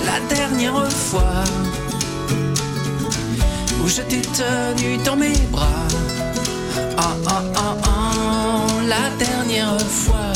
la 0.05 0.35
dernière 0.35 0.91
fois 0.91 1.45
où 3.83 3.89
je 3.89 4.03
t'ai 4.03 4.23
tenu 4.23 4.97
dans 5.05 5.17
mes 5.17 5.37
bras, 5.51 5.67
oh, 6.99 7.03
oh, 7.03 7.31
oh, 7.57 7.77
oh. 7.87 8.81
la 8.89 9.11
dernière 9.25 9.81
fois, 9.81 10.33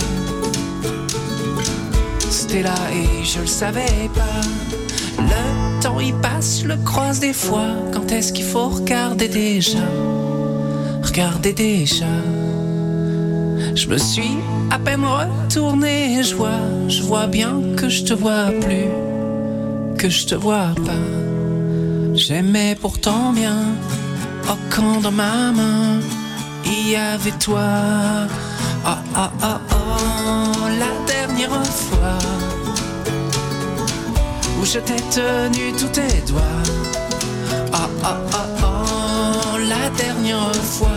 c'était 2.30 2.62
là 2.62 2.74
et 2.92 3.24
je 3.24 3.40
le 3.40 3.46
savais 3.46 4.10
pas. 4.14 5.69
Temps 5.80 6.00
il 6.00 6.14
passe, 6.14 6.60
je 6.62 6.68
le 6.68 6.76
croise 6.76 7.20
des 7.20 7.32
fois. 7.32 7.70
Quand 7.92 8.12
est-ce 8.12 8.32
qu'il 8.32 8.44
faut 8.44 8.68
regarder 8.68 9.28
déjà? 9.28 9.78
Regardez 11.02 11.52
déjà. 11.52 12.12
Je 13.74 13.86
me 13.88 13.98
suis 13.98 14.36
à 14.70 14.78
peine 14.78 15.04
retourné, 15.04 16.22
je 16.22 16.34
vois, 16.34 16.64
je 16.88 17.02
vois 17.02 17.26
bien 17.26 17.60
que 17.76 17.88
je 17.88 18.04
te 18.04 18.14
vois 18.14 18.50
plus, 18.60 18.90
que 19.96 20.08
je 20.08 20.26
te 20.26 20.34
vois 20.34 20.74
pas. 20.86 21.06
J'aimais 22.14 22.76
pourtant 22.80 23.32
bien, 23.32 23.60
oh 24.50 24.58
quand 24.68 25.00
dans 25.00 25.12
ma 25.12 25.52
main 25.52 26.00
il 26.66 26.90
y 26.90 26.96
avait 26.96 27.38
toi, 27.38 27.68
oh 28.86 29.00
oh 29.16 29.30
oh 29.42 29.58
oh, 29.72 30.68
la 30.82 30.92
dernière 31.06 31.64
fois 31.64 32.18
où 34.60 34.64
je 34.64 34.78
t'ai 34.78 34.96
tenu 34.96 35.72
tous 35.78 35.88
tes 35.88 36.20
doigts. 36.28 36.42
Oh 37.72 37.76
oh 38.04 38.06
oh 38.32 38.62
oh, 38.62 39.58
la 39.68 39.88
dernière 39.90 40.54
fois. 40.54 40.88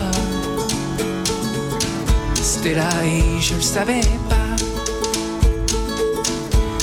C'était 2.34 2.74
là 2.74 2.90
et 3.04 3.40
je 3.40 3.54
le 3.54 3.62
savais 3.62 4.00
pas. 4.28 4.64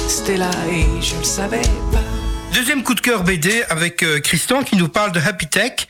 C'était 0.08 0.38
là 0.38 0.50
et 0.72 1.02
je 1.02 1.16
le 1.18 1.24
savais 1.24 1.62
pas. 1.92 2.00
Deuxième 2.54 2.84
coup 2.84 2.96
de 2.96 3.02
cœur 3.02 3.24
BD 3.24 3.64
avec 3.70 4.04
euh, 4.04 4.20
Christian 4.20 4.64
qui 4.64 4.76
nous 4.76 4.90
parle 4.90 5.12
de 5.12 5.20
Happy 5.20 5.48
Tech 5.48 5.88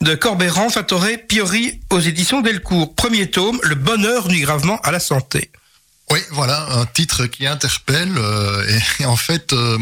de 0.00 0.14
Corbéran, 0.14 0.70
Fatoré, 0.70 1.18
Piori 1.18 1.80
aux 1.90 2.00
éditions 2.00 2.40
Delcourt. 2.40 2.94
Premier 2.94 3.30
tome, 3.30 3.60
Le 3.62 3.74
bonheur 3.74 4.28
nuit 4.28 4.40
gravement 4.40 4.78
à 4.82 4.90
la 4.90 5.00
santé. 5.00 5.50
Oui, 6.10 6.18
voilà, 6.32 6.66
un 6.72 6.86
titre 6.86 7.26
qui 7.26 7.46
interpelle. 7.46 8.12
euh, 8.16 8.66
et, 8.98 9.02
et 9.02 9.06
en 9.06 9.16
fait, 9.16 9.52
euh, 9.52 9.78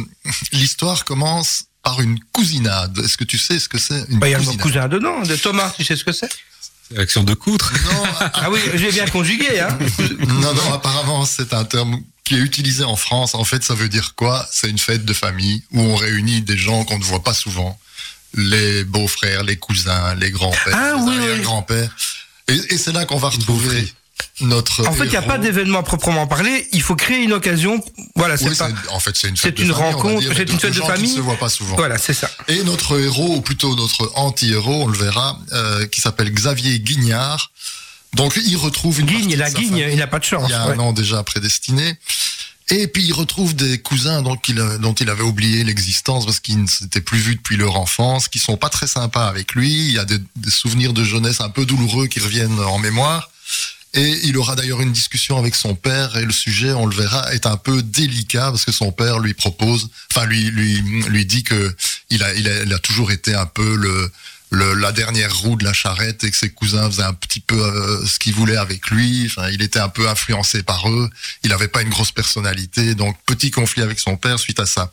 l'histoire 0.52 1.04
commence 1.04 1.64
par 1.82 2.00
une 2.00 2.18
cousinade. 2.32 2.98
Est-ce 2.98 3.16
que 3.16 3.24
tu 3.24 3.38
sais 3.38 3.58
ce 3.58 3.68
que 3.68 3.78
c'est 3.78 4.04
une 4.10 4.18
Bah, 4.18 4.28
Il 4.28 4.32
y 4.32 4.34
a 4.34 4.38
mon 4.38 4.44
cousinade 4.44 4.62
cousin 4.62 4.88
dedans, 4.88 5.22
de 5.22 5.36
Thomas, 5.36 5.72
tu 5.76 5.84
sais 5.84 5.96
ce 5.96 6.04
que 6.04 6.12
c'est? 6.12 6.28
Action 6.96 7.22
de 7.22 7.34
coutre. 7.34 7.72
Non, 7.84 8.02
Ah 8.34 8.50
oui, 8.50 8.60
j'ai 8.74 8.90
bien 8.92 9.06
conjugué, 9.06 9.60
hein 9.60 9.76
non, 10.28 10.54
non, 10.54 10.72
apparemment, 10.72 11.24
c'est 11.26 11.52
un 11.52 11.64
terme 11.64 12.00
qui 12.24 12.34
est 12.34 12.38
utilisé 12.40 12.84
en 12.84 12.96
France. 12.96 13.34
En 13.34 13.44
fait, 13.44 13.62
ça 13.64 13.74
veut 13.74 13.88
dire 13.88 14.14
quoi? 14.14 14.46
C'est 14.50 14.68
une 14.68 14.78
fête 14.78 15.04
de 15.04 15.12
famille 15.14 15.62
où 15.72 15.80
on 15.80 15.96
réunit 15.96 16.42
des 16.42 16.56
gens 16.58 16.84
qu'on 16.84 16.98
ne 16.98 17.04
voit 17.04 17.22
pas 17.22 17.34
souvent. 17.34 17.78
Les 18.34 18.84
beaux-frères, 18.84 19.44
les 19.44 19.56
cousins, 19.56 20.14
les 20.16 20.30
grands-pères, 20.30 20.74
Ah 20.76 20.92
les 20.96 21.02
oui, 21.02 21.08
oui. 21.16 21.16
arrière-grands-pères. 21.30 21.90
Et, 22.48 22.54
et 22.74 22.78
c'est 22.78 22.92
là 22.92 23.04
qu'on 23.06 23.16
va 23.18 23.30
retrouver 23.30 23.90
notre 24.40 24.86
En 24.86 24.92
fait, 24.92 25.04
il 25.04 25.10
n'y 25.10 25.16
a 25.16 25.22
pas 25.22 25.38
d'événement 25.38 25.80
à 25.80 25.82
proprement 25.82 26.26
parler, 26.26 26.68
il 26.72 26.82
faut 26.82 26.94
créer 26.96 27.22
une 27.22 27.32
occasion. 27.32 27.82
Voilà, 28.14 28.36
c'est 28.36 28.48
Oui, 28.48 28.54
pas... 28.56 28.68
c'est- 28.68 28.90
en 28.90 29.00
fait, 29.00 29.16
c'est 29.16 29.28
une 29.28 29.36
c'est 29.36 29.50
de 29.52 29.56
famille, 29.58 29.72
rencontre, 29.72 30.22
c'est 30.22 30.28
une 30.28 30.34
fête 30.34 30.48
de 30.74 30.80
qui 30.80 30.86
famille. 30.86 31.10
ne 31.10 31.16
se 31.16 31.20
voient 31.20 31.36
pas 31.38 31.48
souvent. 31.48 31.76
Voilà, 31.76 31.98
c'est 31.98 32.14
ça. 32.14 32.30
Et 32.46 32.62
notre 32.64 32.98
héros, 33.00 33.36
ou 33.36 33.40
plutôt 33.40 33.74
notre 33.76 34.12
anti-héros, 34.14 34.84
on 34.84 34.86
le 34.86 34.98
verra, 34.98 35.38
euh, 35.52 35.86
qui 35.86 36.00
s'appelle 36.00 36.30
Xavier 36.32 36.78
Guignard. 36.80 37.50
Donc, 38.14 38.38
il 38.42 38.56
retrouve 38.56 39.00
une 39.00 39.06
Guigne, 39.06 39.32
de 39.32 39.36
la 39.36 39.50
Guigne, 39.50 39.68
famille. 39.80 39.88
il 39.92 39.98
n'a 39.98 40.06
pas 40.06 40.18
de 40.18 40.24
chance. 40.24 40.44
Il 40.48 40.52
y 40.52 40.54
a 40.54 40.66
ouais. 40.68 40.74
un 40.74 40.78
an 40.78 40.92
déjà 40.92 41.22
prédestiné. 41.22 41.96
Et 42.70 42.86
puis 42.86 43.02
il 43.02 43.14
retrouve 43.14 43.54
des 43.56 43.78
cousins 43.78 44.20
dont 44.20 44.36
il, 44.46 44.60
a- 44.60 44.76
dont 44.76 44.92
il 44.92 45.08
avait 45.08 45.22
oublié 45.22 45.64
l'existence 45.64 46.26
parce 46.26 46.38
qu'ils 46.38 46.60
ne 46.62 46.66
s'étaient 46.66 47.00
plus 47.00 47.18
vus 47.18 47.36
depuis 47.36 47.56
leur 47.56 47.76
enfance, 47.76 48.28
qui 48.28 48.38
sont 48.38 48.58
pas 48.58 48.68
très 48.68 48.86
sympas 48.86 49.26
avec 49.26 49.54
lui. 49.54 49.72
Il 49.86 49.92
y 49.92 49.98
a 49.98 50.04
des, 50.04 50.18
des 50.36 50.50
souvenirs 50.50 50.92
de 50.92 51.02
jeunesse 51.02 51.40
un 51.40 51.48
peu 51.48 51.64
douloureux 51.64 52.08
qui 52.08 52.20
reviennent 52.20 52.60
en 52.60 52.76
mémoire. 52.78 53.30
Et 53.94 54.20
il 54.24 54.36
aura 54.36 54.54
d'ailleurs 54.54 54.82
une 54.82 54.92
discussion 54.92 55.38
avec 55.38 55.54
son 55.54 55.74
père 55.74 56.16
et 56.16 56.24
le 56.24 56.32
sujet, 56.32 56.72
on 56.72 56.86
le 56.86 56.94
verra, 56.94 57.32
est 57.32 57.46
un 57.46 57.56
peu 57.56 57.82
délicat 57.82 58.50
parce 58.50 58.64
que 58.64 58.72
son 58.72 58.92
père 58.92 59.18
lui 59.18 59.32
propose, 59.32 59.88
enfin 60.12 60.26
lui 60.26 60.50
lui 60.50 60.80
lui 61.08 61.24
dit 61.24 61.42
que 61.42 61.74
il 62.10 62.22
a 62.22 62.34
il 62.34 62.48
a, 62.48 62.62
il 62.64 62.72
a 62.72 62.78
toujours 62.78 63.12
été 63.12 63.34
un 63.34 63.46
peu 63.46 63.76
le, 63.76 64.10
le 64.50 64.74
la 64.74 64.92
dernière 64.92 65.34
roue 65.34 65.56
de 65.56 65.64
la 65.64 65.72
charrette 65.72 66.22
et 66.22 66.30
que 66.30 66.36
ses 66.36 66.50
cousins 66.50 66.90
faisaient 66.90 67.02
un 67.02 67.14
petit 67.14 67.40
peu 67.40 67.58
euh, 67.58 68.04
ce 68.06 68.18
qu'ils 68.18 68.34
voulaient 68.34 68.58
avec 68.58 68.90
lui. 68.90 69.24
Enfin, 69.26 69.48
il 69.48 69.62
était 69.62 69.80
un 69.80 69.88
peu 69.88 70.06
influencé 70.06 70.62
par 70.62 70.90
eux. 70.90 71.08
Il 71.42 71.50
n'avait 71.50 71.68
pas 71.68 71.80
une 71.80 71.88
grosse 71.88 72.12
personnalité, 72.12 72.94
donc 72.94 73.16
petit 73.24 73.50
conflit 73.50 73.80
avec 73.80 73.98
son 74.00 74.18
père 74.18 74.38
suite 74.38 74.60
à 74.60 74.66
ça. 74.66 74.90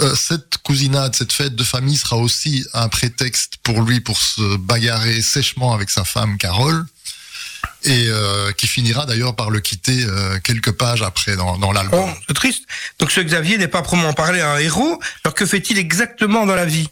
Euh, 0.00 0.14
cette 0.16 0.56
cousinade, 0.62 1.14
cette 1.14 1.32
fête 1.32 1.54
de 1.54 1.64
famille 1.64 1.98
sera 1.98 2.16
aussi 2.16 2.64
un 2.72 2.88
prétexte 2.88 3.58
pour 3.62 3.82
lui 3.82 4.00
pour 4.00 4.18
se 4.18 4.56
bagarrer 4.56 5.20
sèchement 5.20 5.74
avec 5.74 5.90
sa 5.90 6.04
femme 6.04 6.38
Carole 6.38 6.86
et 7.82 8.06
euh, 8.08 8.52
qui 8.52 8.66
finira 8.66 9.06
d'ailleurs 9.06 9.36
par 9.36 9.50
le 9.50 9.60
quitter 9.60 10.04
euh, 10.04 10.38
quelques 10.40 10.72
pages 10.72 11.02
après 11.02 11.36
dans, 11.36 11.58
dans 11.58 11.72
l'album. 11.72 12.08
Oh, 12.08 12.18
c'est 12.26 12.34
triste. 12.34 12.64
Donc 12.98 13.10
ce 13.10 13.20
Xavier 13.20 13.58
n'est 13.58 13.68
pas 13.68 13.82
proprement 13.82 14.12
parler 14.12 14.40
un 14.40 14.58
héros. 14.58 15.00
Alors 15.24 15.34
que 15.34 15.46
fait-il 15.46 15.78
exactement 15.78 16.46
dans 16.46 16.54
la 16.54 16.66
vie? 16.66 16.88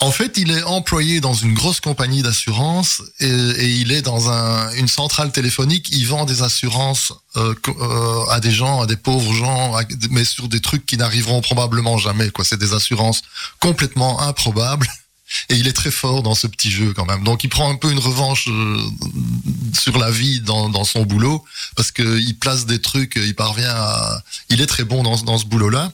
En 0.00 0.10
fait, 0.10 0.36
il 0.36 0.50
est 0.50 0.64
employé 0.64 1.20
dans 1.20 1.32
une 1.32 1.54
grosse 1.54 1.78
compagnie 1.78 2.22
d'assurance 2.22 3.02
et, 3.20 3.28
et 3.28 3.68
il 3.68 3.92
est 3.92 4.02
dans 4.02 4.30
un, 4.30 4.72
une 4.72 4.88
centrale 4.88 5.30
téléphonique. 5.30 5.90
Il 5.92 6.08
vend 6.08 6.24
des 6.24 6.42
assurances 6.42 7.12
euh, 7.36 7.54
euh, 7.68 8.24
à 8.28 8.40
des 8.40 8.50
gens, 8.50 8.80
à 8.80 8.86
des 8.86 8.96
pauvres 8.96 9.32
gens, 9.32 9.78
mais 10.10 10.24
sur 10.24 10.48
des 10.48 10.60
trucs 10.60 10.86
qui 10.86 10.96
n'arriveront 10.96 11.40
probablement 11.40 11.98
jamais. 11.98 12.30
Quoi, 12.30 12.44
c'est 12.44 12.58
des 12.58 12.72
assurances 12.74 13.22
complètement 13.60 14.20
improbables. 14.22 14.88
Et 15.48 15.56
il 15.56 15.66
est 15.66 15.72
très 15.72 15.90
fort 15.90 16.22
dans 16.22 16.34
ce 16.34 16.46
petit 16.46 16.70
jeu 16.70 16.92
quand 16.92 17.06
même. 17.06 17.24
Donc 17.24 17.44
il 17.44 17.48
prend 17.48 17.70
un 17.70 17.76
peu 17.76 17.90
une 17.90 17.98
revanche 17.98 18.48
euh, 18.48 18.78
sur 19.72 19.98
la 19.98 20.10
vie 20.10 20.40
dans, 20.40 20.84
son 20.84 21.04
boulot 21.04 21.44
parce 21.76 21.90
que 21.90 22.18
il 22.18 22.36
place 22.36 22.66
des 22.66 22.80
trucs, 22.80 23.16
il 23.16 23.34
parvient 23.34 23.70
à, 23.70 24.22
il 24.48 24.60
est 24.60 24.66
très 24.66 24.84
bon 24.84 25.02
dans, 25.02 25.16
dans 25.22 25.38
ce 25.38 25.46
boulot-là. 25.46 25.92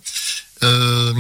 Euh, 0.63 1.13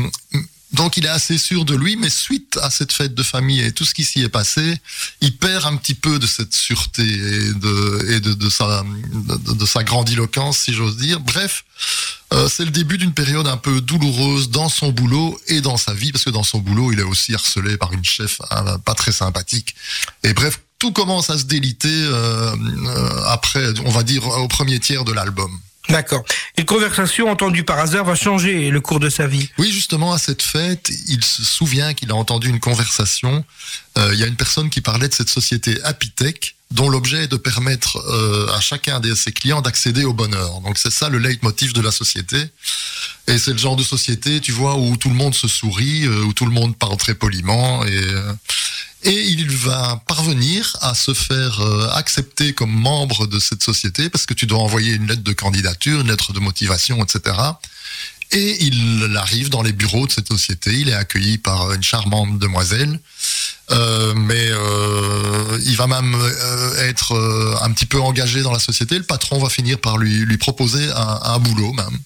donc 0.72 0.98
il 0.98 1.06
est 1.06 1.10
assez 1.10 1.38
sûr 1.38 1.64
de 1.64 1.74
lui, 1.74 1.96
mais 1.96 2.10
suite 2.10 2.58
à 2.62 2.68
cette 2.70 2.92
fête 2.92 3.14
de 3.14 3.22
famille 3.22 3.60
et 3.60 3.72
tout 3.72 3.86
ce 3.86 3.94
qui 3.94 4.04
s'y 4.04 4.20
est 4.20 4.28
passé, 4.28 4.78
il 5.22 5.34
perd 5.36 5.64
un 5.64 5.76
petit 5.76 5.94
peu 5.94 6.18
de 6.18 6.26
cette 6.26 6.54
sûreté 6.54 7.02
et 7.02 7.52
de, 7.54 8.12
et 8.12 8.20
de, 8.20 8.50
sa, 8.50 8.82
de, 8.82 9.82
grandiloquence, 9.84 10.58
si 10.58 10.74
j'ose 10.74 10.98
dire. 10.98 11.20
Bref, 11.20 11.64
euh, 12.34 12.48
c'est 12.50 12.66
le 12.66 12.70
début 12.70 12.98
d'une 12.98 13.14
période 13.14 13.46
un 13.46 13.56
peu 13.56 13.80
douloureuse 13.80 14.50
dans 14.50 14.68
son 14.68 14.90
boulot 14.90 15.40
et 15.46 15.62
dans 15.62 15.78
sa 15.78 15.94
vie, 15.94 16.12
parce 16.12 16.24
que 16.24 16.30
dans 16.30 16.42
son 16.42 16.58
boulot, 16.58 16.92
il 16.92 17.00
est 17.00 17.04
aussi 17.04 17.34
harcelé 17.34 17.78
par 17.78 17.92
une 17.94 18.04
chef 18.04 18.42
hein, 18.50 18.78
pas 18.84 18.94
très 18.94 19.12
sympathique. 19.12 19.74
Et 20.22 20.34
bref, 20.34 20.60
tout 20.78 20.92
commence 20.92 21.30
à 21.30 21.38
se 21.38 21.44
déliter 21.44 21.88
euh, 21.88 22.54
euh, 22.54 23.22
après, 23.26 23.72
on 23.86 23.90
va 23.90 24.02
dire, 24.02 24.26
au 24.26 24.48
premier 24.48 24.78
tiers 24.80 25.04
de 25.04 25.12
l'album. 25.12 25.58
D'accord. 25.88 26.22
Une 26.58 26.66
conversation 26.66 27.30
entendue 27.30 27.64
par 27.64 27.78
hasard 27.78 28.04
va 28.04 28.14
changer 28.14 28.70
le 28.70 28.80
cours 28.80 29.00
de 29.00 29.08
sa 29.08 29.26
vie. 29.26 29.48
Oui, 29.58 29.72
justement, 29.72 30.12
à 30.12 30.18
cette 30.18 30.42
fête, 30.42 30.90
il 31.08 31.24
se 31.24 31.42
souvient 31.42 31.94
qu'il 31.94 32.10
a 32.10 32.14
entendu 32.14 32.48
une 32.48 32.60
conversation. 32.60 33.44
Euh, 33.96 34.10
il 34.12 34.20
y 34.20 34.22
a 34.22 34.26
une 34.26 34.36
personne 34.36 34.68
qui 34.68 34.80
parlait 34.80 35.08
de 35.08 35.14
cette 35.14 35.30
société 35.30 35.80
Apitech, 35.84 36.56
dont 36.70 36.90
l'objet 36.90 37.24
est 37.24 37.28
de 37.28 37.36
permettre 37.36 37.96
euh, 37.96 38.54
à 38.54 38.60
chacun 38.60 39.00
de 39.00 39.14
ses 39.14 39.32
clients 39.32 39.62
d'accéder 39.62 40.04
au 40.04 40.12
bonheur. 40.12 40.60
Donc 40.60 40.76
c'est 40.78 40.92
ça 40.92 41.08
le 41.08 41.18
leitmotiv 41.18 41.72
de 41.72 41.80
la 41.80 41.90
société. 41.90 42.36
Et 43.26 43.38
c'est 43.38 43.52
le 43.52 43.58
genre 43.58 43.76
de 43.76 43.82
société, 43.82 44.40
tu 44.40 44.52
vois, 44.52 44.76
où 44.76 44.96
tout 44.96 45.08
le 45.08 45.14
monde 45.14 45.34
se 45.34 45.48
sourit, 45.48 46.06
euh, 46.06 46.24
où 46.24 46.32
tout 46.32 46.44
le 46.44 46.50
monde 46.52 46.76
parle 46.76 46.96
très 46.96 47.14
poliment. 47.14 47.84
Et, 47.84 47.90
euh, 47.92 48.32
et 49.04 49.28
il 49.28 49.48
va 49.48 50.02
parvenir 50.06 50.76
à 50.80 50.94
se 50.94 51.14
faire 51.14 51.60
euh, 51.60 51.88
accepter 51.92 52.52
comme 52.52 52.72
membre 52.72 53.26
de 53.26 53.38
cette 53.38 53.62
société, 53.62 54.10
parce 54.10 54.26
que 54.26 54.34
tu 54.34 54.46
dois 54.46 54.58
envoyer 54.58 54.94
une 54.94 55.06
lettre 55.06 55.22
de 55.22 55.32
candidature, 55.32 56.00
une 56.00 56.08
lettre 56.08 56.32
de 56.32 56.40
motivation, 56.40 57.02
etc. 57.04 57.36
Et 58.32 58.64
il 58.64 59.16
arrive 59.16 59.48
dans 59.50 59.62
les 59.62 59.72
bureaux 59.72 60.06
de 60.06 60.12
cette 60.12 60.28
société. 60.28 60.72
Il 60.72 60.88
est 60.88 60.94
accueilli 60.94 61.38
par 61.38 61.72
une 61.72 61.82
charmante 61.82 62.38
demoiselle. 62.38 63.00
Euh, 63.70 64.14
mais 64.14 64.48
euh, 64.50 65.58
il 65.64 65.76
va 65.76 65.86
même 65.86 66.14
être 66.78 67.58
un 67.62 67.70
petit 67.72 67.86
peu 67.86 68.00
engagé 68.00 68.42
dans 68.42 68.52
la 68.52 68.58
société. 68.58 68.98
Le 68.98 69.04
patron 69.04 69.38
va 69.38 69.48
finir 69.48 69.78
par 69.78 69.96
lui, 69.96 70.26
lui 70.26 70.36
proposer 70.36 70.90
un, 70.90 71.20
un 71.22 71.38
boulot 71.38 71.72
même. 71.72 71.98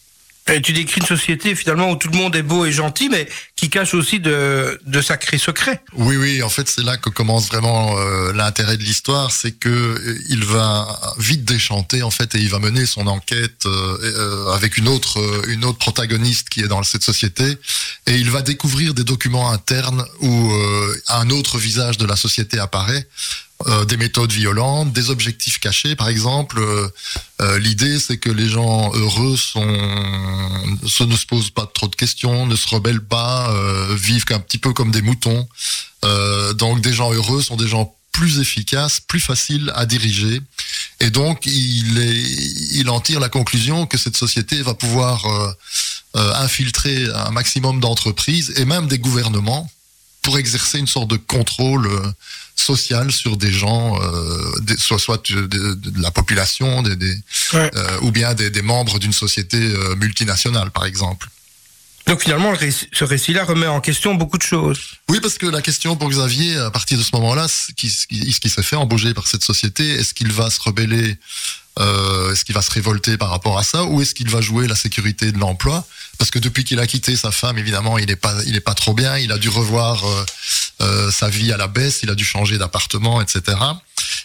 Et 0.48 0.60
tu 0.60 0.72
décris 0.72 1.00
une 1.00 1.06
société 1.06 1.54
finalement 1.54 1.90
où 1.90 1.96
tout 1.96 2.08
le 2.08 2.16
monde 2.16 2.34
est 2.34 2.42
beau 2.42 2.64
et 2.64 2.72
gentil, 2.72 3.08
mais 3.08 3.28
qui 3.54 3.70
cache 3.70 3.94
aussi 3.94 4.18
de, 4.18 4.78
sacrés 5.00 5.38
secrets. 5.38 5.80
Oui, 5.94 6.16
oui, 6.16 6.42
en 6.42 6.48
fait, 6.48 6.68
c'est 6.68 6.82
là 6.82 6.96
que 6.96 7.10
commence 7.10 7.46
vraiment 7.46 7.96
euh, 7.96 8.32
l'intérêt 8.32 8.76
de 8.76 8.82
l'histoire, 8.82 9.30
c'est 9.30 9.52
que 9.52 9.68
euh, 9.68 10.18
il 10.28 10.44
va 10.44 11.00
vite 11.18 11.44
déchanter 11.44 12.02
en 12.02 12.10
fait 12.10 12.34
et 12.34 12.38
il 12.38 12.48
va 12.48 12.58
mener 12.58 12.86
son 12.86 13.06
enquête 13.06 13.66
euh, 13.66 13.98
euh, 14.02 14.52
avec 14.52 14.76
une 14.76 14.88
autre 14.88 15.20
euh, 15.20 15.42
une 15.48 15.72
protagoniste 15.74 16.48
qui 16.48 16.60
est 16.60 16.68
dans 16.68 16.82
cette 16.82 17.02
société 17.04 17.58
et 18.06 18.16
il 18.16 18.30
va 18.30 18.42
découvrir 18.42 18.94
des 18.94 19.04
documents 19.04 19.50
internes 19.50 20.04
où 20.20 20.52
euh, 20.52 21.02
un 21.08 21.30
autre 21.30 21.58
visage 21.58 21.98
de 21.98 22.06
la 22.06 22.16
société 22.16 22.58
apparaît. 22.58 23.06
Euh, 23.68 23.84
des 23.84 23.96
méthodes 23.96 24.32
violentes, 24.32 24.92
des 24.92 25.10
objectifs 25.10 25.60
cachés, 25.60 25.94
par 25.94 26.08
exemple. 26.08 26.58
Euh, 26.58 26.88
euh, 27.40 27.58
L'idée, 27.58 28.00
c'est 28.00 28.18
que 28.18 28.30
les 28.30 28.48
gens 28.48 28.92
heureux 28.94 29.36
ne 29.56 30.88
se 30.88 31.26
posent 31.26 31.50
pas 31.50 31.66
trop 31.72 31.86
de 31.86 31.94
questions, 31.94 32.46
ne 32.46 32.56
se 32.56 32.68
rebellent 32.68 33.04
pas, 33.04 33.54
vivent 33.94 34.24
un 34.30 34.40
petit 34.40 34.58
peu 34.58 34.72
comme 34.72 34.90
des 34.90 35.02
moutons. 35.02 35.46
Donc 36.54 36.80
des 36.80 36.92
gens 36.92 37.12
heureux 37.12 37.42
sont 37.42 37.56
des 37.56 37.68
gens 37.68 37.94
plus 38.10 38.40
efficaces, 38.40 39.00
plus 39.00 39.20
faciles 39.20 39.72
à 39.74 39.86
diriger. 39.86 40.40
Et 41.00 41.10
donc 41.10 41.46
il, 41.46 41.98
il 42.72 42.88
en 42.90 43.00
tire 43.00 43.20
la 43.20 43.28
conclusion 43.28 43.86
que 43.86 43.98
cette 43.98 44.16
société 44.16 44.62
va 44.62 44.74
pouvoir 44.74 45.24
infiltrer 46.14 47.06
un 47.14 47.30
maximum 47.30 47.80
d'entreprises 47.80 48.54
et 48.56 48.64
même 48.64 48.88
des 48.88 48.98
gouvernements 48.98 49.70
pour 50.22 50.38
exercer 50.38 50.78
une 50.78 50.86
sorte 50.86 51.08
de 51.10 51.16
contrôle 51.16 51.86
euh, 51.86 52.12
social 52.54 53.10
sur 53.10 53.36
des 53.36 53.50
gens, 53.52 54.00
euh, 54.00 54.60
des- 54.60 54.76
soit, 54.76 54.98
soit 54.98 55.20
de, 55.30 55.46
de- 55.46 55.74
de 55.74 56.00
la 56.00 56.10
population, 56.12 56.82
des, 56.82 56.96
des- 56.96 57.18
Ouais. 57.54 57.70
euh, 57.74 57.98
ou 58.02 58.10
bien 58.12 58.32
des, 58.34 58.48
des 58.50 58.62
membres 58.62 58.98
d'une 59.00 59.12
société 59.12 59.58
euh, 59.58 59.96
multinationale, 59.96 60.70
par 60.70 60.84
exemple. 60.84 61.28
Donc 62.06 62.22
finalement, 62.22 62.52
ce 62.56 63.04
récit-là 63.04 63.44
remet 63.44 63.66
en 63.66 63.80
question 63.80 64.14
beaucoup 64.14 64.38
de 64.38 64.42
choses. 64.42 64.80
Oui, 65.08 65.20
parce 65.20 65.38
que 65.38 65.46
la 65.46 65.62
question 65.62 65.96
pour 65.96 66.10
Xavier, 66.10 66.56
à 66.56 66.70
partir 66.70 66.98
de 66.98 67.02
ce 67.02 67.10
moment-là, 67.14 67.46
ce 67.48 67.72
qui 67.72 67.90
s'est 67.90 68.62
fait 68.62 68.76
embaucher 68.76 69.14
par 69.14 69.26
cette 69.26 69.44
société, 69.44 69.88
est-ce 69.88 70.12
qu'il 70.12 70.32
va 70.32 70.50
se 70.50 70.60
rebeller, 70.60 71.16
euh, 71.78 72.32
est-ce 72.32 72.44
qu'il 72.44 72.54
va 72.54 72.62
se 72.62 72.70
révolter 72.70 73.16
par 73.16 73.30
rapport 73.30 73.58
à 73.58 73.62
ça, 73.62 73.84
ou 73.84 74.02
est-ce 74.02 74.14
qu'il 74.14 74.28
va 74.28 74.40
jouer 74.40 74.66
la 74.66 74.74
sécurité 74.74 75.32
de 75.32 75.38
l'emploi? 75.38 75.86
Parce 76.18 76.30
que 76.30 76.38
depuis 76.38 76.64
qu'il 76.64 76.80
a 76.80 76.86
quitté 76.86 77.16
sa 77.16 77.30
femme, 77.30 77.56
évidemment, 77.58 77.98
il 77.98 78.06
n'est 78.06 78.16
pas, 78.16 78.34
il 78.46 78.56
est 78.56 78.60
pas 78.60 78.74
trop 78.74 78.94
bien. 78.94 79.16
Il 79.18 79.32
a 79.32 79.38
dû 79.38 79.48
revoir 79.48 80.04
euh, 80.04 80.24
euh, 80.82 81.10
sa 81.10 81.28
vie 81.28 81.52
à 81.52 81.56
la 81.56 81.68
baisse, 81.68 82.00
il 82.02 82.10
a 82.10 82.14
dû 82.14 82.24
changer 82.24 82.58
d'appartement, 82.58 83.20
etc. 83.22 83.56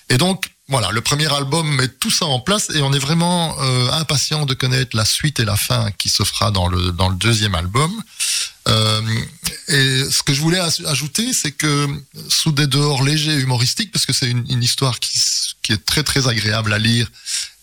Et 0.09 0.17
donc, 0.17 0.45
voilà, 0.69 0.91
le 0.91 0.99
premier 1.01 1.31
album 1.33 1.65
met 1.75 1.87
tout 1.87 2.11
ça 2.11 2.25
en 2.25 2.39
place 2.41 2.69
et 2.75 2.81
on 2.81 2.91
est 2.93 2.99
vraiment 2.99 3.55
euh, 3.61 3.89
impatient 3.91 4.45
de 4.45 4.53
connaître 4.53 4.97
la 4.97 5.05
suite 5.05 5.39
et 5.39 5.45
la 5.45 5.55
fin 5.55 5.91
qui 5.97 6.09
se 6.09 6.23
fera 6.23 6.51
dans 6.51 6.67
le 6.67 6.91
dans 6.91 7.07
le 7.09 7.15
deuxième 7.15 7.55
album. 7.55 7.91
Euh, 8.67 9.01
et 9.69 10.03
ce 10.11 10.23
que 10.23 10.33
je 10.33 10.41
voulais 10.41 10.59
aj- 10.59 10.85
ajouter, 10.85 11.31
c'est 11.31 11.53
que 11.53 11.87
sous 12.27 12.51
des 12.51 12.67
dehors 12.67 13.01
légers 13.01 13.35
humoristiques, 13.39 13.93
parce 13.93 14.05
que 14.05 14.11
c'est 14.11 14.29
une, 14.29 14.45
une 14.49 14.61
histoire 14.61 14.99
qui, 14.99 15.17
qui 15.63 15.71
est 15.71 15.85
très 15.85 16.03
très 16.03 16.27
agréable 16.27 16.73
à 16.73 16.77
lire, 16.79 17.07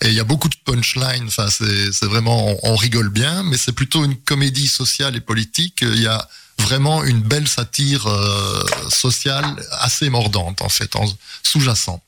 et 0.01 0.09
il 0.09 0.15
y 0.15 0.21
a 0.21 0.25
beaucoup 0.25 0.49
de 0.49 0.57
punchlines. 0.65 1.27
Enfin, 1.27 1.49
c'est 1.51 1.93
c'est 1.93 2.07
vraiment, 2.07 2.49
on, 2.49 2.73
on 2.73 2.77
rigole 2.77 3.11
bien, 3.11 3.43
mais 3.43 3.59
c'est 3.59 3.73
plutôt 3.73 4.03
une 4.03 4.17
comédie 4.17 4.67
sociale 4.69 5.15
et 5.15 5.21
politique. 5.21 5.81
Il 5.83 6.01
y 6.01 6.07
a 6.07 6.27
vraiment 6.59 7.05
une 7.05 7.21
belle 7.21 7.49
satire 7.49 8.07
euh, 8.07 8.65
sociale 8.89 9.45
assez 9.73 10.09
mordante 10.09 10.63
en 10.63 10.71
fait, 10.71 10.97
en 10.97 11.05
sous-jacent. 11.43 12.01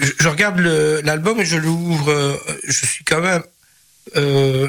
Je, 0.00 0.12
je 0.18 0.28
regarde 0.28 0.58
l'album 1.04 1.40
et 1.40 1.44
je 1.46 1.56
l'ouvre. 1.56 2.10
euh, 2.10 2.36
je 2.66 2.86
suis 2.86 3.04
quand 3.04 3.20
même 3.20 3.42
euh, 4.16 4.68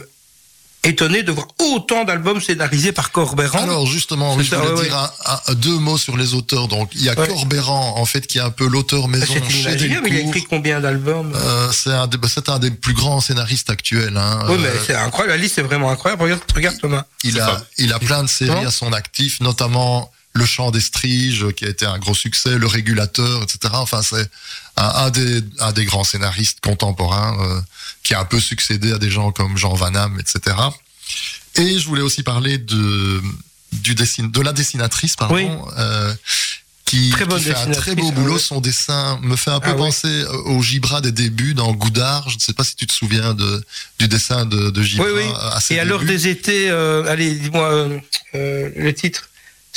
étonné 0.83 1.23
de 1.23 1.31
voir 1.33 1.47
autant 1.59 2.05
d'albums 2.05 2.39
scénarisés 2.41 2.91
par 2.93 3.11
Corberan. 3.11 3.59
Alors 3.63 3.85
justement, 3.85 4.35
oui, 4.35 4.45
je 4.45 4.55
voulais 4.55 4.71
ouais, 4.71 4.83
dire 4.85 4.95
un- 5.25 5.39
un- 5.47 5.53
deux 5.53 5.77
mots 5.77 5.97
sur 5.97 6.15
les 6.15 6.33
auteurs. 6.33 6.67
Donc 6.69 6.91
il 6.95 7.03
y 7.03 7.09
a 7.09 7.19
Ouais. 7.19 7.27
Corberan 7.27 7.95
en 7.97 8.05
fait 8.05 8.25
qui 8.27 8.37
est 8.37 8.41
un 8.41 8.49
peu 8.49 8.65
l'auteur 8.67 9.07
maison 9.09 9.25
c'est 9.33 9.49
chez 9.49 9.59
inimaginable. 9.61 10.07
Il 10.07 10.13
a 10.13 10.15
Delcourt. 10.15 10.29
écrit 10.35 10.47
combien 10.49 10.79
d'albums? 10.79 11.33
Euh, 11.35 11.71
c'est 11.73 11.91
un, 11.91 12.07
des- 12.07 12.17
bah, 12.17 12.27
c'est 12.33 12.47
un 12.49 12.59
des 12.59 12.71
plus 12.71 12.93
grands 12.93 13.19
scénaristes 13.19 13.69
actuels. 13.69 14.15
Hein. 14.15 14.39
Oui, 14.49 14.55
mais 14.61 14.67
Euh, 14.69 14.83
c'est 14.87 14.95
incroyable. 14.95 15.31
La 15.37 15.41
liste 15.43 15.57
est 15.57 15.63
vraiment 15.63 15.89
incroyable. 15.91 16.23
Regarde, 16.23 16.41
regarde 16.55 16.77
Thomas. 16.79 17.05
il 17.25 17.39
a, 17.41 17.61
il 17.77 17.91
a 17.91 17.99
plein 17.99 18.23
de 18.23 18.29
séries 18.29 18.65
à 18.65 18.71
son 18.71 18.93
actif, 18.93 19.41
notamment 19.41 20.11
Le 20.33 20.45
Chant 20.45 20.71
des 20.71 20.79
Striges, 20.79 21.51
qui 21.55 21.65
a 21.65 21.69
été 21.69 21.85
un 21.85 21.97
gros 21.97 22.13
succès, 22.13 22.57
Le 22.57 22.67
Régulateur, 22.67 23.41
etc. 23.43 23.73
Enfin, 23.73 24.01
c'est 24.03 24.29
un, 24.77 24.87
un 25.05 25.09
des, 25.09 25.41
un 25.59 25.71
des 25.71 25.85
grands 25.85 26.03
scénaristes 26.03 26.59
contemporains 26.61 27.35
euh, 27.41 27.61
qui 28.03 28.13
a 28.13 28.19
un 28.19 28.25
peu 28.25 28.39
succédé 28.39 28.91
à 28.93 28.97
des 28.99 29.09
gens 29.09 29.31
comme 29.31 29.57
Jean 29.57 29.73
Van 29.73 29.91
Damme, 29.91 30.19
etc. 30.19 30.55
Et 31.55 31.79
je 31.79 31.85
voulais 31.87 32.03
aussi 32.03 32.21
parler 32.23 32.57
de, 32.59 33.21
du 33.73 33.95
dessin, 33.95 34.23
de 34.27 34.41
la 34.41 34.53
dessinatrice, 34.53 35.15
pardon, 35.15 35.35
Oui. 35.35 35.47
euh, 35.79 36.13
qui, 36.85 37.09
Très 37.11 37.25
bonne 37.25 37.37
qui 37.39 37.45
fait 37.45 37.55
un 37.55 37.71
très 37.71 37.93
beau 37.95 38.11
boulot. 38.11 38.33
ouais. 38.33 38.39
Son 38.39 38.61
dessin 38.61 39.19
me 39.21 39.35
fait 39.35 39.51
un 39.51 39.59
peu 39.59 39.71
Ah 39.71 39.75
penser 39.75 40.25
au 40.45 40.61
Gibra 40.63 41.01
des 41.01 41.11
débuts 41.11 41.53
dans 41.53 41.71
Goudard. 41.73 42.27
Je 42.29 42.35
ne 42.35 42.39
sais 42.39 42.53
pas 42.53 42.63
si 42.63 42.75
tu 42.75 42.87
te 42.87 42.93
souviens 42.93 43.33
de, 43.35 43.63
du 43.99 44.07
dessin 44.07 44.45
de, 44.45 44.69
de 44.71 44.81
Gibra. 44.83 45.05
Oui, 45.05 45.11
oui. 45.23 45.31
à 45.51 45.59
ses 45.59 45.75
Et 45.75 45.79
à 45.79 45.85
l'heure 45.85 46.03
des 46.03 46.27
étés, 46.27 46.67
euh, 46.69 47.03
allez, 47.07 47.35
dis-moi 47.35 47.69
euh, 48.33 48.69
le 48.75 48.91
titre. 48.93 49.28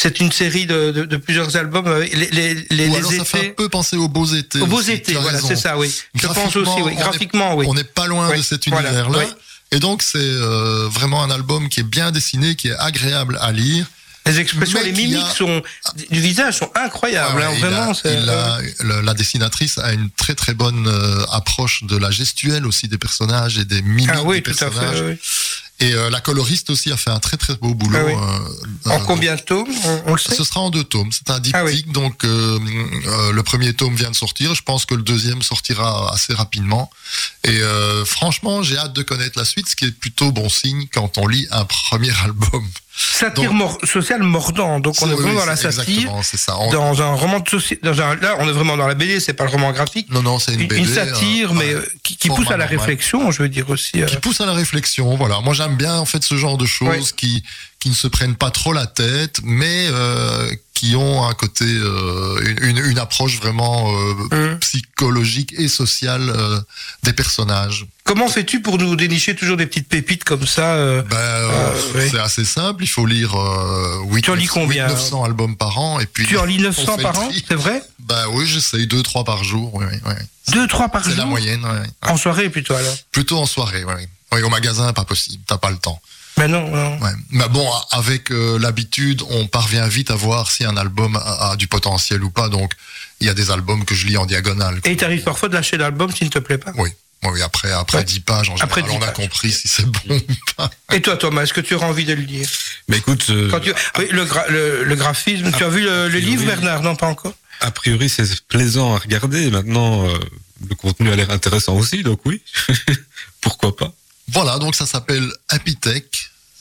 C'est 0.02 0.18
une 0.18 0.32
série 0.32 0.66
de, 0.66 0.90
de, 0.90 1.04
de 1.04 1.16
plusieurs 1.16 1.54
albums. 1.56 1.86
euh, 1.86 2.04
Les, 2.12 2.30
les, 2.30 2.54
les, 2.70 2.88
Ou 2.88 2.96
les 3.10 3.18
ça 3.18 3.24
fait 3.24 3.50
un 3.50 3.54
peu 3.54 3.68
penser 3.68 3.96
aux 3.96 4.08
beaux 4.08 4.26
étés. 4.26 4.60
Aux 4.60 4.66
beaux 4.66 4.78
aussi, 4.80 4.92
étés, 4.92 5.14
voilà, 5.14 5.40
c'est 5.40 5.54
ça, 5.54 5.78
oui. 5.78 5.94
Je 6.14 6.26
pense 6.26 6.56
aussi, 6.56 6.70
oui. 6.78 6.82
on 6.84 6.88
est- 6.88 6.94
Graphiquement, 6.96 7.54
oui. 7.54 7.66
On 7.68 7.74
n'est 7.74 7.84
pas 7.84 8.08
loin 8.08 8.28
Oui, 8.30 8.38
de 8.38 8.42
cet 8.42 8.68
voilà, 8.68 8.88
univers-là. 8.88 9.18
oui. 9.20 9.32
Et 9.70 9.78
donc 9.78 10.02
c'est 10.02 10.18
euh, 10.18 10.88
vraiment 10.90 11.22
un 11.22 11.30
album 11.30 11.68
qui 11.68 11.80
est 11.80 11.84
bien 11.84 12.10
dessiné, 12.10 12.56
qui 12.56 12.68
est 12.68 12.76
agréable 12.78 13.38
à 13.40 13.52
lire. 13.52 13.86
Les 14.26 14.38
expressions, 14.38 14.80
les 14.84 14.92
mimiques 14.92 15.16
a- 15.18 15.34
sont, 15.34 15.62
du 16.10 16.20
visage 16.20 16.58
sont 16.58 16.70
incroyables. 16.76 17.40
Ah 17.42 17.50
ouais, 17.50 17.56
il 17.56 17.60
vraiment, 17.60 17.92
a- 17.92 18.58
le- 18.80 19.00
la 19.00 19.14
dessinatrice 19.14 19.78
a 19.78 19.92
une 19.92 20.10
très 20.10 20.34
très 20.34 20.54
bonne 20.54 20.86
euh, 20.86 21.24
approche 21.32 21.84
de 21.84 21.96
la 21.96 22.10
gestuelle 22.10 22.66
aussi 22.66 22.86
des 22.88 22.98
personnages 22.98 23.58
et 23.58 23.64
des 23.64 23.82
mimiques 23.82 24.10
Ah 24.12 24.22
oui, 24.24 24.36
des 24.36 24.42
tout 24.42 24.64
à 24.64 24.70
personnages. 24.70 24.96
fait. 24.98 25.04
oui. 25.10 25.16
Et 25.83 25.92
euh, 25.95 26.11
la 26.11 26.21
coloriste 26.21 26.71
aussi 26.71 26.92
a 26.92 26.97
fait 26.97 27.11
un 27.11 27.18
très 27.18 27.37
très 27.37 27.57
beau 27.57 27.75
boulot. 27.75 27.99
Ah 28.01 28.05
oui. 28.07 28.12
euh, 28.14 28.90
En 28.90 29.01
euh, 29.01 29.05
combien 29.05 29.35
de 29.35 29.40
tomes 29.40 29.66
on, 29.85 30.03
on 30.07 30.12
le 30.12 30.18
sait 30.18 30.35
Ce 30.35 30.45
sera 30.45 30.61
en 30.61 30.71
deux 30.71 30.85
tomes. 30.85 31.11
C'est 31.11 31.29
un 31.29 31.40
diptyque, 31.40 31.57
Ah 31.57 31.64
oui. 31.64 31.85
donc 31.88 32.23
le 32.25 33.40
premier 33.42 33.75
tome 33.75 33.95
vient 33.97 34.11
de 34.11 34.14
sortir. 34.16 34.55
Je 34.55 34.62
pense 34.62 34.87
que 34.87 34.95
le 34.95 35.03
deuxième 35.03 35.42
sortira 35.42 36.12
assez 36.12 36.35
rapidement. 36.35 36.88
Et 37.45 37.61
franchement, 38.05 38.62
j'ai 38.62 38.79
hâte 38.79 38.92
de 38.92 39.03
connaître 39.03 39.38
la 39.38 39.45
suite, 39.45 39.68
ce 39.68 39.75
qui 39.77 39.87
est 39.87 39.90
plutôt 39.92 40.31
bon 40.33 40.49
signe 40.49 40.87
quand 40.92 41.18
on 41.18 41.27
lit 41.27 41.47
un 41.51 41.64
premier 41.90 42.12
album. 42.23 42.64
Satire 42.94 43.52
mor- 43.55 43.78
sociale 43.85 44.22
mordant. 44.22 44.78
Donc 44.81 44.96
on 45.00 45.11
est 45.11 45.14
vraiment 45.14 45.40
dans 45.40 45.46
la 45.46 45.57
satire. 45.57 45.81
Exactement, 45.81 46.22
c'est 46.22 46.37
ça. 46.37 46.59
On- 46.59 46.70
Dans 46.70 47.00
un 47.02 47.14
roman 47.14 47.40
de 47.40 47.48
société. 47.48 47.81
Là, 47.87 48.37
on 48.38 48.48
est 48.48 48.52
vraiment 48.52 48.76
dans 48.76 48.87
la 48.87 48.94
BD, 48.94 49.18
c'est 49.20 49.33
pas 49.33 49.44
le 49.44 49.50
roman 49.50 49.72
graphique. 49.72 50.11
Non, 50.11 50.22
non, 50.22 50.38
c'est 50.38 50.52
une 50.55 50.66
BD. 50.66 50.76
une 50.76 50.87
satire, 50.87 51.50
euh, 51.52 51.55
mais 51.55 51.72
euh, 51.72 51.87
qui, 52.02 52.16
pousse 52.28 52.48
à 52.48 52.57
la 52.57 52.64
normal. 52.64 52.78
réflexion, 52.78 53.31
je 53.31 53.42
veux 53.42 53.48
dire 53.48 53.70
aussi. 53.70 54.02
euh. 54.02 54.07
qui 54.07 54.16
pousse 54.16 54.40
à 54.42 54.46
la 54.46 54.52
réflexion. 54.52 55.16
Voilà, 55.16 55.40
moi 55.40 55.55
j'aime 55.55 55.76
bien 55.76 55.96
en 55.96 56.05
fait 56.05 56.22
ce 56.22 56.37
genre 56.37 56.59
de 56.59 56.66
choses 56.66 57.12
qui 57.12 57.42
qui 57.81 57.88
ne 57.90 57.94
se 57.94 58.07
prennent 58.07 58.37
pas 58.37 58.50
trop 58.52 58.72
la 58.72 58.87
tête, 58.87 59.40
mais 59.42 59.88
euh, 59.90 60.48
qui 60.74 60.94
ont 60.94 61.26
un 61.26 61.35
côté 61.35 61.64
euh, 61.66 62.55
une, 62.61 62.98
approche 62.98 63.38
vraiment 63.38 63.90
euh, 63.90 64.14
Hum. 64.52 64.59
psychologique 64.61 65.52
et 65.59 65.66
sociale 65.68 66.31
euh, 66.31 66.61
des 67.02 67.12
personnages. 67.12 67.87
Comment 68.12 68.29
fais-tu 68.29 68.61
pour 68.61 68.77
nous 68.77 68.94
dénicher 68.94 69.35
toujours 69.35 69.57
des 69.57 69.64
petites 69.64 69.88
pépites 69.88 70.22
comme 70.22 70.46
ça 70.46 70.75
euh, 70.75 71.01
Ben, 71.01 71.16
euh, 71.16 71.72
oui. 71.94 72.03
c'est 72.11 72.18
assez 72.18 72.44
simple. 72.44 72.85
Il 72.85 72.87
faut 72.87 73.07
lire 73.07 73.35
euh, 73.35 74.03
8, 74.05 74.20
Tu 74.20 74.31
en 74.31 74.35
lis 74.35 74.48
combien 74.48 74.87
900 74.87 75.25
albums 75.25 75.57
par 75.57 75.79
an 75.79 75.98
et 75.98 76.05
puis 76.05 76.27
Tu 76.27 76.37
en 76.37 76.44
lis 76.44 76.59
on 76.59 76.64
900 76.64 76.96
fait 76.98 77.03
par 77.03 77.18
an, 77.18 77.31
c'est 77.48 77.55
vrai 77.55 77.83
Ben 78.01 78.27
oui, 78.33 78.46
j'essaye 78.46 78.87
deux 78.87 79.03
trois 79.03 79.25
par 79.25 79.42
jour. 79.44 79.72
Oui, 79.72 79.87
oui. 80.05 80.12
Deux, 80.53 80.66
trois 80.66 80.90
par 80.90 81.03
C'est 81.03 81.12
jour 81.12 81.20
la 81.20 81.25
moyenne. 81.25 81.66
En 82.03 82.18
soirée 82.18 82.51
plutôt 82.51 82.75
alors 82.75 82.94
Plutôt 83.12 83.38
en 83.38 83.46
soirée. 83.46 83.83
Oui, 84.31 84.42
au 84.42 84.51
magasin, 84.51 84.92
pas 84.92 85.07
possible. 85.07 85.42
T'as 85.46 85.57
pas 85.57 85.70
le 85.70 85.79
temps. 85.79 85.98
Ben 86.37 86.48
non, 86.48 86.68
non. 86.68 86.98
Ouais. 86.98 87.12
Mais 87.31 87.48
bon, 87.48 87.66
avec 87.92 88.31
euh, 88.31 88.59
l'habitude, 88.59 89.22
on 89.31 89.46
parvient 89.46 89.87
vite 89.87 90.11
à 90.11 90.16
voir 90.16 90.51
si 90.51 90.66
un 90.66 90.77
album 90.77 91.16
a, 91.16 91.53
a 91.53 91.57
du 91.57 91.66
potentiel 91.66 92.22
ou 92.22 92.29
pas. 92.29 92.51
Donc, 92.51 92.72
il 93.20 93.27
y 93.27 93.31
a 93.31 93.35
des 93.35 93.51
albums 93.51 93.87
que 93.87 93.94
je 93.94 94.07
lis 94.07 94.18
en 94.18 94.27
diagonale. 94.27 94.81
Et 94.85 94.90
il 94.90 94.96
t'arrive 94.98 95.22
parfois 95.22 95.48
de 95.48 95.55
lâcher 95.55 95.79
l'album 95.79 96.11
s'il 96.11 96.27
ne 96.27 96.33
te 96.33 96.38
plaît 96.38 96.59
pas 96.59 96.72
Oui. 96.77 96.90
Oui, 97.24 97.40
après, 97.42 97.70
après 97.70 97.98
Ouais. 97.98 98.04
10 98.04 98.20
pages, 98.20 98.48
en 98.50 98.56
Après 98.56 98.80
général, 98.80 98.98
10 99.00 99.04
on 99.04 99.08
a 99.08 99.12
pages. 99.12 99.16
compris 99.24 99.52
si 99.52 99.68
c'est 99.68 99.87
bon 99.87 100.16
ou 100.16 100.35
pas. 100.56 100.70
Et 100.92 101.00
toi 101.00 101.16
Thomas, 101.16 101.42
est-ce 101.42 101.52
que 101.52 101.61
tu 101.61 101.74
auras 101.74 101.87
envie 101.87 102.04
de 102.04 102.14
le 102.14 102.22
lire? 102.22 102.48
Mais 102.88 102.98
écoute, 102.98 103.26
euh, 103.30 103.48
Quand 103.50 103.61
tu... 103.61 103.72
oui, 103.98 104.08
le, 104.11 104.24
gra- 104.24 104.48
le, 104.50 104.82
le 104.85 104.94
graphisme, 104.96 105.52
tu 105.56 105.62
as 105.64 105.68
vu 105.68 105.82
le, 105.82 106.08
livre 106.08 106.44
Bernard? 106.44 106.82
Non, 106.82 106.96
pas 106.96 107.06
encore? 107.06 107.35
a 107.61 107.70
priori, 107.70 108.08
c'est 108.08 108.40
plaisant 108.46 108.96
à 108.96 108.98
regarder. 108.98 109.48
Maintenant, 109.50 110.08
euh, 110.08 110.18
le 110.68 110.74
contenu 110.74 111.12
a 111.12 111.16
l'air 111.16 111.30
intéressant 111.30 111.76
aussi, 111.76 112.02
donc 112.02 112.20
oui, 112.24 112.42
pourquoi 113.40 113.76
pas? 113.76 113.92
Voilà, 114.28 114.58
donc 114.58 114.74
ça 114.74 114.87
s'appelle 114.87 115.30
Happy 115.48 115.76
Tech. 115.76 116.02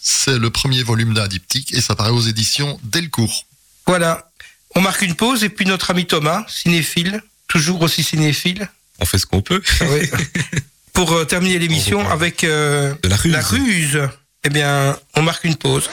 C'est 0.04 0.38
le 0.38 0.50
premier 0.52 0.84
volume 0.84 1.14
d'un 1.14 1.28
diptyque 1.28 1.74
et 1.74 1.82
ça 1.82 1.96
paraît 1.96 2.12
aux 2.12 2.22
éditions 2.22 2.80
Delcourt. 2.84 3.46
Voilà. 3.88 4.30
On 4.76 4.82
marque 4.82 5.02
une 5.02 5.16
pause 5.16 5.44
et 5.44 5.50
puis 5.50 5.66
notre 5.66 5.90
ami 5.92 6.06
Thomas, 6.06 6.46
cinéphile, 6.48 7.22
toujours 7.48 7.82
aussi 7.82 8.04
cinéphile, 8.04 8.70
On 9.02 9.06
fait 9.06 9.18
ce 9.18 9.26
qu'on 9.26 9.42
peut. 9.42 9.62
oui, 9.82 10.10
pour 10.94 11.12
euh, 11.12 11.26
terminer 11.26 11.60
l'émission 11.60 12.08
avec 12.10 12.44
euh, 12.44 12.94
De 13.02 13.10
la 13.10 13.16
ruse. 13.16 13.32
la 13.34 13.42
ruse. 13.42 14.00
Eh 14.44 14.50
bien, 14.50 14.98
on 15.16 15.22
marque 15.22 15.44
une 15.44 15.56
pause. 15.56 15.90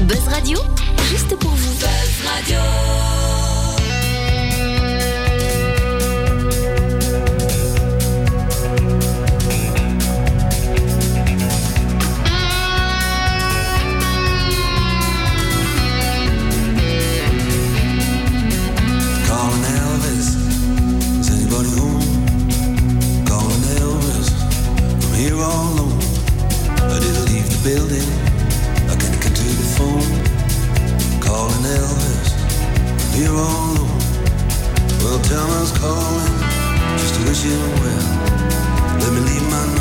Buzz 0.00 0.28
Radio, 0.28 0.58
juste 1.10 1.34
pour 1.36 1.50
vous. 1.52 1.74
Buzz 1.74 2.28
Radio. 2.28 2.85
Building. 27.66 28.08
I 28.86 28.94
can't 28.94 29.20
get 29.20 29.34
to 29.34 29.48
the 29.60 29.68
phone. 29.76 30.12
Calling 31.18 31.64
Elvis. 31.78 32.30
Here 33.16 33.34
all 33.34 33.74
alone. 33.74 33.98
Well, 35.02 35.18
me 35.26 35.72
calling 35.76 36.36
just 37.00 37.14
to 37.16 37.20
wish 37.26 37.42
him 37.42 37.58
well. 37.82 38.06
Let 39.02 39.10
me 39.14 39.20
leave 39.28 39.46
my 39.50 39.75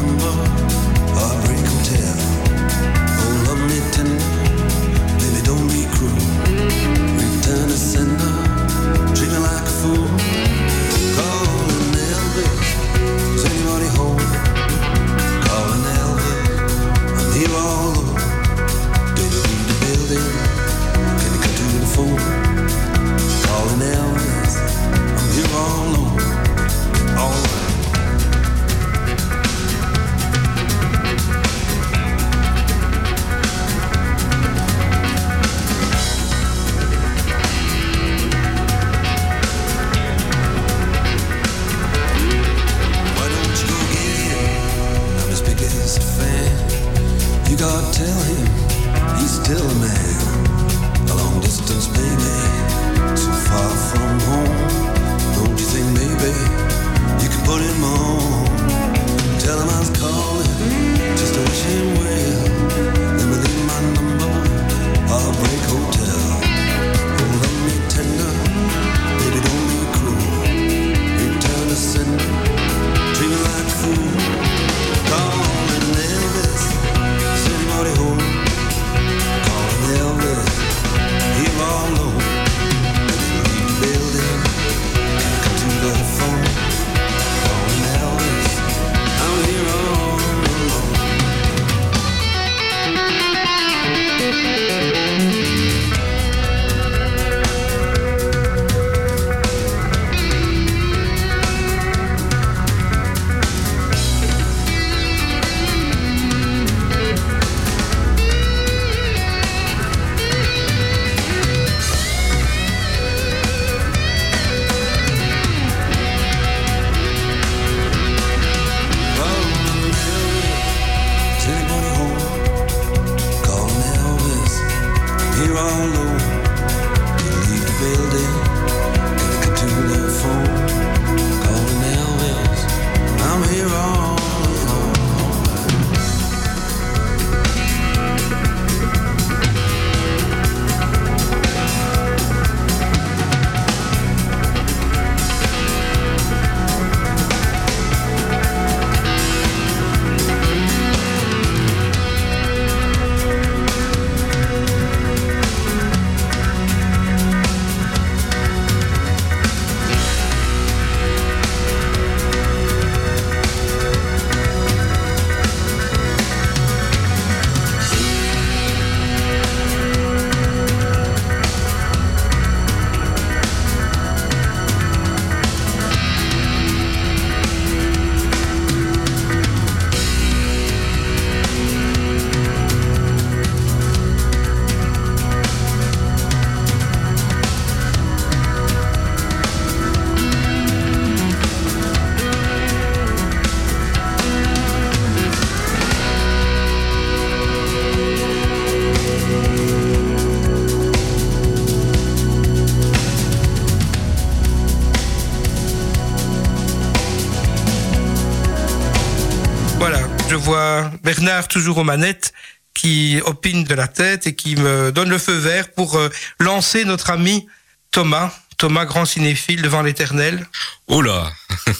Bernard 211.05 211.47
toujours 211.47 211.77
aux 211.77 211.83
manettes 211.83 212.33
qui 212.73 213.21
opine 213.25 213.63
de 213.63 213.73
la 213.73 213.87
tête 213.87 214.27
et 214.27 214.35
qui 214.35 214.55
me 214.57 214.91
donne 214.91 215.09
le 215.09 215.17
feu 215.17 215.35
vert 215.37 215.71
pour 215.71 215.95
euh, 215.97 216.09
lancer 216.39 216.83
notre 216.83 217.09
ami 217.11 217.47
Thomas. 217.91 218.33
Thomas, 218.57 218.85
grand 218.85 219.05
cinéphile 219.05 219.61
devant 219.61 219.81
l'éternel. 219.81 220.47
Oh 220.87 221.01
là 221.01 221.31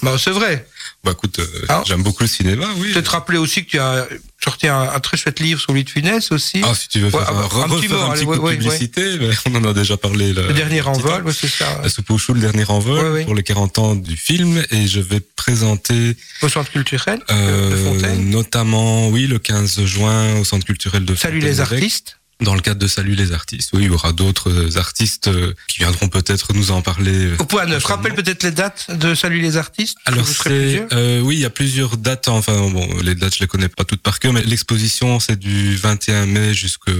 Bah, 0.04 0.16
c'est 0.18 0.32
vrai. 0.32 0.66
Bah 1.04 1.12
écoute, 1.12 1.38
euh, 1.38 1.66
Ah. 1.70 1.84
j'aime 1.86 2.02
beaucoup 2.02 2.24
le 2.24 2.28
cinéma, 2.28 2.66
oui. 2.78 2.92
Peut-être 2.92 3.10
rappeler 3.10 3.38
aussi 3.38 3.64
que 3.64 3.70
tu 3.72 3.80
as 3.80 4.08
sorti 4.46 4.68
un, 4.68 4.82
un 4.82 5.00
très 5.02 5.18
chouette 5.18 5.40
livre 5.42 5.60
sur 5.60 5.74
Louis 5.74 5.84
de 5.84 5.90
Funès 5.90 6.32
aussi. 6.32 6.62
Ah, 6.64 6.74
si 6.74 6.88
tu 6.88 7.00
veux 7.00 7.10
faire 7.10 7.30
un, 7.30 7.64
un 7.64 7.68
petit 7.70 7.88
mot, 7.90 7.96
un 8.00 8.12
petit 8.12 8.24
ouais, 8.26 8.38
coup 8.38 8.42
de 8.44 8.48
ouais, 8.48 8.58
publicité, 8.58 9.18
mais 9.20 9.30
on 9.52 9.56
en 9.56 9.66
a 9.70 9.74
déjà 9.74 9.98
parlé. 9.98 10.32
le 10.34 10.54
dernier 10.54 10.82
envol, 10.82 11.24
c'est 11.34 11.48
ça. 11.50 11.82
La 11.84 11.90
soupe 11.90 12.10
au 12.12 12.18
chou, 12.18 12.34
le 12.34 12.40
dernier 12.40 12.66
envol, 12.70 13.24
pour 13.26 13.36
les 13.36 13.44
40 13.44 13.80
ans 13.80 13.96
du 13.96 14.16
film, 14.16 14.64
et 14.72 14.88
je 14.88 15.00
vais 15.02 15.20
présenter 15.20 16.16
Au 16.42 16.50
centre 16.50 16.72
culturel 16.72 17.20
euh, 17.32 17.72
de 17.72 17.76
Fontaine. 17.76 18.30
notamment, 18.30 19.10
oui, 19.10 19.28
le 19.28 19.40
15 19.40 19.84
juin 19.86 20.36
au 20.40 20.44
Centre 20.46 20.66
culturel 20.66 21.06
de 21.06 21.16
Salut 21.16 21.40
Fontaine 21.42 21.54
les 21.54 21.62
avec- 21.62 21.74
artistes. 21.74 22.18
Dans 22.42 22.54
le 22.54 22.62
cadre 22.62 22.80
de 22.80 22.88
Salut 22.88 23.16
les 23.16 23.32
artistes. 23.32 23.70
Oui, 23.74 23.84
il 23.84 23.88
y 23.88 23.90
aura 23.90 24.12
d'autres 24.12 24.52
euh, 24.52 24.78
artistes 24.78 25.28
euh, 25.28 25.54
qui 25.68 25.80
viendront 25.80 26.10
peut-être 26.10 26.54
nous 26.54 26.72
en 26.72 26.82
parler. 26.82 27.34
Au 27.40 27.46
point 27.46 27.66
neuf, 27.66 27.84
prochainement. 27.84 28.04
rappelle 28.04 28.24
peut-être 28.24 28.44
les 28.44 28.52
dates 28.52 28.92
de 28.92 29.16
Salut 29.16 29.40
les 29.40 29.56
artistes. 29.56 29.98
Alors 30.06 30.28
c'est 30.28 30.86
euh, 30.92 31.22
oui, 31.22 31.36
il 31.36 31.42
y 31.42 31.46
a 31.46 31.50
plusieurs 31.50 31.96
dates. 31.98 32.28
Enfin 32.28 32.70
bon, 32.70 32.88
les 33.02 33.16
dates 33.16 33.36
je 33.36 33.40
les 33.40 33.48
connais 33.48 33.70
pas 33.70 33.86
toutes 33.86 34.02
par 34.02 34.20
cœur, 34.20 34.34
mais 34.34 34.44
l'exposition 34.44 35.20
c'est 35.20 35.40
du 35.40 35.76
21 35.76 36.26
mai 36.26 36.54
jusqu'au 36.54 36.92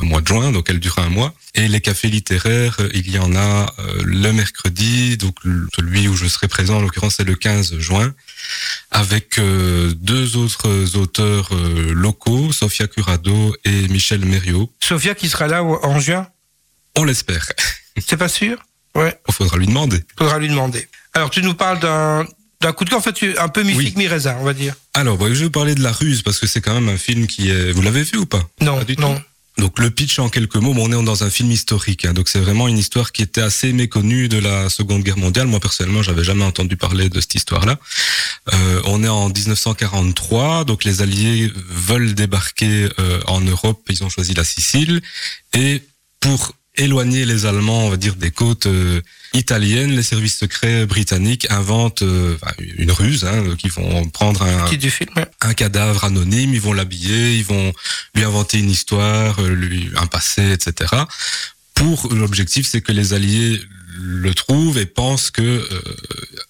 mois 0.00 0.22
de 0.22 0.26
juin, 0.26 0.52
donc 0.52 0.70
elle 0.70 0.80
durera 0.80 1.02
un 1.02 1.10
mois. 1.10 1.34
Et 1.54 1.68
les 1.68 1.80
cafés 1.80 2.08
littéraires, 2.08 2.76
il 2.92 3.10
y 3.10 3.18
en 3.18 3.34
a 3.34 3.74
le 4.04 4.30
mercredi, 4.32 5.16
donc 5.16 5.36
celui 5.74 6.06
où 6.06 6.14
je 6.14 6.26
serai 6.26 6.48
présent 6.48 6.76
en 6.76 6.80
l'occurrence 6.80 7.14
c'est 7.16 7.24
le 7.24 7.34
15 7.34 7.78
juin, 7.78 8.14
avec 8.90 9.40
deux 9.40 10.36
autres 10.36 10.96
auteurs 10.96 11.50
locaux, 11.94 12.52
Sofia 12.52 12.86
Curado 12.86 13.56
et 13.64 13.88
Michel 13.88 14.24
Sophia 14.80 15.14
qui 15.14 15.28
sera 15.28 15.46
là 15.48 15.62
en 15.64 16.00
juin. 16.00 16.26
On 16.96 17.04
l'espère. 17.04 17.46
C'est 18.06 18.16
pas 18.16 18.28
sûr 18.28 18.58
Ouais, 18.94 19.18
Il 19.28 19.34
faudra 19.34 19.56
lui 19.58 19.66
demander. 19.66 20.02
faudra 20.18 20.38
lui 20.38 20.48
demander. 20.48 20.88
Alors 21.14 21.30
tu 21.30 21.42
nous 21.42 21.54
parles 21.54 21.80
d'un 21.80 22.26
d'un 22.62 22.72
coup 22.72 22.84
de 22.86 22.90
cœur, 22.90 22.98
en 23.00 23.02
fait, 23.02 23.38
un 23.38 23.48
peu 23.48 23.62
mi-figue, 23.62 23.98
mi-raisin, 23.98 24.36
on 24.40 24.44
va 24.44 24.54
dire. 24.54 24.74
Alors, 24.94 25.18
je 25.20 25.32
vais 25.34 25.44
vous 25.44 25.50
parler 25.50 25.74
de 25.74 25.82
La 25.82 25.92
Ruse 25.92 26.22
parce 26.22 26.38
que 26.38 26.46
c'est 26.46 26.62
quand 26.62 26.72
même 26.72 26.88
un 26.88 26.96
film 26.96 27.26
qui 27.26 27.50
est. 27.50 27.70
Vous 27.72 27.82
l'avez 27.82 28.02
vu 28.02 28.16
ou 28.16 28.24
pas? 28.24 28.42
Non, 28.62 28.78
Pas 28.78 28.84
du 28.84 28.96
non. 28.96 29.14
tout. 29.14 29.22
Donc 29.58 29.78
le 29.78 29.90
pitch 29.90 30.18
en 30.18 30.28
quelques 30.28 30.56
mots, 30.56 30.74
bon, 30.74 30.86
on 30.88 31.00
est 31.00 31.04
dans 31.04 31.24
un 31.24 31.30
film 31.30 31.50
historique, 31.50 32.04
hein, 32.04 32.12
donc 32.12 32.28
c'est 32.28 32.40
vraiment 32.40 32.68
une 32.68 32.76
histoire 32.76 33.10
qui 33.10 33.22
était 33.22 33.40
assez 33.40 33.72
méconnue 33.72 34.28
de 34.28 34.38
la 34.38 34.68
Seconde 34.68 35.02
Guerre 35.02 35.16
mondiale. 35.16 35.46
Moi 35.46 35.60
personnellement, 35.60 36.02
j'avais 36.02 36.24
jamais 36.24 36.44
entendu 36.44 36.76
parler 36.76 37.08
de 37.08 37.20
cette 37.20 37.34
histoire-là. 37.34 37.78
Euh, 38.52 38.82
on 38.84 39.02
est 39.02 39.08
en 39.08 39.28
1943, 39.30 40.64
donc 40.64 40.84
les 40.84 41.00
Alliés 41.00 41.50
veulent 41.70 42.14
débarquer 42.14 42.88
euh, 42.98 43.20
en 43.26 43.40
Europe. 43.40 43.80
Ils 43.88 44.04
ont 44.04 44.10
choisi 44.10 44.34
la 44.34 44.44
Sicile 44.44 45.00
et 45.54 45.82
pour 46.20 46.52
éloigner 46.76 47.24
les 47.24 47.46
Allemands, 47.46 47.86
on 47.86 47.90
va 47.90 47.96
dire, 47.96 48.16
des 48.16 48.30
côtes 48.30 48.66
euh, 48.66 49.00
italiennes, 49.32 49.92
les 49.92 50.02
services 50.02 50.38
secrets 50.38 50.86
britanniques 50.86 51.46
inventent 51.50 52.02
euh, 52.02 52.36
une 52.78 52.90
ruse, 52.90 53.24
hein, 53.24 53.56
qui 53.58 53.68
vont 53.68 54.08
prendre 54.08 54.42
un, 54.42 54.68
Titre 54.68 54.82
du 54.82 54.90
film. 54.90 55.10
ouais. 55.16 55.26
un 55.40 55.54
cadavre 55.54 56.04
anonyme, 56.04 56.54
ils 56.54 56.60
vont 56.60 56.72
l'habiller, 56.72 57.36
ils 57.36 57.44
vont 57.44 57.72
lui 58.14 58.24
inventer 58.24 58.58
une 58.58 58.70
histoire, 58.70 59.40
euh, 59.40 59.48
lui 59.48 59.90
un 59.96 60.06
passé, 60.06 60.52
etc. 60.52 60.94
Pour 61.74 62.12
l'objectif, 62.12 62.66
c'est 62.66 62.80
que 62.80 62.92
les 62.92 63.12
Alliés 63.12 63.60
le 63.98 64.34
trouvent 64.34 64.78
et 64.78 64.86
pensent 64.86 65.30
que 65.30 65.42
euh, 65.42 65.68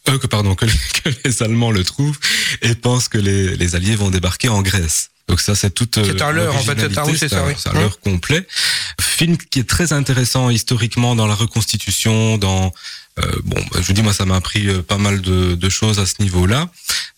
euh, 0.08 0.18
que 0.18 0.26
pardon 0.26 0.54
que 0.56 0.66
les, 0.66 0.72
que 1.02 1.10
les 1.24 1.42
Allemands 1.42 1.70
le 1.70 1.84
trouvent 1.84 2.18
et 2.62 2.74
pensent 2.74 3.08
que 3.08 3.18
les, 3.18 3.56
les 3.56 3.74
Alliés 3.74 3.96
vont 3.96 4.10
débarquer 4.10 4.48
en 4.48 4.62
Grèce. 4.62 5.10
Donc 5.28 5.40
ça, 5.40 5.54
c'est 5.54 5.70
toute. 5.70 5.98
C'est 6.04 6.22
un 6.22 6.30
leurre, 6.30 6.54
en 6.54 6.58
fait, 6.62 6.80
c'est 6.80 6.98
un- 6.98 7.04
oui, 7.04 7.18
c'est 7.18 7.28
ça, 7.28 7.44
oui. 7.46 7.54
C'est 7.58 7.68
un 7.68 7.72
leurre 7.80 8.00
complet. 8.00 8.46
Film 9.00 9.36
qui 9.36 9.58
est 9.60 9.68
très 9.68 9.92
intéressant 9.92 10.50
historiquement 10.50 11.16
dans 11.16 11.26
la 11.26 11.34
reconstitution, 11.34 12.38
dans 12.38 12.72
euh, 13.18 13.32
bon, 13.44 13.56
bah, 13.72 13.78
je 13.80 13.86
vous 13.86 13.92
dis 13.94 14.02
moi, 14.02 14.12
ça 14.12 14.24
m'a 14.26 14.36
appris 14.36 14.68
euh, 14.68 14.82
pas 14.82 14.98
mal 14.98 15.20
de, 15.22 15.54
de 15.54 15.68
choses 15.68 15.98
à 15.98 16.06
ce 16.06 16.14
niveau-là. 16.20 16.68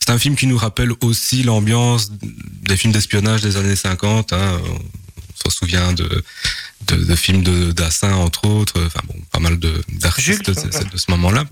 C'est 0.00 0.10
un 0.10 0.18
film 0.18 0.36
qui 0.36 0.46
nous 0.46 0.56
rappelle 0.56 0.92
aussi 1.02 1.42
l'ambiance 1.42 2.10
des 2.62 2.76
films 2.76 2.92
d'espionnage 2.92 3.42
des 3.42 3.56
années 3.56 3.74
50. 3.76 4.32
Hein. 4.32 4.60
On 5.44 5.50
se 5.50 5.56
souvient 5.56 5.92
de, 5.92 6.24
de, 6.86 6.96
de 6.96 7.14
films 7.16 7.42
de 7.42 7.72
Dassin, 7.72 8.12
entre 8.14 8.44
autres. 8.46 8.80
Enfin 8.86 9.00
bon, 9.06 9.14
pas 9.32 9.40
mal 9.40 9.58
de- 9.58 9.82
d'artistes 10.00 10.50
de 10.50 10.96
ce 10.98 11.10
moment-là. 11.10 11.44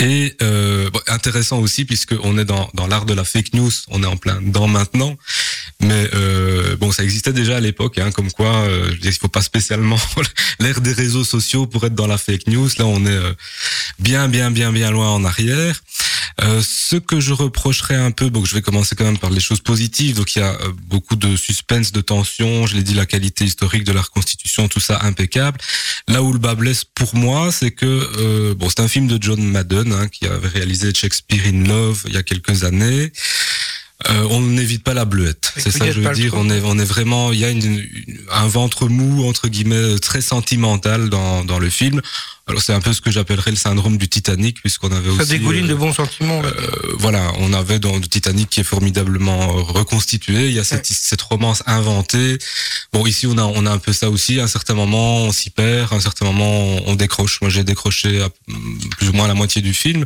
Et 0.00 0.34
euh, 0.42 0.90
intéressant 1.06 1.60
aussi 1.60 1.84
puisque 1.84 2.14
on 2.22 2.36
est 2.36 2.44
dans, 2.44 2.68
dans 2.74 2.86
l'art 2.86 3.04
de 3.04 3.14
la 3.14 3.24
fake 3.24 3.54
news, 3.54 3.70
on 3.88 4.02
est 4.02 4.06
en 4.06 4.16
plein 4.16 4.40
dedans 4.42 4.66
maintenant. 4.66 5.16
Mais 5.80 6.08
euh, 6.14 6.76
bon, 6.76 6.92
ça 6.92 7.04
existait 7.04 7.32
déjà 7.32 7.56
à 7.56 7.60
l'époque, 7.60 7.98
hein, 7.98 8.10
comme 8.10 8.30
quoi 8.32 8.52
euh, 8.54 8.90
je 8.90 9.02
veux 9.02 9.06
il 9.06 9.12
faut 9.12 9.28
pas 9.28 9.42
spécialement 9.42 9.98
l'ère 10.60 10.80
des 10.80 10.92
réseaux 10.92 11.24
sociaux 11.24 11.66
pour 11.66 11.84
être 11.84 11.94
dans 11.94 12.06
la 12.06 12.18
fake 12.18 12.46
news. 12.48 12.68
Là, 12.78 12.86
on 12.86 13.04
est 13.06 13.10
euh, 13.10 13.32
bien, 13.98 14.28
bien, 14.28 14.50
bien, 14.50 14.72
bien 14.72 14.90
loin 14.90 15.10
en 15.10 15.24
arrière. 15.24 15.80
Euh, 16.42 16.62
ce 16.62 16.96
que 16.96 17.20
je 17.20 17.32
reprocherais 17.32 17.96
un 17.96 18.10
peu, 18.10 18.28
bon, 18.28 18.44
je 18.44 18.54
vais 18.54 18.62
commencer 18.62 18.94
quand 18.96 19.04
même 19.04 19.18
par 19.18 19.30
les 19.30 19.40
choses 19.40 19.60
positives. 19.60 20.16
Donc 20.16 20.34
il 20.36 20.40
y 20.40 20.42
a 20.42 20.52
euh, 20.52 20.72
beaucoup 20.86 21.16
de 21.16 21.36
suspense, 21.36 21.92
de 21.92 22.00
tension. 22.00 22.66
Je 22.66 22.76
l'ai 22.76 22.82
dit, 22.82 22.94
la 22.94 23.06
qualité 23.06 23.44
historique 23.44 23.84
de 23.84 23.92
la 23.92 24.02
reconstitution, 24.02 24.68
tout 24.68 24.80
ça 24.80 25.00
impeccable. 25.02 25.58
Là 26.08 26.22
où 26.22 26.32
le 26.32 26.38
bas 26.38 26.54
blesse 26.54 26.84
pour 26.84 27.14
moi, 27.14 27.52
c'est 27.52 27.70
que 27.70 27.86
euh, 27.86 28.54
bon, 28.54 28.68
c'est 28.68 28.80
un 28.80 28.88
film 28.88 29.06
de 29.06 29.18
John 29.20 29.42
Madden 29.42 29.92
hein, 29.92 30.08
qui 30.08 30.26
avait 30.26 30.48
réalisé 30.48 30.92
Shakespeare 30.94 31.42
in 31.46 31.64
Love 31.64 32.04
il 32.06 32.14
y 32.14 32.16
a 32.16 32.22
quelques 32.22 32.64
années. 32.64 33.12
Euh, 34.10 34.26
on 34.30 34.40
n'évite 34.40 34.82
pas 34.84 34.92
la 34.94 35.04
bleuette, 35.06 35.52
c'est 35.56 35.70
ça 35.70 35.86
que 35.86 35.92
je 35.92 36.00
veux 36.00 36.14
dire. 36.14 36.32
On 36.34 36.50
est, 36.50 36.60
on 36.64 36.78
est 36.78 36.84
vraiment, 36.84 37.32
il 37.32 37.38
y 37.38 37.44
a 37.44 37.50
une, 37.50 37.64
une- 37.64 38.18
un 38.30 38.46
ventre 38.46 38.88
mou 38.88 39.26
entre 39.26 39.48
guillemets 39.48 39.98
très 39.98 40.20
sentimental 40.20 41.08
dans, 41.08 41.44
dans 41.44 41.58
le 41.58 41.70
film. 41.70 42.02
Alors 42.46 42.60
c'est 42.60 42.74
un 42.74 42.80
peu 42.82 42.92
ce 42.92 43.00
que 43.00 43.10
j'appellerais 43.10 43.50
le 43.52 43.56
syndrome 43.56 43.96
du 43.96 44.06
Titanic 44.06 44.60
puisqu'on 44.60 44.92
avait 44.92 45.08
Ça 45.16 45.22
aussi 45.22 45.30
dégouline 45.30 45.64
euh, 45.64 45.68
de 45.68 45.74
bons 45.74 45.94
sentiments. 45.94 46.42
euh, 46.44 46.50
voilà, 46.98 47.32
on 47.38 47.54
avait 47.54 47.78
dans 47.78 47.94
le 47.96 48.02
Titanic 48.02 48.50
qui 48.50 48.60
est 48.60 48.64
formidablement 48.64 49.40
euh, 49.56 49.62
reconstitué. 49.62 50.48
Il 50.48 50.52
y 50.52 50.58
a 50.58 50.64
cette, 50.64 50.84
cette 50.86 51.22
romance 51.22 51.62
inventée. 51.66 52.36
Bon, 52.92 53.06
ici 53.06 53.26
on 53.26 53.38
a 53.38 53.44
on 53.44 53.64
a 53.64 53.70
un 53.70 53.78
peu 53.78 53.94
ça 53.94 54.10
aussi. 54.10 54.40
À 54.40 54.44
un 54.44 54.48
certain 54.48 54.74
moment, 54.74 55.22
on 55.22 55.32
s'y 55.32 55.48
perd. 55.48 55.90
À 55.92 55.96
un 55.96 56.00
certain 56.00 56.26
moment, 56.26 56.50
on, 56.66 56.82
on 56.88 56.94
décroche. 56.96 57.40
Moi, 57.40 57.48
j'ai 57.50 57.64
décroché 57.64 58.20
à, 58.20 58.28
mm, 58.48 58.78
plus 58.98 59.08
ou 59.08 59.12
moins 59.14 59.26
la 59.28 59.34
moitié 59.34 59.62
du 59.62 59.72
film, 59.72 60.04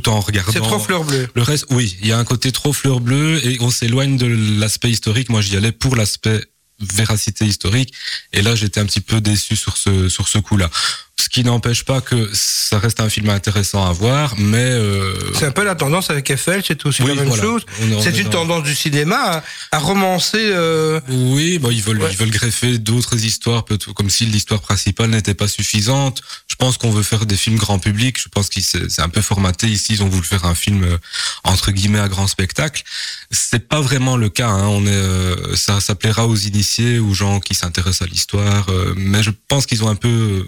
tout 0.00 0.08
en 0.08 0.20
regardant. 0.20 0.52
C'est 0.52 0.60
trop 0.60 0.78
fleur 0.78 1.04
bleue. 1.04 1.28
Le 1.34 1.42
reste, 1.42 1.66
oui, 1.70 1.96
il 2.00 2.08
y 2.08 2.12
a 2.12 2.18
un 2.18 2.24
côté 2.24 2.50
trop 2.50 2.72
fleur 2.72 3.00
bleue 3.00 3.44
et 3.46 3.58
on 3.60 3.70
s'éloigne 3.70 4.16
de 4.16 4.26
l'aspect 4.58 4.90
historique. 4.90 5.28
Moi, 5.28 5.40
j'y 5.40 5.56
allais 5.56 5.72
pour 5.72 5.94
l'aspect 5.94 6.44
véracité 6.80 7.44
historique. 7.46 7.94
Et 8.32 8.42
là, 8.42 8.56
j'étais 8.56 8.80
un 8.80 8.86
petit 8.86 9.00
peu 9.00 9.20
déçu 9.20 9.54
sur 9.56 9.76
ce 9.76 10.08
sur 10.08 10.26
ce 10.28 10.38
coup-là. 10.38 10.70
Ce 11.16 11.28
qui 11.28 11.44
n'empêche 11.44 11.84
pas 11.84 12.00
que 12.00 12.28
ça 12.32 12.78
reste 12.80 12.98
un 13.00 13.08
film 13.08 13.28
intéressant 13.30 13.86
à 13.86 13.92
voir, 13.92 14.34
mais 14.36 14.56
euh, 14.58 15.14
C'est 15.38 15.46
un 15.46 15.52
peu 15.52 15.64
la 15.64 15.76
tendance 15.76 16.10
avec 16.10 16.28
Eiffel, 16.28 16.62
c'est 16.66 16.84
aussi 16.86 17.02
oui, 17.02 17.10
la 17.10 17.14
même 17.14 17.26
voilà. 17.28 17.42
chose. 17.42 17.64
C'est 18.02 18.14
est 18.14 18.18
une 18.18 18.24
dans- 18.24 18.30
tendance 18.46 18.64
du 18.64 18.74
cinéma 18.74 19.16
à, 19.16 19.44
à 19.72 19.78
romancer. 19.78 20.38
euh, 20.40 21.00
Oui, 21.08 21.58
bon, 21.58 21.70
ils 21.70 21.82
veulent, 21.82 22.02
Ouais. 22.02 22.08
ils 22.10 22.16
veulent 22.16 22.30
greffer 22.32 22.78
d'autres 22.78 23.24
histoires, 23.24 23.64
comme 23.94 24.10
si 24.10 24.26
l'histoire 24.26 24.60
principale 24.60 25.10
n'était 25.10 25.34
pas 25.34 25.46
suffisante. 25.48 26.20
Je 26.48 26.56
pense 26.56 26.78
qu'on 26.78 26.90
veut 26.90 27.04
faire 27.04 27.26
des 27.26 27.36
films 27.36 27.56
grand 27.56 27.78
public. 27.78 28.20
Je 28.20 28.28
pense 28.28 28.48
que 28.48 28.60
c'est 28.60 29.02
un 29.02 29.08
peu 29.08 29.20
formaté 29.22 29.68
ici. 29.68 29.92
Ils 29.94 30.02
ont 30.02 30.08
voulu 30.08 30.24
faire 30.24 30.44
un 30.44 30.54
film 30.56 30.82
euh, 30.82 30.98
entre 31.44 31.70
guillemets 31.70 32.00
à 32.00 32.08
grand 32.08 32.26
spectacle. 32.26 32.82
C'est 33.30 33.68
pas 33.68 33.80
vraiment 33.80 34.16
le 34.16 34.28
cas. 34.30 34.48
Hein. 34.48 34.66
On 34.66 34.84
est, 34.84 34.90
euh, 34.90 35.54
ça, 35.54 35.80
ça 35.80 35.94
plaira 35.94 36.26
aux 36.26 36.36
initiés, 36.36 36.98
aux 36.98 37.14
gens 37.14 37.38
qui 37.38 37.54
s'intéressent 37.54 38.02
à 38.02 38.10
l'histoire. 38.10 38.68
euh, 38.68 38.94
mais 38.96 39.22
je 39.22 39.30
pense 39.48 39.66
qu'ils 39.66 39.84
ont 39.84 39.88
un 39.88 39.94
peu 39.96 40.08
euh, 40.08 40.46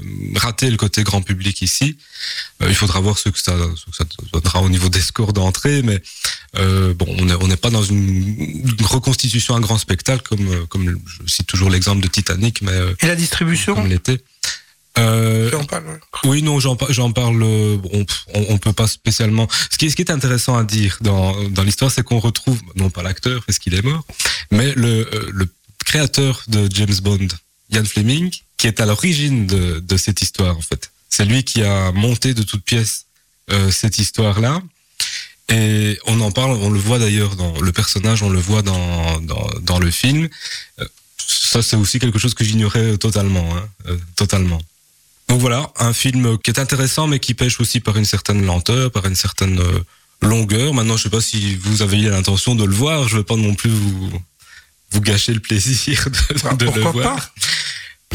le 0.70 0.76
côté 0.76 1.02
grand 1.04 1.22
public 1.22 1.62
ici. 1.62 1.96
Euh, 2.62 2.66
il 2.68 2.74
faudra 2.74 3.00
voir 3.00 3.18
ce 3.18 3.28
que 3.28 3.38
ça, 3.40 3.54
ce 3.76 3.84
que 3.90 3.96
ça 3.96 4.04
donnera 4.32 4.62
au 4.62 4.68
niveau 4.68 4.88
des 4.88 5.00
scores 5.00 5.32
d'entrée, 5.32 5.82
mais 5.82 6.02
euh, 6.58 6.94
bon, 6.94 7.06
on 7.18 7.46
n'est 7.48 7.56
pas 7.56 7.70
dans 7.70 7.82
une, 7.82 8.08
une 8.08 8.86
reconstitution 8.86 9.54
à 9.56 9.60
grand 9.60 9.78
spectacle 9.78 10.22
comme 10.28 10.48
euh, 10.48 10.66
comme 10.66 10.98
je 11.06 11.30
cite 11.30 11.46
toujours 11.46 11.70
l'exemple 11.70 12.02
de 12.02 12.08
Titanic, 12.08 12.62
mais 12.62 12.72
Et 13.02 13.06
la 13.06 13.16
distribution 13.16 13.74
comme 13.74 13.86
l'était. 13.88 14.22
Euh, 14.98 15.50
ouais. 15.50 15.78
oui, 16.24 16.42
non, 16.42 16.58
j'en 16.58 16.74
j'en 16.88 17.12
parle. 17.12 17.42
on, 17.42 18.06
on 18.32 18.56
peut 18.56 18.72
pas 18.72 18.86
spécialement. 18.86 19.46
Ce 19.70 19.76
qui, 19.76 19.86
est- 19.86 19.90
ce 19.90 19.96
qui 19.96 20.00
est 20.00 20.10
intéressant 20.10 20.56
à 20.56 20.64
dire 20.64 20.96
dans 21.02 21.34
dans 21.50 21.62
l'histoire, 21.64 21.90
c'est 21.90 22.02
qu'on 22.02 22.18
retrouve 22.18 22.58
non 22.76 22.88
pas 22.88 23.02
l'acteur 23.02 23.44
parce 23.44 23.58
qu'il 23.58 23.74
est 23.74 23.82
mort, 23.82 24.06
mais 24.50 24.72
le 24.74 25.06
le 25.34 25.46
créateur 25.84 26.42
de 26.48 26.66
James 26.72 26.96
Bond, 27.02 27.28
Ian 27.70 27.84
Fleming, 27.84 28.30
qui 28.56 28.66
est 28.66 28.80
à 28.80 28.86
l'origine 28.86 29.46
de 29.46 29.96
cette 29.96 30.22
histoire 30.22 30.56
en 30.56 30.62
fait. 30.62 30.90
C'est 31.08 31.24
lui 31.24 31.44
qui 31.44 31.62
a 31.62 31.92
monté 31.92 32.34
de 32.34 32.42
toutes 32.42 32.62
pièces 32.62 33.06
euh, 33.50 33.70
cette 33.70 33.98
histoire-là. 33.98 34.60
Et 35.48 35.98
on 36.06 36.20
en 36.20 36.32
parle, 36.32 36.58
on 36.60 36.68
le 36.68 36.78
voit 36.78 36.98
d'ailleurs 36.98 37.36
dans 37.36 37.60
le 37.60 37.72
personnage, 37.72 38.22
on 38.22 38.28
le 38.28 38.40
voit 38.40 38.62
dans 38.62 39.20
dans, 39.20 39.78
le 39.78 39.90
film. 39.90 40.28
Euh, 40.80 40.84
ça, 41.16 41.62
c'est 41.62 41.76
aussi 41.76 42.00
quelque 42.00 42.18
chose 42.18 42.34
que 42.34 42.44
j'ignorais 42.44 42.98
totalement, 42.98 43.48
hein, 43.56 43.68
euh, 43.88 43.96
totalement. 44.16 44.60
Donc 45.28 45.40
voilà, 45.40 45.72
un 45.78 45.92
film 45.92 46.38
qui 46.38 46.50
est 46.50 46.58
intéressant, 46.58 47.06
mais 47.06 47.20
qui 47.20 47.34
pêche 47.34 47.60
aussi 47.60 47.80
par 47.80 47.96
une 47.96 48.04
certaine 48.04 48.44
lenteur, 48.44 48.90
par 48.90 49.06
une 49.06 49.14
certaine 49.14 49.60
longueur. 50.20 50.74
Maintenant, 50.74 50.96
je 50.96 51.04
sais 51.04 51.10
pas 51.10 51.20
si 51.20 51.56
vous 51.56 51.82
avez 51.82 51.98
l'intention 51.98 52.56
de 52.56 52.64
le 52.64 52.74
voir. 52.74 53.08
Je 53.08 53.16
veux 53.18 53.24
pas 53.24 53.36
non 53.36 53.54
plus 53.54 53.70
vous 53.70 54.10
vous 54.92 55.00
gâcher 55.00 55.34
le 55.34 55.40
plaisir 55.40 56.06
de, 56.10 56.56
de 56.56 56.64
le 56.66 56.70
pourquoi 56.70 56.92
voir. 57.02 57.16
pas 57.16 57.30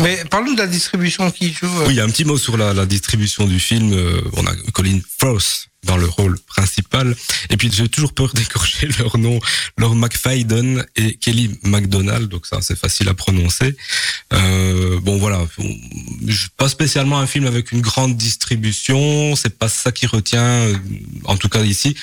Mais 0.03 0.24
parlons 0.30 0.53
de 0.53 0.57
la 0.57 0.67
distribution 0.67 1.30
qui 1.32 1.51
joue. 1.53 1.65
euh, 1.67 1.88
Oui, 1.88 1.99
un 1.99 2.07
petit 2.09 2.26
mot 2.26 2.38
sur 2.38 2.57
la, 2.57 2.74
la 2.74 2.86
distribution 2.86 3.45
du 3.45 3.59
film. 3.59 3.93
Euh, 3.93 4.22
on 4.34 4.45
a 4.47 4.55
Colin 4.74 4.99
Firth 5.19 5.67
dans 5.84 5.97
le 5.97 6.05
rôle 6.05 6.38
principal. 6.41 7.15
Et 7.49 7.57
puis 7.57 7.72
j'ai 7.72 7.89
toujours 7.89 8.13
peur 8.13 8.32
d'écorcher 8.36 8.88
leur 8.99 9.17
nom, 9.17 9.39
Lord 9.78 9.95
McFadden 9.95 10.86
et 10.95 11.15
Kelly 11.15 11.59
MacDonald. 11.63 12.30
Donc 12.30 12.45
ça, 12.45 12.59
c'est 12.61 12.78
facile 12.78 13.09
à 13.09 13.15
prononcer. 13.15 13.76
Euh, 14.32 14.99
bon 15.01 15.17
voilà, 15.17 15.43
pas 16.57 16.69
spécialement 16.69 17.19
un 17.19 17.28
film 17.28 17.47
avec 17.47 17.72
une 17.72 17.82
grande 17.82 18.15
distribution. 18.15 19.36
C'est 19.36 19.57
pas 19.57 19.69
ça 19.69 19.91
qui 19.91 20.05
retient, 20.05 20.67
en 21.26 21.36
tout 21.38 21.49
cas 21.49 21.63
ici. 21.63 21.95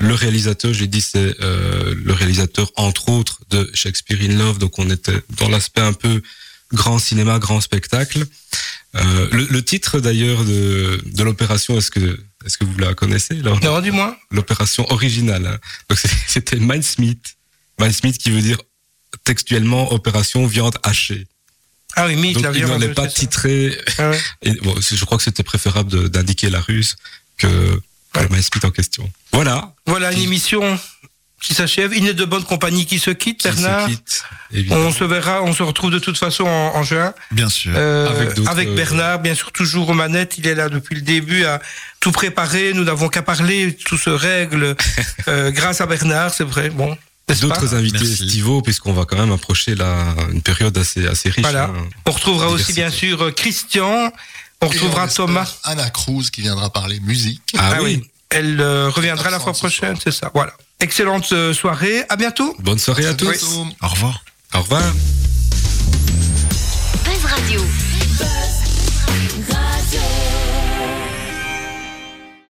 Le 0.00 0.14
réalisateur, 0.14 0.72
j'ai 0.74 0.86
dit, 0.86 1.00
c'est 1.00 1.34
euh, 1.40 1.94
le 2.04 2.12
réalisateur 2.12 2.70
entre 2.76 3.08
autres 3.08 3.40
de 3.50 3.70
Shakespeare 3.74 4.18
in 4.20 4.36
Love. 4.36 4.58
Donc 4.58 4.78
on 4.78 4.90
était 4.90 5.20
dans 5.38 5.48
l'aspect 5.48 5.80
un 5.80 5.92
peu 5.94 6.22
grand 6.72 6.98
cinéma, 6.98 7.38
grand 7.38 7.60
spectacle. 7.60 8.26
Euh, 8.94 9.28
le, 9.32 9.46
le 9.50 9.64
titre 9.64 10.00
d'ailleurs 10.00 10.44
de, 10.44 11.00
de 11.04 11.22
l'opération, 11.22 11.76
est-ce 11.78 11.90
que 11.90 12.18
est-ce 12.44 12.58
que 12.58 12.64
vous 12.64 12.78
la 12.78 12.94
connaissez 12.94 13.34
Non, 13.36 13.80
dis-moi. 13.80 14.16
L'opération 14.30 14.90
originale. 14.92 15.46
hein. 15.46 15.58
Donc 15.88 15.98
c'était 16.28 16.56
Mindsmith. 16.56 17.36
Mindsmith 17.78 18.18
qui 18.18 18.30
veut 18.30 18.42
dire 18.42 18.58
textuellement 19.24 19.92
opération 19.92 20.46
viande 20.46 20.76
hachée. 20.82 21.26
Ah 21.96 22.06
oui, 22.06 22.16
mythe, 22.16 22.34
Donc 22.34 22.44
la 22.44 22.52
il 22.52 22.66
n'en 22.66 22.80
est 22.80 22.92
pas 22.94 23.06
titré. 23.06 23.76
Ah 23.98 24.10
ouais. 24.10 24.20
Et, 24.42 24.52
bon, 24.60 24.74
c'est- 24.82 24.96
je 24.96 25.04
crois 25.04 25.16
que 25.18 25.24
c'était 25.24 25.42
préférable 25.42 26.08
d'indiquer 26.10 26.50
la 26.50 26.60
ruse 26.60 26.96
que, 27.38 27.80
en 28.64 28.70
question. 28.70 29.10
Voilà. 29.32 29.72
Voilà 29.86 30.12
une 30.12 30.22
émission 30.22 30.78
qui 31.40 31.54
s'achève. 31.54 31.92
Il 31.94 32.04
n'est 32.04 32.14
de 32.14 32.24
bonne 32.24 32.44
compagnie 32.44 32.86
qui 32.86 32.98
se 32.98 33.10
quitte, 33.10 33.42
Qui 33.42 33.48
se 33.48 33.62
Bernard. 33.62 33.88
quitte. 33.88 34.24
On 34.70 34.92
se 34.92 35.04
verra, 35.04 35.42
on 35.42 35.52
se 35.52 35.62
retrouve 35.62 35.90
de 35.90 35.98
toute 35.98 36.16
façon 36.18 36.44
en, 36.44 36.74
en 36.76 36.82
juin. 36.82 37.12
Bien 37.30 37.48
sûr. 37.48 37.72
Euh, 37.76 38.08
Avec 38.46 38.68
euh, 38.68 38.74
Bernard, 38.74 39.18
bien 39.20 39.34
sûr, 39.34 39.52
toujours 39.52 39.88
aux 39.90 39.94
manettes. 39.94 40.38
Il 40.38 40.46
est 40.46 40.54
là 40.54 40.68
depuis 40.68 40.94
le 40.94 41.02
début 41.02 41.44
à 41.44 41.60
tout 42.00 42.12
préparer. 42.12 42.72
Nous 42.74 42.84
n'avons 42.84 43.08
qu'à 43.08 43.22
parler. 43.22 43.76
Tout 43.76 43.98
se 43.98 44.10
règle 44.10 44.74
euh, 45.28 45.50
grâce 45.50 45.80
à 45.80 45.86
Bernard, 45.86 46.32
c'est 46.32 46.44
vrai. 46.44 46.70
Bon, 46.70 46.96
D'autres 47.40 47.74
invités 47.74 47.98
Merci. 48.06 48.22
estivaux, 48.24 48.62
puisqu'on 48.62 48.92
va 48.92 49.04
quand 49.04 49.18
même 49.18 49.32
approcher 49.32 49.74
la, 49.74 50.14
une 50.32 50.42
période 50.42 50.78
assez, 50.78 51.06
assez 51.08 51.28
riche. 51.28 51.42
Voilà. 51.42 51.64
hein. 51.64 51.88
On 52.06 52.12
retrouvera 52.12 52.48
aussi, 52.48 52.72
bien 52.72 52.88
sûr, 52.90 53.20
euh, 53.20 53.30
Christian. 53.32 54.12
On 54.62 54.68
retrouvera 54.68 55.08
Thomas. 55.08 55.56
Anna 55.64 55.90
Cruz 55.90 56.30
qui 56.30 56.40
viendra 56.40 56.70
parler 56.70 57.00
musique. 57.00 57.42
Ah, 57.58 57.74
ah 57.76 57.82
oui. 57.82 58.02
Elle 58.30 58.60
euh, 58.60 58.90
reviendra 58.90 59.30
la 59.30 59.38
fois 59.38 59.52
prochaine, 59.52 59.96
c'est 60.02 60.12
ça. 60.12 60.30
Voilà. 60.34 60.52
Excellente 60.80 61.30
euh, 61.32 61.54
soirée. 61.54 62.04
À 62.08 62.16
bientôt. 62.16 62.54
Bonne 62.58 62.78
soirée 62.78 63.06
à, 63.06 63.14
tous. 63.14 63.44
Au 63.82 63.88
revoir. 63.88 64.24
Au 64.54 64.60
revoir. 64.60 64.82
Buzz 67.04 67.24
Radio. 67.24 67.60